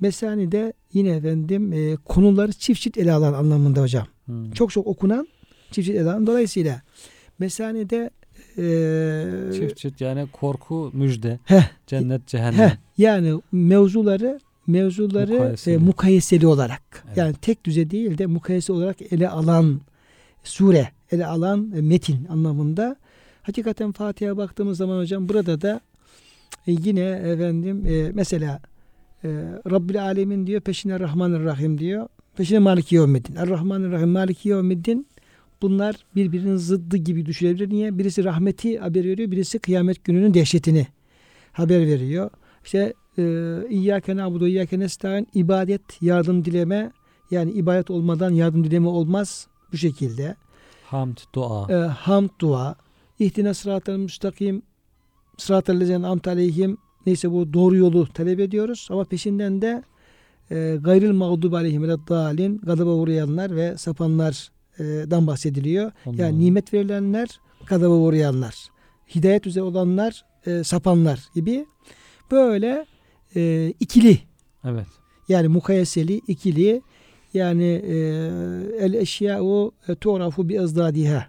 Mesani'de 0.00 0.72
yine 0.92 1.10
efendim 1.10 1.72
e, 1.72 1.96
konuları 2.04 2.52
çift 2.52 2.80
çift 2.80 2.98
ele 2.98 3.12
alan 3.12 3.32
anlamında 3.32 3.80
hocam. 3.82 4.06
Hı. 4.26 4.32
Çok 4.54 4.70
çok 4.72 4.86
okunan 4.86 5.28
çift 5.70 5.86
çift 5.86 5.98
ele 5.98 6.10
alan. 6.10 6.26
Dolayısıyla 6.26 6.82
Mesani'de 7.38 8.10
e, 8.58 9.52
Çift 9.54 9.76
çift 9.76 10.00
yani 10.00 10.26
korku 10.32 10.90
müjde, 10.94 11.38
Heh, 11.44 11.68
cennet 11.86 12.26
cehennem. 12.26 12.58
Heh, 12.68 12.76
yani 12.98 13.40
mevzuları 13.52 14.40
mevzuları 14.66 15.32
Mukayeseli. 15.32 15.74
e, 15.74 15.78
mukayeseli 15.78 16.46
olarak 16.46 16.82
Evet. 17.06 17.16
yani 17.16 17.34
tek 17.42 17.64
düze 17.64 17.90
değil 17.90 18.18
de 18.18 18.26
mukayese 18.26 18.72
olarak 18.72 19.12
ele 19.12 19.28
alan 19.28 19.80
sure, 20.44 20.88
ele 21.12 21.26
alan 21.26 21.72
e, 21.76 21.80
metin 21.80 22.24
anlamında. 22.24 22.96
Hakikaten 23.42 23.92
Fatiha'ya 23.92 24.36
baktığımız 24.36 24.78
zaman 24.78 24.98
hocam 24.98 25.28
burada 25.28 25.60
da 25.60 25.80
e, 26.66 26.72
yine 26.72 27.00
efendim 27.00 27.86
e, 27.86 28.10
mesela 28.14 28.60
e, 29.24 29.28
Rabbil 29.70 30.02
Alemin 30.02 30.46
diyor 30.46 30.60
peşine 30.60 31.00
Rahmanir 31.00 31.78
diyor. 31.78 32.08
Peşine 32.36 32.58
Maliki 32.58 32.94
Yevmiddin. 32.94 33.36
Er-Rahmanir 33.36 34.04
Maliki 34.04 34.48
Yevmiddin 34.48 35.06
bunlar 35.62 35.96
birbirinin 36.16 36.56
zıddı 36.56 36.96
gibi 36.96 37.26
düşünebilir. 37.26 37.70
Niye? 37.70 37.98
Birisi 37.98 38.24
rahmeti 38.24 38.78
haber 38.78 39.04
veriyor, 39.04 39.30
birisi 39.30 39.58
kıyamet 39.58 40.04
gününün 40.04 40.34
dehşetini 40.34 40.86
haber 41.52 41.80
veriyor. 41.80 42.30
İşte 42.64 42.94
e, 43.18 43.22
İyyâke 43.70 44.16
nâbudu, 44.16 44.48
İyyâke 44.48 44.78
nestaîn 44.78 45.26
ibadet, 45.34 46.02
yardım 46.02 46.44
dileme 46.44 46.92
yani 47.30 47.50
ibadet 47.50 47.90
olmadan 47.90 48.30
yardım 48.30 48.64
dileme 48.64 48.88
olmaz 48.88 49.46
bu 49.72 49.76
şekilde. 49.76 50.36
Hamd, 50.86 51.16
dua. 51.34 51.72
E, 51.72 51.74
hamd 51.74 52.30
dua, 52.40 52.76
ihtine 53.18 53.54
sıratel 53.54 53.96
müstakim, 53.96 54.62
sıratel 55.38 55.80
lezine 55.80 56.06
amt 56.06 56.28
aleyhim 56.28 56.78
neyse 57.06 57.30
bu 57.30 57.52
doğru 57.52 57.76
yolu 57.76 58.06
talep 58.06 58.40
ediyoruz 58.40 58.88
ama 58.90 59.04
peşinden 59.04 59.62
de 59.62 59.82
e, 60.50 60.76
gayril 60.80 61.12
mağdub 61.12 61.52
aleyhim 61.52 61.82
dalin 61.88 62.58
gadaba 62.58 62.90
uğrayanlar 62.90 63.56
ve 63.56 63.76
sapanlardan 64.78 65.26
bahsediliyor. 65.26 65.92
Ondan- 66.06 66.18
Yani 66.24 66.40
nimet 66.44 66.74
verilenler, 66.74 67.40
gadaba 67.66 67.94
uğrayanlar, 67.94 68.54
hidayet 69.14 69.46
üzere 69.46 69.64
olanlar, 69.64 70.24
e, 70.46 70.64
sapanlar 70.64 71.28
gibi 71.34 71.66
böyle 72.30 72.86
e, 73.36 73.72
ikili 73.80 74.18
Evet. 74.64 74.86
yani 75.28 75.48
mukayeseli 75.48 76.20
ikili 76.28 76.82
yani 77.34 77.64
e, 77.86 77.94
el 78.80 78.94
eşya'u 78.94 79.72
e, 79.88 79.94
tu'rafu 79.94 80.48
bi 80.48 80.60
azdadiha. 80.60 81.26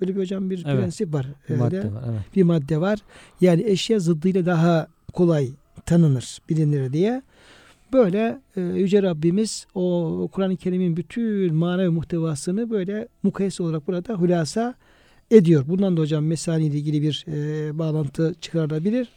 Böyle 0.00 0.14
bir 0.16 0.20
hocam 0.20 0.50
bir 0.50 0.64
Evet. 0.66 0.76
prensip 0.80 1.14
var. 1.14 1.26
Bir 1.48 1.56
madde 1.56 1.78
var. 1.78 2.02
Evet. 2.08 2.20
Bir 2.36 2.42
madde 2.42 2.80
var. 2.80 2.98
Yani 3.40 3.62
eşya 3.66 3.98
zıddıyla 3.98 4.46
daha 4.46 4.86
kolay 5.14 5.50
tanınır, 5.86 6.38
bilinir 6.48 6.92
diye. 6.92 7.22
Böyle 7.92 8.40
e, 8.56 8.60
Yüce 8.60 9.02
Rabbimiz 9.02 9.66
o 9.74 10.28
Kur'an-ı 10.32 10.56
Kerim'in 10.56 10.96
bütün 10.96 11.54
mana 11.54 11.82
ve 11.82 11.88
muhtevasını 11.88 12.70
böyle 12.70 13.08
mukayese 13.22 13.62
olarak 13.62 13.86
burada 13.86 14.20
hülasa 14.20 14.74
ediyor. 15.30 15.64
Bundan 15.68 15.96
da 15.96 16.00
hocam 16.00 16.24
mesani 16.24 16.66
ile 16.66 16.76
ilgili 16.76 17.02
bir 17.02 17.24
e, 17.28 17.78
bağlantı 17.78 18.34
çıkarılabilir. 18.40 19.08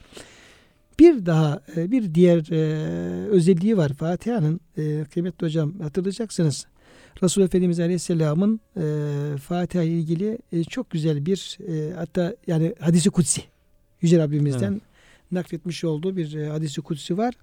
Bir 0.99 1.25
daha 1.25 1.61
e, 1.75 1.91
bir 1.91 2.15
diğer 2.15 2.51
e, 2.51 3.27
özelliği 3.27 3.77
var 3.77 3.93
Fatiha'nın. 3.93 4.59
E, 4.77 5.05
kıymetli 5.13 5.45
hocam 5.45 5.79
hatırlayacaksınız. 5.79 6.65
Resul 7.23 7.41
Efendimiz 7.41 7.79
Aleyhisselam'ın 7.79 8.59
e, 8.77 8.83
Fatiha 9.37 9.83
ile 9.83 9.93
ilgili 9.93 10.37
e, 10.51 10.63
çok 10.63 10.89
güzel 10.89 11.25
bir 11.25 11.57
e, 11.67 11.93
hatta 11.93 12.35
yani 12.47 12.75
hadisi 12.79 13.09
kutsi 13.09 13.41
Yüce 14.01 14.19
Rabbimizden 14.19 14.71
Evet. 14.71 14.81
Nakletmiş 15.31 15.83
olduğu 15.83 16.17
bir 16.17 16.33
e, 16.33 16.49
hadisi 16.49 16.81
kutsi 16.81 17.17
var. 17.17 17.33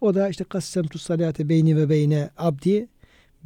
O 0.00 0.14
da 0.14 0.28
işte 0.28 0.44
kassemtu 0.44 0.98
salate 0.98 1.48
beyni 1.48 1.76
ve 1.76 1.88
beyne 1.88 2.30
abdi 2.38 2.88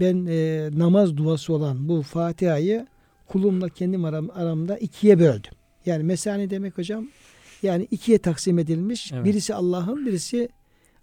ben 0.00 0.26
e, 0.26 0.70
namaz 0.78 1.16
duası 1.16 1.52
olan 1.52 1.88
bu 1.88 2.02
Fatiha'yı 2.02 2.86
kulumla 3.26 3.68
kendim 3.68 4.04
aram, 4.04 4.30
aramda 4.34 4.78
ikiye 4.78 5.18
böldüm. 5.18 5.52
Yani 5.86 6.02
mesani 6.02 6.50
demek 6.50 6.78
hocam 6.78 7.08
yani 7.62 7.88
ikiye 7.90 8.18
taksim 8.18 8.58
edilmiş. 8.58 9.12
Evet. 9.12 9.24
Birisi 9.24 9.54
Allah'ın, 9.54 10.06
birisi 10.06 10.48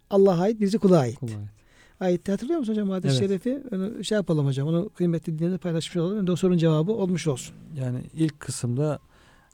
Allah'a 0.10 0.42
ait, 0.42 0.60
birisi 0.60 0.78
kula 0.78 1.00
ait. 1.00 1.20
Kolay. 1.20 1.34
Ayette 2.00 2.32
hatırlıyor 2.32 2.60
musun 2.60 2.74
hocam 2.74 2.90
hadis-i 2.90 3.26
Evet. 3.26 3.44
şerifi? 3.44 3.64
Onu 3.76 4.04
şey 4.04 4.16
yapalım 4.16 4.46
hocam. 4.46 4.68
Onu 4.68 4.90
kıymetli 4.90 5.34
dinleyenlerle 5.34 5.58
paylaşmış 5.58 5.98
olalım. 5.98 6.28
De 6.28 6.32
o 6.32 6.36
sorunun 6.36 6.58
cevabı 6.58 6.92
olmuş 6.92 7.28
olsun. 7.28 7.56
Yani 7.80 8.00
ilk 8.14 8.40
kısımda 8.40 9.00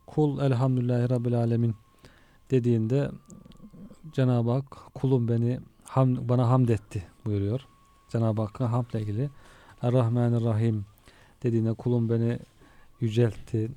kul 0.08 0.40
elhamdülillahi 0.40 1.10
rabbil 1.10 1.38
alemin 1.38 1.76
dediğinde 2.52 3.12
Cenab-ı 4.14 4.52
Hak 4.52 4.78
kulum 4.94 5.28
beni 5.28 5.60
ham, 5.84 6.30
bana 6.30 6.50
hamd 6.50 6.70
etti 6.70 7.04
buyuruyor. 7.26 7.62
Cenab-ı 8.10 8.42
Hakk'ın 8.42 8.66
hamdle 8.66 9.02
ilgili 9.02 9.30
Er-Rahmanir-Rahim 9.82 10.82
dediğinde 11.44 11.74
kulum 11.74 12.10
beni 12.10 12.40
yüceltti. 13.02 13.72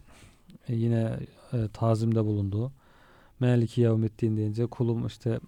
E, 0.68 0.74
yine 0.76 1.16
e, 1.52 1.68
tazimde 1.72 2.24
bulundu. 2.24 2.72
Meliki 3.40 3.80
yevmiddin 3.80 4.36
deyince 4.36 4.66
kulum 4.66 5.06
işte 5.06 5.40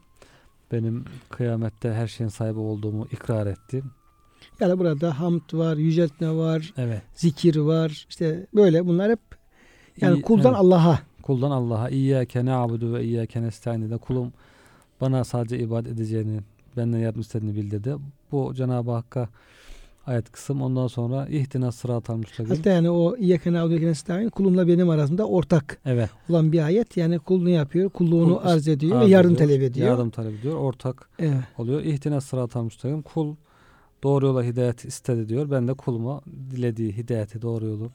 benim 0.73 1.05
kıyamette 1.31 1.93
her 1.93 2.07
şeyin 2.07 2.29
sahibi 2.29 2.59
olduğumu 2.59 3.07
ikrar 3.12 3.47
etti. 3.47 3.83
Yani 4.61 4.79
burada 4.79 5.20
hamd 5.20 5.53
var, 5.53 5.77
yüceltme 5.77 6.37
var, 6.37 6.75
Evet. 6.77 7.03
zikir 7.14 7.57
var. 7.57 8.07
İşte 8.09 8.47
böyle 8.55 8.87
bunlar 8.87 9.11
hep 9.11 9.20
yani 10.01 10.23
kuldan 10.23 10.53
evet. 10.53 10.61
Allah'a. 10.61 10.99
Kuldan 11.23 11.51
Allah'a 11.51 11.89
İyyâke 11.89 12.45
na'budu 12.45 12.95
ve 12.95 13.05
İyyâke 13.05 13.43
nestaîn 13.43 13.91
de 13.91 13.97
kulum 13.97 14.33
bana 15.01 15.25
sadece 15.25 15.59
ibadet 15.59 15.93
edeceğini, 15.93 16.41
benden 16.77 16.99
yardım 16.99 17.20
istediğini 17.20 17.57
bildirdi. 17.57 17.95
Bu 18.33 18.55
Cenab-ı 18.55 18.91
Hakk'a 18.91 19.29
ayet 20.07 20.33
kısım. 20.33 20.62
Ondan 20.62 20.87
sonra 20.87 21.27
ihtina 21.27 21.73
sıratal 21.73 22.16
müstakim. 22.16 22.57
Hatta 22.57 22.70
yani 22.70 22.91
o 22.91 23.16
İyyâke 23.16 23.53
na'budu 23.53 23.75
ve 23.75 23.87
nestaîn 23.87 24.29
kulumla 24.29 24.68
benim 24.68 24.91
arasında 24.91 25.27
ortak 25.29 25.79
Evet. 25.87 26.11
olan 26.31 26.53
bir 26.53 26.62
ayet. 26.64 26.97
Yani 26.97 27.18
kul 27.18 27.43
ne 27.43 27.51
yapıyor? 27.51 27.91
Kulluğunu 27.91 28.39
Kul 28.39 28.49
arz 28.49 28.68
ediyor 28.68 28.97
arz 28.97 29.07
ve 29.07 29.11
yardım 29.11 29.33
ediyor, 29.35 29.49
talep 29.49 29.62
ediyor. 29.62 29.89
Yardım 29.89 30.11
talep 30.11 30.39
ediyor. 30.41 30.57
Ortak 30.57 31.09
Evet. 31.18 31.43
oluyor. 31.59 31.83
İhtina 31.83 32.20
sıratal 32.20 32.64
müstakim. 32.64 33.03
Kul 33.03 33.35
doğru 34.03 34.27
yola 34.27 34.43
hidayet 34.45 34.85
istedi 34.85 35.29
diyor. 35.29 35.51
Ben 35.51 35.68
de 35.68 35.75
kuluma 35.75 36.20
dilediği 36.51 36.97
hidayeti 36.97 37.43
doğru 37.43 37.66
yolu 37.66 37.91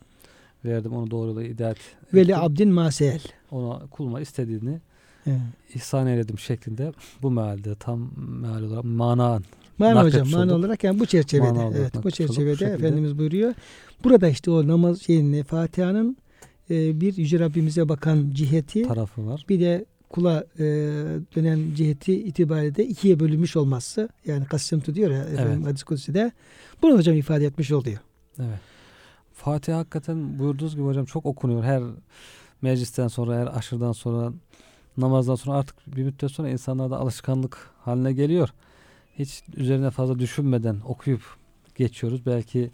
verdim. 0.65 0.93
Onu 0.93 1.11
doğru 1.11 1.29
yola 1.29 1.41
hidayet 1.41 1.77
Veli 2.13 2.31
ettim. 2.31 2.43
abdin 2.43 2.69
masel. 2.69 3.21
Ona 3.51 3.79
kuluma 3.91 4.21
istediğini 4.21 4.79
Evet. 5.27 5.39
ihsan 5.73 6.07
eyledim 6.07 6.39
şeklinde 6.39 6.93
bu 7.21 7.31
mealde 7.31 7.75
tam 7.75 8.11
meal 8.17 8.63
olarak 8.63 8.83
manan 8.83 9.43
Mana 9.77 10.03
hocam, 10.03 10.29
mana 10.31 10.55
olarak 10.55 10.83
yani 10.83 10.99
bu 10.99 11.05
çerçevede. 11.05 11.51
Mana 11.51 11.77
evet, 11.77 11.95
bu. 11.95 12.03
Bu 12.03 12.11
çerçevede 12.11 12.55
şekilde. 12.55 12.73
Efendimiz 12.73 13.17
buyuruyor. 13.17 13.53
Burada 14.03 14.29
işte 14.29 14.51
o 14.51 14.67
namaz 14.67 15.01
şeyini, 15.01 15.43
Fatiha'nın 15.43 16.17
e, 16.69 17.01
bir 17.01 17.17
Yüce 17.17 17.39
Rabbimize 17.39 17.89
bakan 17.89 18.31
ciheti, 18.33 18.83
tarafı 18.83 19.27
var. 19.27 19.45
bir 19.49 19.59
de 19.59 19.85
kula 20.09 20.45
e, 20.59 20.63
dönen 21.35 21.59
ciheti 21.75 22.13
itibariyle 22.23 22.75
de 22.75 22.85
ikiye 22.87 23.19
bölünmüş 23.19 23.55
olması. 23.55 24.09
Yani 24.25 24.45
kasımtı 24.45 24.95
diyor 24.95 25.11
ya 25.11 25.23
efendim 25.23 25.53
Evet. 25.57 25.65
hadis 25.67 25.83
kudusi'de. 25.83 26.31
Bunu 26.81 26.97
hocam 26.97 27.15
ifade 27.15 27.45
etmiş 27.45 27.71
oluyor. 27.71 27.97
Evet. 28.39 28.59
Fatiha 29.37 29.77
hakikaten 29.77 30.39
buyurduğunuz 30.39 30.75
gibi 30.75 30.85
hocam 30.85 31.05
çok 31.05 31.25
okunuyor. 31.25 31.63
Her 31.63 31.83
meclisten 32.61 33.07
sonra, 33.07 33.35
her 33.35 33.47
aşırıdan 33.57 33.91
sonra, 33.91 34.31
namazdan 34.97 35.35
sonra 35.35 35.57
artık 35.57 35.95
bir 35.95 36.03
müddet 36.03 36.31
sonra 36.31 36.49
insanlarda 36.49 36.97
alışkanlık 36.97 37.69
haline 37.79 38.13
geliyor. 38.13 38.49
Hiç 39.19 39.43
üzerine 39.55 39.89
fazla 39.89 40.19
düşünmeden 40.19 40.79
okuyup 40.85 41.21
geçiyoruz. 41.75 42.25
Belki 42.25 42.71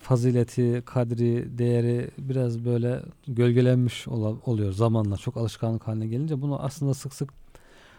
fazileti, 0.00 0.82
kadri, 0.86 1.58
değeri 1.58 2.10
biraz 2.18 2.64
böyle 2.64 3.02
gölgelenmiş 3.26 4.08
oluyor 4.46 4.72
zamanla. 4.72 5.16
Çok 5.16 5.36
alışkanlık 5.36 5.88
haline 5.88 6.06
gelince 6.06 6.42
bunu 6.42 6.62
aslında 6.62 6.94
sık 6.94 7.14
sık 7.14 7.32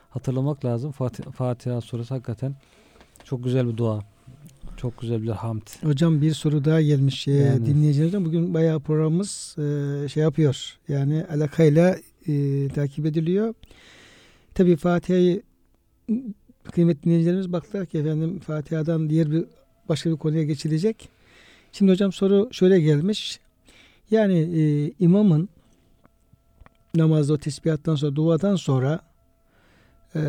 hatırlamak 0.10 0.66
lazım. 0.66 0.92
Fatih, 0.92 1.24
Fatiha 1.24 1.82
suresi 1.82 2.14
hakikaten 2.14 2.56
çok 3.24 3.44
güzel 3.44 3.68
bir 3.68 3.78
dua. 3.78 4.04
Çok 4.78 5.02
güzel 5.02 5.24
bir 5.24 5.28
hamd. 5.28 5.62
Hocam 5.84 6.22
bir 6.22 6.32
soru 6.34 6.66
daha 6.66 6.82
gelmiş 6.82 7.28
e, 7.28 7.32
Yani. 7.32 7.66
dinleyicilerden. 7.66 8.26
Bugün 8.26 8.54
bayağı 8.54 8.80
programımız 8.80 9.56
e, 9.58 10.10
şey 10.10 10.24
yapıyor. 10.24 10.78
Yani 10.88 11.26
alakayla 11.34 11.98
e, 12.28 12.68
takip 12.68 13.06
ediliyor. 13.06 13.54
Tabii 14.54 14.76
Fatiha'yı 14.76 15.42
kıymetli 16.72 17.04
dinleyicilerimiz 17.04 17.54
baktılar 17.54 17.86
ki 17.86 17.98
efendim 17.98 18.40
Fatiha'dan 18.40 19.10
diğer 19.10 19.32
bir 19.32 19.46
başka 19.90 20.12
bir 20.12 20.18
konuya 20.18 20.44
geçilecek. 20.44 21.10
Şimdi 21.72 21.92
hocam 21.92 22.12
soru 22.12 22.50
şöyle 22.52 22.80
gelmiş. 22.80 23.40
Yani 24.12 24.40
e, 24.40 24.92
imamın 25.00 25.50
namazda 26.96 27.34
o 27.34 27.38
tesbihattan 27.38 27.96
sonra 27.96 28.16
duadan 28.16 28.56
sonra 28.56 29.00
e, 30.16 30.22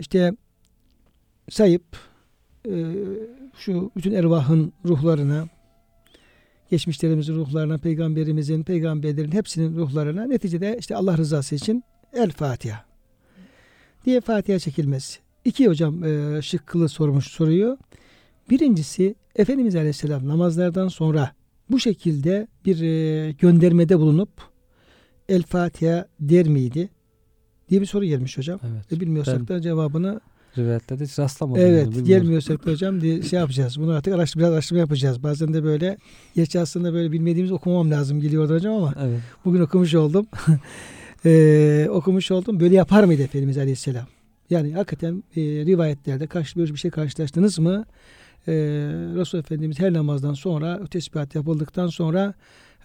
işte 0.00 0.32
sayıp 1.50 1.84
e, 2.68 2.94
şu 3.58 3.90
bütün 3.96 4.12
ervahın 4.12 4.72
ruhlarına 4.84 5.48
geçmişlerimizin 6.70 7.34
ruhlarına, 7.34 7.78
peygamberimizin, 7.78 8.62
peygamberlerin 8.62 9.32
hepsinin 9.32 9.76
ruhlarına 9.76 10.24
neticede 10.24 10.76
işte 10.80 10.96
Allah 10.96 11.16
rızası 11.16 11.54
için 11.54 11.84
El 12.12 12.30
Fatiha 12.30 12.84
diye 14.04 14.20
Fatiha 14.20 14.58
çekilmesi. 14.58 15.18
İki 15.44 15.68
hocam 15.68 16.04
e, 16.04 16.42
şıkkılı 16.42 16.88
sormuş 16.88 17.26
soruyor. 17.26 17.78
Birincisi 18.50 19.14
Efendimiz 19.36 19.76
Aleyhisselam 19.76 20.28
namazlardan 20.28 20.88
sonra 20.88 21.32
bu 21.70 21.80
şekilde 21.80 22.48
bir 22.64 22.80
e, 22.80 23.32
göndermede 23.32 23.98
bulunup 23.98 24.30
El 25.28 25.42
Fatiha 25.42 26.06
der 26.20 26.48
miydi? 26.48 26.88
diye 27.70 27.80
bir 27.80 27.86
soru 27.86 28.04
gelmiş 28.04 28.38
hocam. 28.38 28.60
Evet. 28.72 28.92
E, 28.92 29.00
bilmiyorsak 29.00 29.38
Ben- 29.38 29.48
da 29.48 29.60
cevabını 29.60 30.20
Rivayetlerde 30.58 31.04
hiç 31.04 31.18
rastlamadım. 31.18 31.62
Evet, 31.62 31.88
yani, 31.94 32.04
gelmiyorsak 32.04 32.66
da 32.66 32.70
hocam 32.70 33.00
diye 33.00 33.22
şey 33.22 33.38
yapacağız. 33.38 33.80
Bunu 33.80 33.92
artık 33.92 34.14
araştır, 34.14 34.40
biraz 34.40 34.52
araştırma 34.52 34.80
yapacağız. 34.80 35.22
Bazen 35.22 35.54
de 35.54 35.64
böyle 35.64 35.96
gerçi 36.34 36.60
aslında 36.60 36.92
böyle 36.92 37.12
bilmediğimiz 37.12 37.52
okumam 37.52 37.90
lazım 37.90 38.20
geliyor 38.20 38.50
hocam 38.50 38.74
ama 38.74 38.94
Evet. 39.00 39.20
bugün 39.44 39.60
okumuş 39.60 39.94
oldum. 39.94 40.26
Eee, 41.24 41.88
okumuş 41.90 42.30
oldum. 42.30 42.60
Böyle 42.60 42.74
yapar 42.74 43.04
mıydı 43.04 43.22
Efendimiz 43.22 43.58
Aleyhisselam? 43.58 44.06
Yani 44.50 44.72
hakikaten 44.72 45.24
e, 45.36 45.40
rivayetlerde 45.40 46.26
karşı 46.26 46.58
bir 46.58 46.76
şey 46.76 46.90
karşılaştınız 46.90 47.58
mı? 47.58 47.84
E, 48.48 48.52
Resul 49.16 49.38
Efendimiz 49.38 49.80
her 49.80 49.92
namazdan 49.92 50.34
sonra 50.34 50.86
tesbihat 50.90 51.34
yapıldıktan 51.34 51.86
sonra 51.86 52.34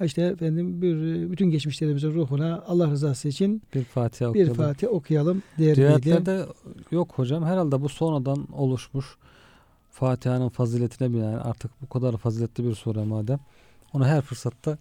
işte 0.06 0.22
efendim 0.22 0.82
bir 0.82 1.32
bütün 1.32 1.52
geçmişlerimizin 1.52 2.14
ruhuna 2.14 2.64
Allah 2.68 2.92
rızası 2.92 3.28
için 3.28 3.62
Bir 3.76 3.84
Fatiha 3.84 4.34
bir 4.34 4.48
okuyalım. 4.48 4.56
Fatiha 4.74 4.92
okuyalım? 4.92 5.44
Rivayetlerde 5.60 6.46
yok 6.92 7.12
hocam. 7.16 7.44
Herhalde 7.44 7.82
bu 7.82 7.90
sonradan 7.90 8.48
oluşmuş 8.54 9.06
Fatiha'nın 9.92 10.50
faziletine 10.50 11.14
binaen 11.14 11.38
artık 11.38 11.72
bu 11.82 11.90
kadar 11.90 12.18
faziletli 12.18 12.64
bir 12.64 12.76
sure 12.76 13.04
madem 13.04 13.40
onu 13.94 14.06
her 14.06 14.22
fırsatta 14.22 14.78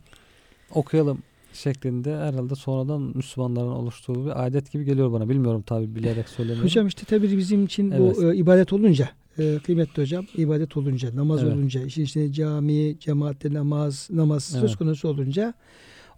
okuyalım 0.74 1.18
şeklinde 1.52 2.16
herhalde 2.16 2.54
sonradan 2.54 3.12
Müslümanların 3.14 3.68
oluşturduğu 3.72 4.26
bir 4.26 4.46
adet 4.46 4.72
gibi 4.72 4.84
geliyor 4.84 5.12
bana. 5.12 5.28
Bilmiyorum 5.28 5.62
tabi 5.62 5.94
bilerek 5.94 6.28
söylemiyorum. 6.28 6.64
Hocam 6.64 6.86
işte 6.86 7.02
tabii 7.04 7.38
bizim 7.38 7.64
için 7.64 7.90
Evet. 7.90 8.16
bu 8.16 8.32
e, 8.32 8.36
ibadet 8.36 8.72
olunca 8.72 9.08
e, 9.38 9.58
kıymetli 9.58 10.02
hocam 10.02 10.26
ibadet 10.36 10.76
olunca 10.76 11.16
namaz 11.16 11.42
Evet. 11.42 11.52
olunca 11.54 11.82
işin 11.82 12.02
içinde 12.02 12.32
cami 12.32 12.96
cemaatte 13.00 13.54
namaz 13.54 14.08
namaz 14.12 14.44
söz 14.44 14.62
Evet. 14.64 14.76
konusu 14.76 15.08
olunca 15.08 15.54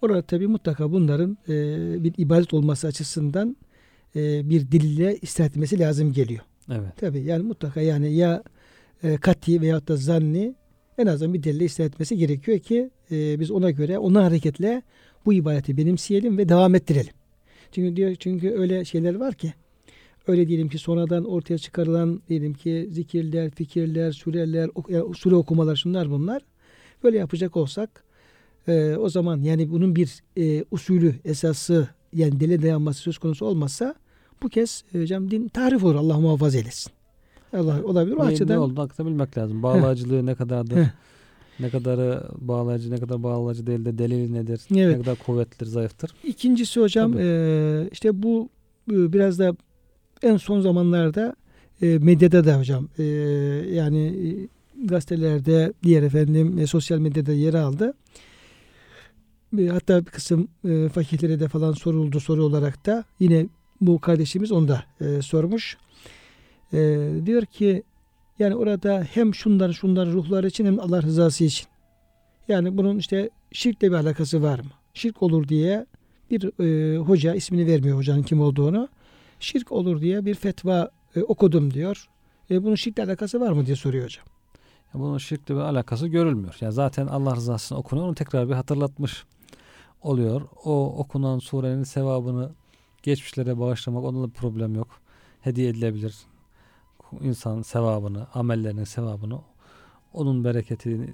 orada 0.03 0.23
tabii 0.23 0.47
mutlaka 0.47 0.93
bunların 0.93 1.39
e, 1.49 1.55
bir 2.05 2.15
ibadet 2.19 2.55
olması 2.55 2.87
açısından 2.87 3.57
e, 4.17 4.51
bir 4.51 4.71
dille 4.71 5.17
istirahat 5.23 5.57
lazım 5.57 6.13
geliyor. 6.13 6.43
Evet. 6.71 6.97
Tabii 6.97 7.21
yani 7.23 7.43
mutlaka 7.43 7.81
yani 7.81 8.15
ya 8.15 8.43
e, 9.03 9.17
kati 9.17 9.61
veyahut 9.61 9.89
da 9.89 9.97
zanni 9.97 10.55
en 10.99 11.07
azından 11.07 11.35
bir 11.35 11.43
dille 11.43 11.85
etmesi 11.85 12.17
gerekiyor 12.17 12.59
ki 12.59 12.91
e, 13.11 13.41
biz 13.41 13.51
ona 13.51 13.71
göre 13.71 13.99
ona 13.99 14.25
hareketle 14.25 14.83
bu 15.27 15.33
ibadeti 15.33 15.77
benimseyelim 15.77 16.39
ve 16.39 16.49
devam 16.49 16.75
ettirelim. 16.75 17.13
Çünkü 17.73 17.97
diyor 17.97 18.15
çünkü 18.15 18.51
öyle 18.51 18.85
şeyler 18.85 19.15
var 19.15 19.35
ki 19.35 19.55
öyle 20.27 20.49
diyelim 20.49 20.69
ki 20.69 20.79
sonradan 20.79 21.25
ortaya 21.25 21.59
çıkarılan 21.59 22.23
diyelim 22.29 22.55
ki 22.55 22.89
zikirler, 22.91 23.51
fikirler, 23.51 24.15
yani 24.89 25.15
sure 25.15 25.35
okumalar 25.35 25.77
şunlar 25.77 26.11
bunlar. 26.11 26.43
Böyle 27.05 27.19
yapacak 27.19 27.57
olsak 27.57 28.05
e, 28.69 28.97
o 28.97 29.09
zaman 29.09 29.41
yani 29.41 29.71
bunun 29.71 29.97
bir 29.97 30.23
e, 30.37 30.65
usulü, 30.71 31.15
esası 31.25 31.89
yani 32.13 32.41
dile 32.41 32.63
dayanması 32.63 33.01
söz 33.01 33.19
konusu 33.19 33.47
olmazsa 33.47 33.95
bu 34.43 34.49
kez 34.49 34.85
e, 34.95 35.01
hocam 35.01 35.31
din 35.31 35.49
tarif 35.49 35.85
olur. 35.85 35.95
Allah 35.95 36.21
muhafaza 36.21 36.59
eylesin. 36.59 36.93
Allah 37.57 37.85
olabilir. 37.85 38.17
O 38.17 38.25
Ne, 38.25 38.29
açıdan 38.29 38.57
ne 38.57 38.59
olduğunu 38.59 38.81
hakikaten 38.81 39.07
bilmek 39.07 39.39
lazım. 39.39 39.63
Bağlayıcılığı 39.63 40.27
ne 40.27 40.35
kadardır? 40.35 40.79
Ne 41.61 41.71
kadarı 41.71 42.23
bağlayıcı, 42.39 42.91
ne 42.91 42.99
kadar 42.99 43.23
bağlayıcı 43.23 43.67
değil 43.67 43.85
de 43.85 43.99
delili 43.99 44.33
nedir? 44.33 44.61
Evet. 44.77 44.97
Ne 44.97 45.03
kadar 45.03 45.19
kuvvetlidir, 45.19 45.67
zayıftır? 45.67 46.11
İkincisi 46.25 46.81
hocam 46.81 47.13
Tabii. 47.13 47.23
e, 47.23 47.89
işte 47.93 48.23
bu 48.23 48.49
e, 48.91 49.13
biraz 49.13 49.39
da 49.39 49.57
en 50.23 50.37
son 50.37 50.61
zamanlarda 50.61 51.37
e, 51.83 51.99
medyada 51.99 52.45
da 52.45 52.59
hocam 52.59 52.89
e, 52.99 53.03
yani 53.73 53.99
e, 53.99 54.49
gazetelerde 54.87 55.73
diğer 55.83 56.03
efendim 56.03 56.59
e, 56.59 56.67
sosyal 56.67 56.99
medyada 56.99 57.33
yer 57.33 57.55
aldı. 57.55 57.95
e, 59.59 59.67
hatta 59.67 60.01
bir 60.01 60.11
kısım 60.11 60.49
e, 60.69 60.89
fakirlere 60.89 61.41
de 61.41 61.49
falan 61.49 61.73
soruldu 61.73 62.21
soru 62.21 62.45
olarak 62.45 62.87
da 62.87 63.05
yine 63.21 63.47
bu 63.81 63.99
kardeşimiz 63.99 64.53
onu 64.53 64.69
da 64.69 64.85
e, 65.01 65.23
sormuş. 65.23 65.77
E, 66.73 67.09
diyor 67.27 67.45
ki 67.45 67.83
yani 68.39 68.55
orada 68.55 69.07
hem 69.13 69.35
şunlar 69.35 69.73
şunlar 69.73 70.09
ruhlar 70.09 70.45
için 70.45 70.67
hem 70.67 70.81
Allah 70.81 71.03
rızası 71.03 71.45
için. 71.45 71.67
Yani 72.49 72.77
bunun 72.79 72.99
işte 72.99 73.31
şirkle 73.53 73.89
bir 73.91 73.97
alakası 73.97 74.43
var 74.43 74.59
mı? 74.59 74.71
Şirk 74.95 75.23
olur 75.23 75.49
diye 75.49 75.87
bir 76.31 76.65
e, 76.65 76.99
hoca 76.99 77.35
ismini 77.35 77.67
vermiyor 77.67 77.97
hocanın 77.97 78.23
kim 78.23 78.41
olduğunu. 78.41 78.89
Şirk 79.43 79.73
olur 79.73 80.01
diye 80.01 80.25
bir 80.25 80.35
fetva 80.35 80.91
e, 81.17 81.23
okudum 81.23 81.75
diyor. 81.75 82.09
E, 82.51 82.63
bunun 82.63 82.75
şirkle 82.75 83.05
alakası 83.05 83.41
var 83.41 83.53
mı 83.53 83.67
diye 83.67 83.77
soruyor 83.77 84.05
hocam. 84.05 84.27
Yani 84.95 85.05
bunun 85.05 85.19
şirkle 85.19 85.55
bir 85.55 85.61
alakası 85.61 86.09
görülmüyor. 86.09 86.57
Yani 86.61 86.73
zaten 86.73 87.07
Allah 87.07 87.37
rızasına 87.37 87.79
okunuyor. 87.79 88.09
Onu 88.09 88.15
tekrar 88.15 88.49
bir 88.49 88.55
hatırlatmış 88.55 89.25
oluyor. 90.03 90.43
O 90.65 90.95
okunan 90.99 91.39
surenin 91.39 91.83
sevabını 91.83 92.51
geçmişlere 93.03 93.59
bağışlamak 93.59 94.05
onda 94.05 94.29
da 94.29 94.33
problem 94.33 94.75
yok. 94.75 94.89
Hediye 95.41 95.69
edilebilir. 95.69 96.17
İnsan 97.21 97.63
sevabını, 97.63 98.27
amellerinin 98.35 98.85
sevabını 98.85 99.41
onun 100.13 100.45
bereketini 100.45 101.11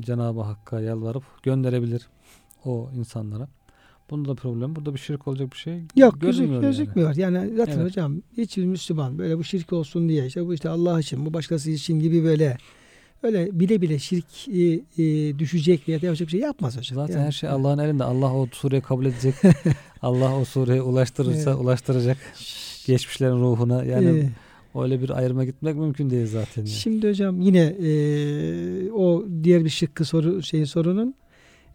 Cenab-ı 0.00 0.40
Hakk'a 0.40 0.80
yalvarıp 0.80 1.24
gönderebilir 1.42 2.08
o 2.64 2.90
insanlara. 2.94 3.48
Bunda 4.10 4.28
da 4.28 4.34
problem. 4.34 4.76
Burada 4.76 4.94
bir 4.94 4.98
şirk 4.98 5.28
olacak 5.28 5.52
bir 5.52 5.56
şey 5.56 5.74
Yok 5.96 6.20
gözük, 6.20 6.38
görünmüyor 6.38 6.62
yani. 6.62 6.70
gözükmüyor. 6.70 7.16
Yani, 7.16 7.56
zaten 7.56 7.72
Evet. 7.72 7.84
hocam 7.86 8.22
hiçbir 8.36 8.64
Müslüman 8.64 9.18
böyle 9.18 9.38
bu 9.38 9.44
şirk 9.44 9.72
olsun 9.72 10.08
diye 10.08 10.26
işte 10.26 10.46
bu 10.46 10.54
işte 10.54 10.68
Allah 10.68 11.00
için 11.00 11.26
bu 11.26 11.34
başkası 11.34 11.70
için 11.70 12.00
gibi 12.00 12.24
böyle 12.24 12.56
öyle 13.22 13.60
bile 13.60 13.80
bile 13.82 13.98
şirk 13.98 14.48
e, 14.48 14.62
e, 15.02 15.38
düşecek 15.38 15.88
veya 15.88 15.98
yapacak 16.02 16.26
bir 16.26 16.32
şey 16.32 16.40
yapmaz 16.40 16.76
hocam. 16.76 16.94
Zaten 16.96 17.14
Yani, 17.14 17.26
her 17.26 17.32
şey 17.32 17.48
Allah'ın 17.50 17.78
elinde. 17.78 18.04
Allah 18.04 18.34
o 18.34 18.48
sureyi 18.52 18.82
kabul 18.82 19.06
edecek. 19.06 19.34
Allah 20.02 20.36
o 20.40 20.44
sureyi 20.44 20.82
ulaştırırsa 20.82 21.50
Evet. 21.50 21.60
ulaştıracak. 21.60 22.16
Geçmişlerin 22.86 23.40
ruhuna. 23.40 23.84
Yani 23.84 24.30
e, 24.74 24.78
öyle 24.80 25.02
bir 25.02 25.10
ayrıma 25.10 25.44
gitmek 25.44 25.76
mümkün 25.76 26.10
değil 26.10 26.26
zaten. 26.26 26.62
Yani. 26.62 26.68
Şimdi 26.68 27.08
hocam 27.08 27.40
yine 27.40 27.62
e, 27.64 28.90
o 28.90 29.24
diğer 29.42 29.64
bir 29.64 29.70
şıkkı 29.70 30.04
soru 30.04 30.42
şeyin 30.42 30.64
sorunun 30.64 31.14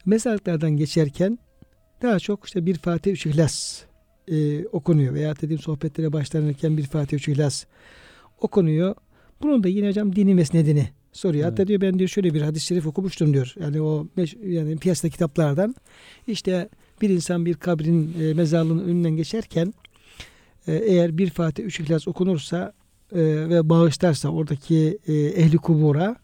mezarlıklardan 0.05 0.71
geçerken 0.71 1.39
daha 2.01 2.19
çok 2.19 2.45
işte 2.45 2.65
bir 2.65 2.77
Fatih 2.77 3.11
Üç 3.11 3.25
İhlas 3.25 3.83
e, 4.27 4.65
okunuyor 4.65 5.13
veya 5.13 5.35
dediğim 5.35 5.61
sohbetlere 5.61 6.13
başlanırken 6.13 6.77
bir 6.77 6.83
Fatih 6.83 7.17
Üç 7.17 7.27
İhlas 7.27 7.65
okunuyor. 8.41 8.95
Bunun 9.41 9.63
da 9.63 9.67
yine 9.67 9.87
hocam 9.87 10.15
dini 10.15 10.35
mesnedini 10.35 10.89
soruyor. 11.11 11.43
Hatta 11.43 11.61
Evet. 11.61 11.67
diyor 11.67 11.81
ben 11.81 11.99
diyor 11.99 12.09
şöyle 12.09 12.33
bir 12.33 12.41
hadis-i 12.41 12.65
şerif 12.65 12.87
okumuştum 12.87 13.33
diyor. 13.33 13.55
Yani 13.59 13.81
o 13.81 14.07
yani 14.43 14.77
piyasada 14.77 15.11
kitaplardan 15.11 15.75
işte 16.27 16.69
bir 17.01 17.09
insan 17.09 17.45
bir 17.45 17.53
kabrin 17.53 18.15
e, 18.21 18.33
mezarlığının 18.33 18.83
önünden 18.83 19.11
geçerken 19.11 19.73
e, 20.67 20.73
eğer 20.73 21.17
bir 21.17 21.29
Fatih 21.29 21.63
Üç 21.63 21.79
İhlas 21.79 22.07
okunursa 22.07 22.73
e, 23.11 23.19
ve 23.49 23.69
bağışlarsa 23.69 24.29
oradaki 24.29 24.97
e, 25.07 25.13
ehli 25.13 25.57
kubura 25.57 26.15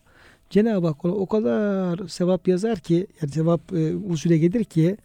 Cenab-ı 0.50 0.88
Hak 0.88 1.06
ona 1.06 1.14
o 1.14 1.26
kadar 1.26 2.08
sevap 2.08 2.48
yazar 2.48 2.80
ki 2.80 3.08
yani 3.22 3.32
sevap 3.32 3.74
e, 3.74 3.96
usule 3.96 4.38
gelir 4.38 4.64
ki 4.64 4.98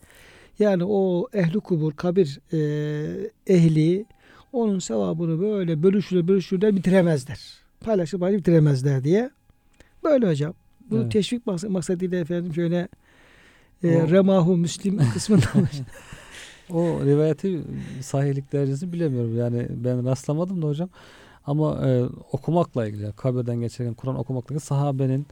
yani 0.59 0.85
o 0.85 1.29
ehli 1.35 1.61
kubur 1.61 1.93
kabir 1.93 2.41
e, 2.53 2.59
ehli 3.47 4.05
onun 4.53 4.79
sevabını 4.79 5.41
böyle 5.41 5.83
bölüşür 5.83 6.29
bölüşürler 6.29 6.77
bitiremezler. 6.77 7.41
Paylaşıp 7.81 8.21
paylaşıp 8.21 8.41
bitiremezler 8.47 9.05
diye. 9.05 9.31
Böyle 10.05 10.29
hocam. 10.29 10.55
Bu 10.91 10.97
Evet. 10.97 11.13
teşvik 11.13 11.47
maks- 11.47 11.69
maksadıyla 11.69 12.19
efendim 12.19 12.55
şöyle 12.55 12.89
e, 13.85 13.97
O- 13.97 14.11
remahu 14.11 14.57
müslim 14.57 14.99
kısmından 15.13 15.67
O 16.71 17.01
rivayeti 17.05 17.61
sahihlik 18.01 18.53
derecesini 18.53 18.93
bilemiyorum. 18.93 19.37
Yani 19.39 19.67
ben 19.71 20.07
rastlamadım 20.07 20.63
da 20.63 20.67
hocam. 20.67 20.89
Ama 21.47 21.89
e, 21.89 22.03
okumakla 22.33 22.87
ilgili, 22.87 23.13
kabirden 23.13 23.61
geçerken 23.61 23.95
Kur'an 23.95 24.19
okumakla 24.19 24.55
ilgili 24.55 24.67
sahabenin 24.67 25.27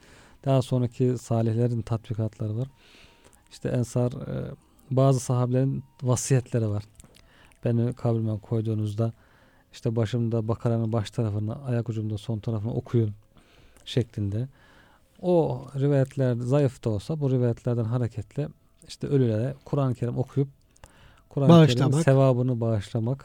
daha 0.45 0.63
sonraki 0.63 1.15
salihlerin 1.19 1.83
tatbikatları 1.83 2.57
var. 2.59 2.69
İşte 3.53 3.69
Ensar 3.69 4.13
e, 4.13 4.51
bazı 4.91 5.21
sahabelerin 5.21 5.85
vasiyetleri 6.03 6.69
var. 6.69 6.85
Beni 7.65 7.93
kabrime 7.93 8.39
koyduğunuzda 8.39 9.13
işte 9.73 9.97
başımda 9.97 10.49
bakaranın 10.49 10.93
baş 10.93 11.11
tarafını, 11.11 11.65
ayak 11.65 11.89
ucumda 11.89 12.19
son 12.19 12.39
tarafını 12.39 12.75
okuyun 12.75 13.11
şeklinde. 13.85 14.49
O 15.23 15.65
rivayetler 15.79 16.35
zayıf 16.35 16.85
da 16.85 16.91
olsa 16.91 17.21
bu 17.21 17.31
rivayetlerden 17.31 17.85
hareketle 17.85 18.49
işte 18.89 19.07
ölülere 19.07 19.55
Kur'an-ı 19.65 19.95
Kerim 19.95 20.19
okuyup 20.19 20.49
Kur'an-ı 21.29 21.49
Bağışlamak. 21.49 22.05
sevabını 22.05 22.61
bağışlamak 22.61 23.25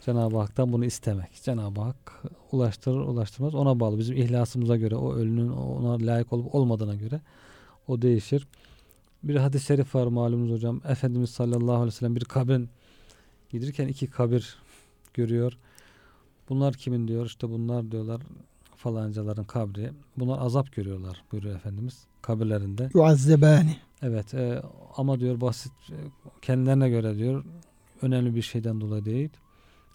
Cenab-ı 0.00 0.38
Hak'tan 0.38 0.72
bunu 0.72 0.84
istemek. 0.84 1.42
Cenab-ı 1.42 1.80
Hak 1.80 2.22
ulaştırır 2.52 3.00
ulaştırmaz 3.00 3.54
ona 3.54 3.80
bağlı. 3.80 3.98
Bizim 3.98 4.16
ihlasımıza 4.16 4.76
göre 4.76 4.96
o 4.96 5.14
ölünün 5.14 5.48
ona 5.48 6.06
layık 6.06 6.32
olup 6.32 6.54
olmadığına 6.54 6.94
göre 6.94 7.20
o 7.88 8.02
değişir. 8.02 8.46
Bir 9.22 9.36
hadis-i 9.36 9.66
şerif 9.66 9.94
var 9.94 10.06
malumunuz 10.06 10.50
hocam. 10.52 10.80
Efendimiz 10.88 11.30
sallallahu 11.30 11.74
aleyhi 11.74 11.86
ve 11.86 11.90
sellem 11.90 12.16
bir 12.16 12.24
kabrin 12.24 12.68
giderken 13.50 13.88
iki 13.88 14.06
kabir 14.06 14.56
görüyor. 15.14 15.52
Bunlar 16.48 16.74
kimin 16.74 17.08
diyor? 17.08 17.26
İşte 17.26 17.50
bunlar 17.50 17.90
diyorlar 17.90 18.20
falancaların 18.76 19.44
kabri. 19.44 19.90
Bunlar 20.16 20.38
azap 20.38 20.72
görüyorlar 20.72 21.22
buyuruyor 21.32 21.56
Efendimiz 21.56 22.06
kabirlerinde. 22.22 22.90
yuazzebani. 22.94 23.76
Evet 24.02 24.34
e, 24.34 24.62
ama 24.96 25.20
diyor 25.20 25.40
basit 25.40 25.72
e, 25.90 25.96
kendilerine 26.42 26.88
göre 26.88 27.16
diyor 27.16 27.44
önemli 28.02 28.34
bir 28.34 28.42
şeyden 28.42 28.80
dolayı 28.80 29.04
değil. 29.04 29.30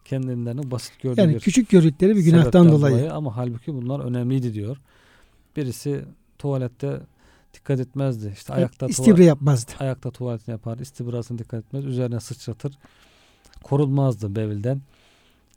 Kendilerini 0.05 0.71
basit 0.71 1.01
gördüğü 1.01 1.21
Yani 1.21 1.39
küçük 1.39 1.69
gördükleri 1.69 2.15
bir 2.15 2.21
günahtan 2.21 2.63
sebepten 2.63 2.71
dolayı. 2.71 3.13
Ama 3.13 3.38
halbuki 3.38 3.74
bunlar 3.74 3.99
önemliydi 3.99 4.53
diyor. 4.53 4.78
Birisi 5.55 6.05
tuvalette 6.38 6.99
dikkat 7.54 7.80
etmezdi. 7.80 8.32
İşte 8.36 8.54
ayakta 8.54 8.88
İstibre 8.88 9.26
yapmazdı. 9.26 9.72
ayakta 9.80 10.12
tuvaletini 10.12 10.54
yapar. 10.54 10.78
istibrasını 10.78 11.38
dikkat 11.38 11.66
etmez. 11.66 11.86
Üzerine 11.86 12.20
sıçratır. 12.20 12.74
Korunmazdı 13.64 14.36
bevilden. 14.36 14.82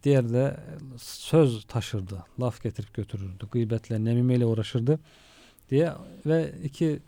Diğeri 0.03 0.32
de 0.32 0.57
söz 0.99 1.64
taşırdı. 1.64 2.24
Laf 2.40 2.62
getirip 2.62 2.94
götürürdü. 2.94 3.47
Gıybetle, 3.53 4.05
nemimeyle 4.05 4.47
uğraşırdı. 4.47 4.99
Diye 5.70 5.92
ve 6.26 6.53
iki 6.64 7.01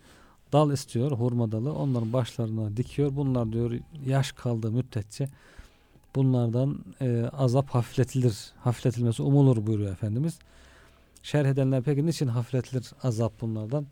dal 0.53 0.71
istiyor. 0.71 1.11
Hurma 1.11 1.51
dalı. 1.51 1.73
Onların 1.73 2.13
başlarına 2.13 2.77
dikiyor. 2.77 3.11
Bunlar 3.15 3.53
diyor 3.53 3.71
yaş 4.05 4.31
kaldığı 4.31 4.71
müddetçe 4.71 5.29
bunlardan 6.15 6.79
e, 7.01 7.29
azap 7.33 7.69
hafifletilir. 7.69 8.51
Hafifletilmesi 8.57 9.21
umulur 9.21 9.67
buyuruyor 9.67 9.91
Efendimiz. 9.91 10.39
Şerh 11.23 11.47
edenler 11.47 11.83
peki 11.83 12.05
niçin 12.05 12.27
hafifletilir 12.27 12.91
azap 13.03 13.41
bunlardan? 13.41 13.85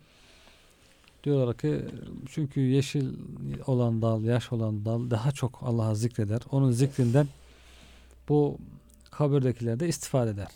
Diyorlar 1.28 1.58
ki 1.58 1.86
çünkü 2.26 2.60
yeşil 2.60 3.14
olan 3.66 4.02
dal, 4.02 4.24
yaş 4.24 4.52
olan 4.52 4.86
dal 4.86 5.10
daha 5.10 5.32
çok 5.32 5.60
Allah'a 5.62 5.96
zikreder. 5.96 6.42
Onun 6.52 6.72
zikrinden 6.72 7.28
bu 8.30 8.58
kabirdekiler 9.12 9.80
de 9.80 9.88
istifade 9.88 10.30
eder. 10.30 10.48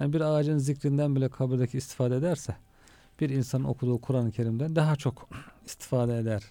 Yani 0.00 0.12
bir 0.12 0.20
ağacın 0.20 0.58
zikrinden 0.58 1.16
bile 1.16 1.28
kabirdeki 1.28 1.78
istifade 1.78 2.16
ederse 2.16 2.56
bir 3.20 3.30
insanın 3.30 3.64
okuduğu 3.64 3.98
Kur'an-ı 3.98 4.32
Kerim'den 4.32 4.76
daha 4.76 4.96
çok 4.96 5.28
istifade 5.66 6.18
eder 6.18 6.42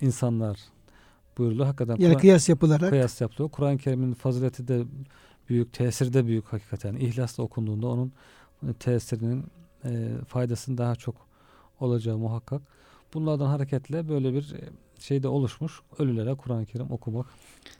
insanlar 0.00 0.58
buyuruluyor. 1.38 1.66
Hakikaten 1.66 1.96
Yani 1.96 2.16
kıyas 2.16 2.48
yapılarak 2.48 2.90
kıyas 2.90 3.20
yapılıyor. 3.20 3.50
Kur'an-ı 3.50 3.78
Kerim'in 3.78 4.14
fazileti 4.14 4.68
de 4.68 4.84
büyük, 5.48 5.72
tesiri 5.72 6.12
de 6.12 6.26
büyük 6.26 6.52
hakikaten. 6.52 6.94
İhlasla 6.94 7.42
okunduğunda 7.42 7.86
onun 7.86 8.12
tesirinin 8.78 9.44
e, 9.84 10.08
faydasının 10.28 10.78
daha 10.78 10.94
çok 10.94 11.14
olacağı 11.80 12.18
muhakkak. 12.18 12.62
Bunlardan 13.14 13.46
hareketle 13.46 14.08
böyle 14.08 14.34
bir 14.34 14.52
e, 14.52 14.60
şey 15.00 15.22
de 15.22 15.28
oluşmuş. 15.28 15.80
Ölülere 15.98 16.34
Kur'an-ı 16.34 16.66
Kerim 16.66 16.90
okumak, 16.90 17.26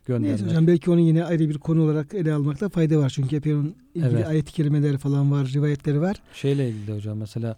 göndermek. 0.07 0.31
Neyse 0.31 0.47
hocam 0.47 0.67
belki 0.67 0.91
onu 0.91 1.01
yine 1.01 1.25
ayrı 1.25 1.49
bir 1.49 1.59
konu 1.59 1.83
olarak 1.85 2.15
ele 2.15 2.33
almakta 2.35 2.69
fayda 2.69 2.99
var. 2.99 3.11
Çünkü 3.11 3.37
epey 3.37 3.55
onun 3.55 3.77
ilgili 3.95 4.15
Evet. 4.15 4.27
ayet-i 4.27 4.53
kerimeleri 4.53 4.99
falan 4.99 5.33
var, 5.33 5.47
rivayetleri 5.47 6.01
var. 6.01 6.17
Şeyle 6.35 6.69
ilgili 6.69 6.87
de 6.87 6.95
hocam 6.95 7.19
mesela 7.19 7.57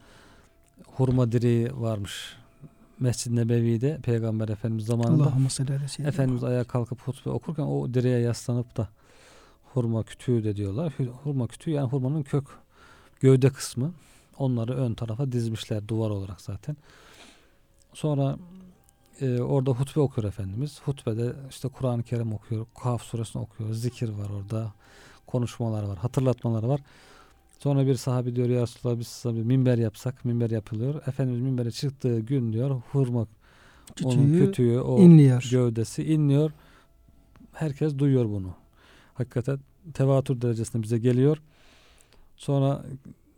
hurma 0.87 1.33
direği 1.33 1.69
varmış. 1.81 2.37
Mescid-i 3.01 3.37
Nebevi'de 3.37 3.99
Peygamber 4.03 4.49
Efendimiz 4.49 4.87
zamanında 4.87 5.25
Efendimiz 6.09 6.45
ayağa 6.45 6.65
kalkıp 6.65 7.01
hutbe 7.01 7.31
okurken 7.31 7.63
o 7.63 7.95
direğe 7.95 8.19
yaslanıp 8.19 8.77
da 8.77 8.89
hurma 9.65 10.03
kütüğü 10.03 10.45
de 10.45 10.57
diyorlar. 10.57 10.93
Hurma 11.23 11.47
kütüğü 11.47 11.71
yani 11.71 11.89
hurmanın 11.89 12.23
kök 12.23 12.45
gövde 13.21 13.51
kısmı. 13.51 13.93
Onları 14.39 14.75
ön 14.75 14.95
tarafa 14.95 15.33
dizmişler 15.33 15.89
duvar 15.89 16.11
olarak 16.11 16.41
zaten. 16.41 16.77
Sonra 17.95 18.37
e, 19.21 19.41
orada 19.41 19.71
hutbe 19.71 20.01
okuyor 20.01 20.29
Efendimiz. 20.29 20.81
Hutbede 20.85 21.33
işte 21.51 21.69
Kur'an-ı 21.69 22.03
Kerim 22.03 22.33
okuyor. 22.33 22.67
Kaf 22.83 23.03
suresini 23.03 23.43
okuyor. 23.43 23.73
Zikir 23.73 24.09
var 24.09 24.31
orada. 24.31 24.73
Konuşmalar 25.27 25.83
var. 25.83 25.99
Hatırlatmalar 25.99 26.63
var. 26.63 26.81
Sonra 27.59 27.87
bir 27.87 27.95
sahabi 27.95 28.37
diyor 28.37 28.49
ya 28.49 28.63
Resulallah 28.63 28.99
biz 28.99 29.09
size 29.09 29.35
bir 29.35 29.43
minber 29.43 29.79
yapsak. 29.79 30.25
Minber 30.25 30.51
yapılıyor. 30.51 31.03
Efendimiz 31.07 31.41
minbere 31.41 31.71
çıktığı 31.71 32.21
gün 32.21 32.53
diyor 32.53 32.83
hurma 32.93 33.27
onun 34.05 34.17
Kütüğü 34.27 34.47
kütüğü, 34.47 34.81
o 34.81 34.99
inliyor. 34.99 35.49
gövdesi 35.51 36.05
inliyor. 36.05 36.51
Herkes 37.53 37.99
duyuyor 37.99 38.25
bunu. 38.25 38.55
Hakikaten 39.15 39.59
tevatür 39.95 40.41
derecesinde 40.41 40.83
bize 40.83 40.99
geliyor. 40.99 41.43
Sonra 42.37 42.85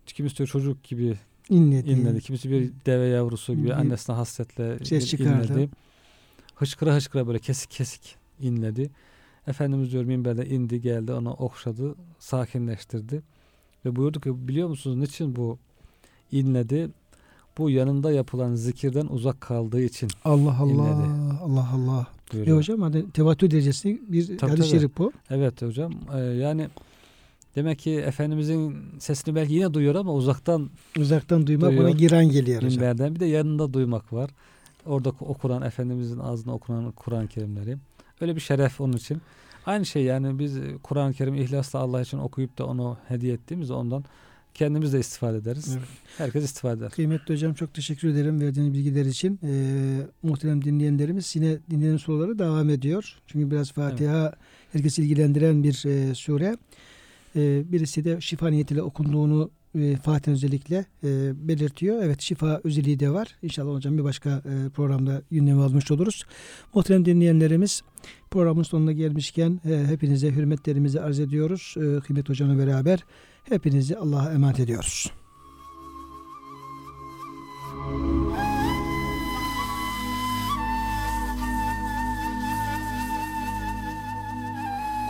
kimisi 0.06 0.36
diyor 0.36 0.48
çocuk 0.48 0.84
gibi 0.84 1.16
İnledi. 1.50 1.90
inledi. 1.90 2.20
Kimisi 2.20 2.50
bir 2.50 2.72
deve 2.86 3.06
yavrusu 3.06 3.54
gibi 3.54 3.64
Bir 3.66 3.70
annesine 3.70 4.16
hasretle 4.16 4.84
ses 4.84 5.06
çıkardı. 5.06 5.52
inledi. 5.52 5.68
Hıçkıra 6.54 6.94
hıçkıra 6.96 7.26
böyle 7.26 7.38
kesik 7.38 7.70
kesik 7.70 8.16
inledi. 8.40 8.90
Efendimiz 9.46 9.92
diyor 9.92 10.04
minberde 10.04 10.46
indi 10.48 10.80
geldi 10.80 11.12
onu 11.12 11.30
okşadı 11.32 11.94
sakinleştirdi. 12.18 13.22
Ve 13.84 13.96
buyurdu 13.96 14.20
ki 14.20 14.48
biliyor 14.48 14.68
musunuz 14.68 14.96
niçin 14.96 15.36
bu 15.36 15.58
inledi? 16.32 16.90
Bu 17.58 17.70
yanında 17.70 18.12
yapılan 18.12 18.54
zikirden 18.54 19.06
uzak 19.06 19.40
kaldığı 19.40 19.80
için 19.82 20.08
Allah 20.24 20.58
Allah. 20.58 20.72
İnledi. 20.72 21.08
Allah 21.42 21.68
Allah. 21.74 22.06
E 22.30 22.34
buyuruyor. 22.34 22.56
hocam 22.56 22.80
hadi 22.82 23.10
tevatür 23.10 23.50
derecesi 23.50 24.02
bir 24.08 24.38
Tabii, 24.38 24.50
hadis-i 24.50 24.70
şerif 24.70 24.98
bu. 24.98 25.12
Evet 25.30 25.62
hocam. 25.62 25.92
Ee, 26.14 26.18
yani 26.18 26.68
demek 27.56 27.78
ki 27.78 27.90
Efendimizin 27.90 28.76
sesini 28.98 29.34
belki 29.34 29.52
yine 29.54 29.74
duyuyor 29.74 29.94
ama 29.94 30.14
uzaktan 30.14 30.70
Uzaktan 30.98 31.46
duymak 31.46 31.68
Duyuyor. 31.68 31.84
ona 31.84 31.90
giren 31.90 32.30
geliyor 32.30 32.62
hocam. 32.62 32.70
minberden 32.72 33.14
bir 33.14 33.20
de 33.20 33.26
yanında 33.26 33.72
duymak 33.72 34.12
var. 34.12 34.30
Orada 34.86 35.08
okunan 35.08 35.62
Efendimizin 35.62 36.18
ağzına 36.18 36.54
okunan 36.54 36.92
Kur'an-ı 36.92 37.28
Kerimleri. 37.28 37.76
Öyle 38.20 38.36
bir 38.36 38.40
şeref 38.40 38.80
onun 38.80 38.92
için. 38.92 39.20
Aynı 39.66 39.86
şey 39.86 40.02
yani 40.04 40.38
biz 40.38 40.58
Kur'an-ı 40.82 41.12
Kerim 41.12 41.34
ihlasla 41.34 41.78
Allah 41.78 42.00
için 42.00 42.18
okuyup 42.18 42.58
da 42.58 42.66
onu 42.66 42.96
hediye 43.08 43.34
ettiğimizde 43.34 43.72
ondan 43.72 44.04
kendimiz 44.54 44.92
de 44.92 44.98
istifade 45.00 45.36
ederiz. 45.36 45.68
Evet. 45.78 45.88
Herkes 46.18 46.44
istifade 46.44 46.78
eder. 46.78 46.90
Kıymetli 46.90 47.34
hocam 47.34 47.54
çok 47.54 47.74
teşekkür 47.74 48.08
ederim 48.08 48.40
verdiğiniz 48.40 48.72
bilgiler 48.74 49.04
için. 49.06 49.40
Ee, 49.44 49.98
muhterem 50.22 50.64
dinleyenlerimiz 50.64 51.36
yine 51.36 51.58
dinleyen 51.70 51.96
soruları 51.96 52.38
devam 52.38 52.70
ediyor. 52.70 53.14
Çünkü 53.26 53.50
biraz 53.50 53.72
Fatiha 53.72 54.32
herkesi 54.72 55.02
ilgilendiren 55.02 55.62
bir 55.62 55.84
e, 55.86 56.14
sure. 56.14 56.56
Ee, 57.36 57.72
birisi 57.72 58.04
de 58.04 58.20
şifa 58.20 58.48
niyetiyle 58.48 58.82
okunduğunu 58.82 59.50
e, 59.78 59.96
Fatiha 59.96 60.34
özellikle 60.34 60.84
e, 61.04 61.32
belirtiyor. 61.48 62.02
Evet 62.02 62.20
şifa 62.20 62.60
özelliği 62.64 63.00
de 63.00 63.10
var. 63.10 63.36
İnşallah 63.42 63.74
hocam 63.74 63.98
bir 63.98 64.04
başka 64.04 64.30
e, 64.30 64.70
programda 64.70 65.22
gündeme 65.30 65.62
almış 65.62 65.90
oluruz. 65.90 66.24
Muhterem 66.74 67.04
dinleyenlerimiz 67.04 67.82
programın 68.30 68.62
sonuna 68.62 68.92
gelmişken 68.92 69.60
e, 69.70 69.84
hepinize 69.86 70.30
hürmetlerimizi 70.30 71.00
arz 71.00 71.20
ediyoruz. 71.20 71.74
E, 71.76 72.00
kıymetli 72.00 72.28
hocamla 72.28 72.58
beraber 72.58 73.04
hepinizi 73.44 73.96
Allah'a 73.96 74.32
emanet 74.32 74.60
ediyoruz. 74.60 75.10